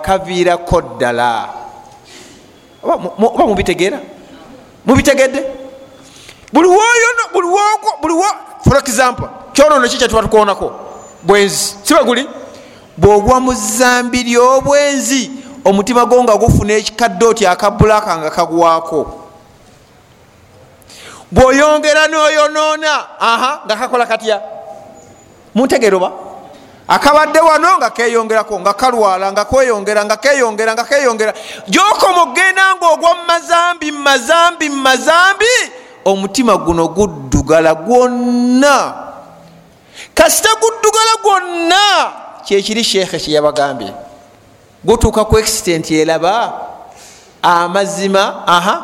kaviirako 0.01 0.81
ddala 0.81 1.49
oba 2.83 3.45
mubitegeera? 3.47 3.99
Mubitegedde? 4.85 5.43
Buli 6.53 6.67
woyono 6.67 7.23
buli 7.33 7.47
wogwo 7.47 7.91
buli 8.01 8.13
wo 8.13 8.25
for 8.63 8.77
example 8.77 9.27
kyonono 9.53 9.87
ki 9.87 9.97
kyetuba 9.97 10.21
tukwonako? 10.21 10.71
Bwenzi 11.23 11.75
siba 11.83 12.03
guli 12.03 12.27
bwogwa 12.97 13.39
mu 13.39 13.53
zambi 13.53 14.23
lyobwenzi 14.23 15.31
omutima 15.65 16.05
gwo 16.05 16.23
nga 16.23 16.37
gufuna 16.37 16.73
ekikaddooti 16.73 17.45
akabulaka 17.47 18.17
nga 18.17 18.29
kagwako 18.29 19.27
bwoyongera 21.31 22.07
noyonoona 22.07 23.19
aha 23.19 23.61
nga 23.65 23.75
kakola 23.75 24.05
katya? 24.05 24.41
Muntegeroba 25.55 26.11
akabadde 26.87 27.39
wano 27.39 27.77
nga 27.77 27.89
keyongerako 27.89 28.59
nga 28.59 28.73
kalwala 28.73 29.31
nga 29.31 29.45
kweyongera 29.45 30.05
nga 30.05 30.17
keyongera 30.17 30.73
nga 30.73 30.83
keyongera. 30.83 31.33
Gyokoma 31.67 32.21
okgenda 32.21 32.75
nga 32.75 32.87
ogwa 32.87 33.15
mumazambi 33.15 33.91
mumazambi 33.91 34.69
mumazambi 34.69 35.53
omutima 36.05 36.57
guno 36.57 36.87
guddugala 36.87 37.75
gwonna. 37.75 38.93
Kasita 40.15 40.49
guddugala 40.61 41.13
gwonna 41.23 41.83
kyekiri 42.47 42.83
sheekhe 42.83 43.19
kyeyabagambye 43.19 43.91
gutuuka 44.83 45.25
ku 45.25 45.35
extent 45.37 45.91
eraba 45.91 46.53
amazima 47.43 48.47
aha 48.47 48.75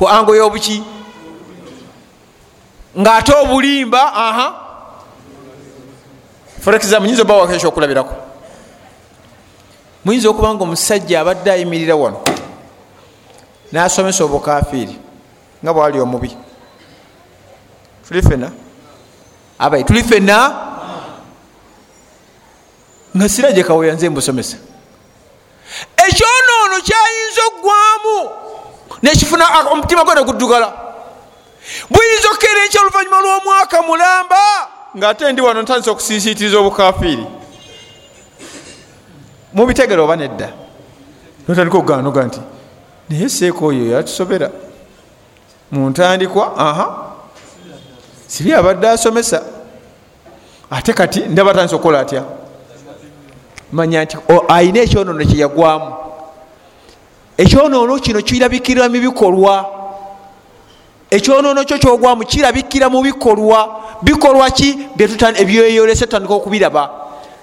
ku 0.00 0.08
ango 0.08 0.34
y'obuki. 0.34 0.82
Ngaate 2.98 3.32
obulimba 3.36 4.00
aha. 4.14 4.46
For 6.60 6.74
example 6.74 7.06
nyinza 7.06 7.22
oba 7.22 7.36
wakesha 7.36 7.68
okulabirako? 7.68 8.14
Muyinza 10.04 10.28
okuba 10.28 10.54
nga 10.54 10.64
omusajja 10.64 11.20
abadde 11.20 11.52
ayimirira 11.52 11.96
wano 11.96 12.20
nasomesa 13.72 14.24
obukafiiri 14.24 14.96
nga 15.62 15.72
bwali 15.72 16.00
omubi. 16.00 16.36
Tuli 18.08 18.22
fena 18.22 18.50
abai 19.58 19.84
tuli 19.84 20.02
fena 20.02 20.36
nga 23.16 23.28
siraje 23.28 23.62
kaweya 23.62 23.94
nze 23.94 24.08
mbusomesa. 24.08 24.56
Ekyonoono 25.96 26.76
kyayinza 26.86 27.42
okgwamu 27.48 28.30
nekifuna 29.02 29.44
omutima 29.72 30.04
gwe 30.04 30.14
neguddugala 30.14 30.68
buyinza 31.90 32.28
okkeera 32.30 32.64
ekyoluvanyuma 32.64 33.20
lw'omwaka 33.20 33.82
mulamba 33.82 34.42
ngaate 34.96 35.32
ndi 35.32 35.42
wano 35.42 35.62
ntandisa 35.62 35.90
okusiisiitiriza 35.90 36.58
obukafiiri. 36.58 37.26
Mubitegere 39.54 40.00
oba 40.02 40.16
nedda? 40.16 40.48
Notandika 41.48 41.78
okuganoga 41.78 42.22
nti 42.24 42.40
naye 43.08 43.28
seeka 43.28 43.64
oyo 43.64 43.90
yatusobera. 43.92 44.50
Muntandikwa 45.72 46.56
aha. 46.58 46.86
Sibi 48.26 48.54
abadde 48.54 48.88
asomesa. 48.88 49.42
Ate 50.70 50.92
kati 50.92 51.20
ndaba 51.20 51.54
tandisa 51.54 51.76
okukola 51.76 52.00
atya 52.00 52.39
manya 53.72 54.04
nti 54.04 54.16
ayina 54.48 54.80
ekyonoono 54.80 55.24
kyeyagwamu 55.24 56.10
ekyonoono 57.40 57.98
kino 57.98 58.20
kirabikira 58.22 58.88
mu 58.88 59.00
bikolwa. 59.00 59.64
Ekyonoono 61.10 61.64
kyo 61.64 61.78
kyogwamu 61.78 62.24
kirabikira 62.24 62.88
mu 62.88 63.02
bikolwa. 63.02 63.80
Bikolwa 64.02 64.50
ki? 64.50 64.78
Ebyeyolese 64.98 66.04
tutandika 66.04 66.34
okubiraba. 66.34 66.90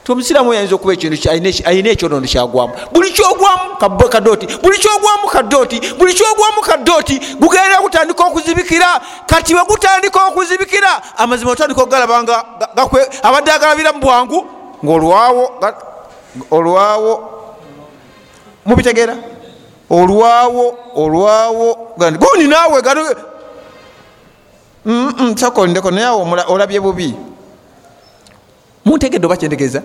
Omusiramu 0.08 0.54
yayinza 0.54 0.76
okuba 0.76 0.94
ekintu 0.94 1.30
ayina 1.66 1.90
ekyonoono 1.90 2.28
kyagwamu. 2.28 2.74
Buli 2.94 3.12
kyogwamu 3.12 3.78
kadoti 4.10 4.48
buli 4.64 4.78
kyogwamu 4.78 5.28
kadoti 5.28 5.82
buli 5.98 6.14
kyogwamu 6.14 6.62
kadoti 6.62 7.20
gugenda 7.40 7.82
gutandika 7.82 8.24
okuzibikira. 8.24 9.02
Kati 9.26 9.56
we 9.56 9.62
gutandika 9.68 10.28
okuzibikira 10.28 11.18
amazima 11.18 11.52
otandika 11.52 11.82
okugalabanga 11.82 12.46
abadde 13.24 13.52
agalabira 13.52 13.94
mu 13.94 14.00
bwangu 14.00 14.46
ngaolwawo 14.86 15.60
olwawo 16.52 17.30
mubitegeera 18.66 19.16
olwawo 19.90 20.78
olwawo 20.96 21.78
gundi 21.98 22.48
naawe 22.48 22.82
sakolindeko 25.36 25.92
naye 25.92 26.08
awo 26.08 26.24
olabye 26.48 26.80
bubi. 26.80 27.16
Muntegedde 28.86 29.26
oba 29.28 29.38
kyentegeeza? 29.38 29.82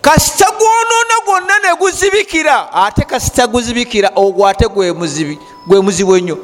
Kasita 0.00 0.46
gwonoona 0.46 1.16
gwonna 1.26 1.58
neguzibikira 1.58 2.72
ate 2.72 3.04
kasita 3.04 3.46
guzibikira 3.46 4.10
ogwo 4.14 4.46
ate 4.46 4.68
gwe 4.68 4.92
muzibu 5.82 6.16
ennyo. 6.16 6.38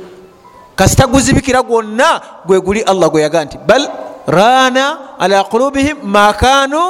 Kasita 0.77 1.07
guzibikira 1.07 1.63
gwonna 1.63 2.21
gwe 2.47 2.61
guli 2.61 2.81
allah 2.83 3.11
gwe 3.11 3.23
yaga 3.23 3.45
nti 3.45 3.59
bal 3.59 3.89
rana 4.27 5.19
ala 5.19 5.45
qulubihim 5.45 5.97
makanu 6.03 6.81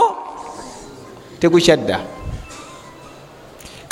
tegukyadda 1.41 2.01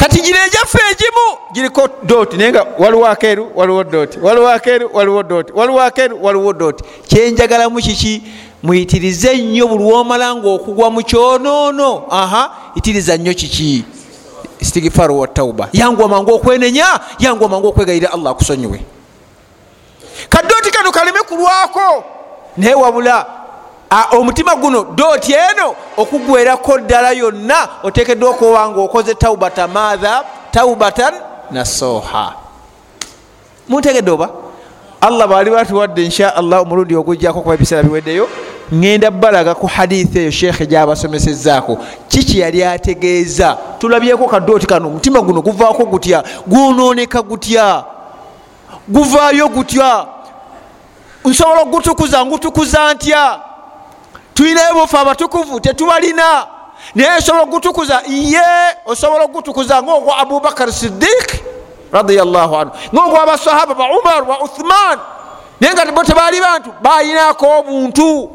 kati 0.03 0.21
gino 0.23 0.37
egyaffe 0.47 0.79
egimu. 0.91 1.39
Giriko 1.53 1.89
doti 2.03 2.37
naye 2.37 2.51
nga 2.53 2.67
waliwo 2.79 3.07
akeeru 3.07 3.51
waliwo 3.55 3.85
doti 3.85 4.19
waliwo 4.19 4.49
akeeru 4.49 4.91
waliwo 4.93 5.23
doti 5.23 5.53
waliwo 5.53 5.81
akeeru 5.83 6.25
waliwo 6.25 6.53
doti 6.53 6.85
kyenjagalamu 7.09 7.79
kiki? 7.79 8.23
Muyitirize 8.63 9.37
nnyo 9.37 9.67
buli 9.69 9.85
womala 9.85 10.35
nga 10.35 10.49
okugwa 10.51 10.91
mu 10.91 11.03
kyonoono. 11.03 12.03
Aha 12.11 12.51
yitiriza 12.75 13.17
nnyo 13.17 13.35
kiki? 13.35 13.85
Stigfaru 14.63 15.21
wa 15.21 15.29
tauba 15.29 15.69
yangu 15.73 16.05
amangu 16.05 16.35
okwenenya 16.35 17.01
yangu 17.19 17.45
amangu 17.45 17.67
okwegayira 17.69 18.13
allah 18.13 18.31
akusonyiwe. 18.33 18.81
Kadooti 20.29 20.71
kano 20.71 20.91
kaleme 20.93 21.19
kulwako 21.21 22.05
naye 22.57 22.75
wabula 22.75 23.27
omutima 24.13 24.55
guno 24.55 24.85
dooti 24.85 25.33
eno? 25.33 25.75
Okugwerako 25.97 26.79
ddala 26.79 27.13
yonna 27.13 27.69
otekeddwa 27.83 28.31
okuba 28.31 28.69
nga 28.69 28.81
okoze 28.81 29.15
taubata 29.15 29.69
maatha 29.69 30.25
taubatan 30.51 31.15
nasoha 31.51 32.35
muntegedde 33.69 34.11
oba? 34.11 34.31
Allah 35.01 35.29
baali 35.29 35.51
batuwadde 35.51 36.05
insha 36.05 36.37
allah 36.37 36.63
omulundi 36.63 36.97
ogujjako 36.97 37.41
kuba 37.41 37.55
ebiseera 37.55 37.83
biweddeyo 37.83 38.29
ŋenda 38.73 39.11
balaga 39.11 39.55
ku 39.55 39.67
hadithi 39.67 40.19
eyo 40.19 40.31
sheekhe 40.31 40.67
gyabasomesezaako 40.67 41.79
kiki 42.09 42.41
yali 42.41 42.65
ategeeza? 42.65 43.59
Tulabyeko 43.79 44.29
kadooti 44.29 44.67
kano 44.67 44.89
omutima 44.89 45.21
guno 45.21 45.43
guvaako 45.43 45.85
gutya? 45.85 46.23
Gwononeka 46.47 47.23
gutya? 47.23 47.85
Guvaayo 48.89 49.49
gutya? 49.49 50.07
Nsobola 51.25 51.61
okugutukuza 51.61 52.27
ngutukuza 52.27 52.95
ntya 52.95 53.52
tulinayo 54.43 54.75
bufe 54.75 54.99
abatukuvu 54.99 55.61
tetubalina 55.61 56.47
naye 56.95 57.19
nsobola 57.19 57.43
okugutukuza 57.43 58.03
ye 58.09 58.43
osobola 58.87 59.25
okugutukuza 59.25 59.83
ngaogwa 59.83 60.19
abubakar 60.19 60.73
sidik 60.73 61.45
radiallahu 61.93 62.57
anhu 62.57 62.73
ngaogwa 62.95 63.23
abasahaba 63.23 63.75
ba 63.75 63.85
umar 63.85 64.25
ba 64.25 64.41
uthman. 64.41 64.99
Naye 65.61 65.75
nga 65.75 65.93
bo 65.93 66.05
tebaali 66.05 66.41
bantu 66.41 66.75
bayinako 66.83 67.47
obuntu 67.59 68.31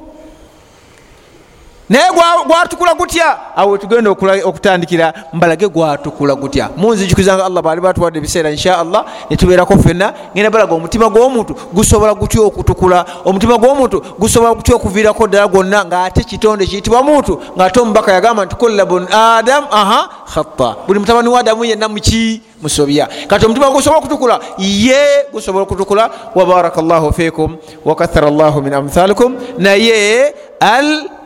naye 1.89 2.11
gwatukula 2.47 2.93
gutya? 2.93 3.37
Awo 3.55 3.77
tugenda 3.77 4.11
okutandikira 4.11 5.13
mbalage 5.33 5.67
gwatukula 5.67 6.35
gutya. 6.35 6.69
Munzijukizanga 6.77 7.45
allah 7.45 7.63
baali 7.63 7.81
batuwadde 7.81 8.19
ebiseera 8.19 8.51
inshaallah 8.51 9.05
netubeerako 9.29 9.77
fenna 9.77 10.13
ngenda 10.33 10.49
balaga 10.49 10.75
omutima 10.75 11.09
gw'omuntu 11.09 11.55
gusobola 11.73 12.13
gutya 12.13 12.41
okutukula? 12.41 13.05
Omutima 13.25 13.57
gw'omuntu 13.57 14.01
gusobola 14.19 14.53
gutya 14.53 14.75
okuviirako 14.75 15.27
ddala 15.27 15.47
gwonna 15.47 15.85
ngaate 15.85 16.23
kitonde 16.23 16.65
kiyitibwa 16.65 17.03
muntu? 17.03 17.41
Ngaate 17.55 17.79
omubaka 17.79 18.13
yagamba 18.13 18.45
nti 18.45 18.55
kulla 18.55 18.85
bun 18.85 19.07
adam 19.11 19.65
aha 19.71 20.09
khata 20.33 20.75
buli 20.87 20.99
mutabani 20.99 21.29
wa 21.29 21.39
adamu 21.39 21.65
yenna 21.65 21.87
muki 21.87 22.41
musobya 22.61 23.07
kati 23.27 23.45
omutima 23.45 23.71
gusobola 23.71 23.99
okutukula? 23.99 24.39
Ye 24.57 25.25
gusobola 25.31 25.63
okutukula. 25.63 26.09
Wabaraka 26.35 26.81
llahu 26.81 27.13
fikum 27.13 27.57
wakathara 27.85 28.29
llahu 28.29 28.61
min 28.61 28.73
amthalikum. 28.73 29.35
Naye 29.57 30.33
al 30.59 31.16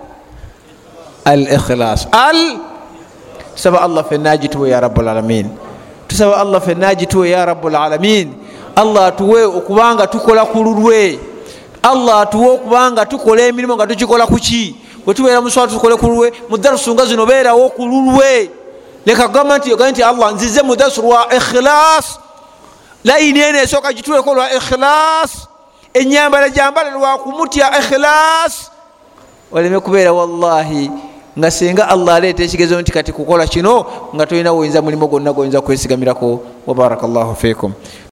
al 1.25 1.41
ikhilas 1.47 2.07
al 2.11 2.57
tusaba 3.55 3.81
allah 3.81 4.03
fenna 4.05 4.31
agituwe 4.31 4.69
ya 4.69 4.79
rabulalamin 4.79 5.49
tusaba 6.07 6.37
allah 6.37 6.61
fenna 6.61 6.87
agituwe 6.87 7.29
ya 7.29 7.45
rabulalamin 7.45 8.33
allah 8.75 9.05
atuwe 9.05 9.43
okubanga 9.45 10.07
tukola 10.07 10.45
ku 10.45 10.63
lulwe 10.63 11.19
allah 11.83 12.21
atuwe 12.21 12.49
okubanga 12.49 13.05
tukola 13.05 13.41
emirimu 13.41 13.75
nga 13.75 13.87
tukikola 13.87 14.27
kuki 14.27 14.75
bwetubeera 15.05 15.41
muswala 15.41 15.71
tukole 15.71 15.95
ku 15.95 16.07
lulwe 16.07 16.33
mudarusu 16.49 16.93
nga 16.93 17.05
zino 17.05 17.25
beerawo 17.25 17.69
ku 17.69 17.85
lulwe 17.85 18.49
leka 19.05 19.27
gavumenti 19.27 19.69
yogae 19.69 19.91
nti 19.91 20.03
allah 20.03 20.33
nzize 20.33 20.61
mudarusu 20.61 21.01
lwa 21.01 21.27
ikhilas 21.35 22.19
layini 23.03 23.39
eno 23.39 23.59
esooka 23.59 23.93
gituweko 23.93 24.33
lwa 24.33 24.53
ikhilas 24.53 25.47
enyambala 25.93 26.49
jambala 26.49 26.89
lwa 26.91 27.17
kumutya 27.17 27.79
ikhilas 27.79 28.71
oleme 29.51 29.79
kubeera 29.79 30.13
wallahi 30.13 30.91
nga 31.37 31.51
singa 31.51 31.87
allah 31.87 32.15
aleeta 32.15 32.43
ekigezo 32.43 32.81
nti 32.81 32.91
kati 32.91 33.11
kukola 33.11 33.47
kino 33.47 33.85
nga 34.15 34.25
tolina 34.25 34.51
woyinza 34.51 34.81
mulimu 34.81 35.07
gwonna 35.07 35.33
goyinza 35.33 35.61
kwesigamirako 35.61 36.43
wabaraka 36.67 37.07
llahu 37.07 37.35
fikum 37.35 37.73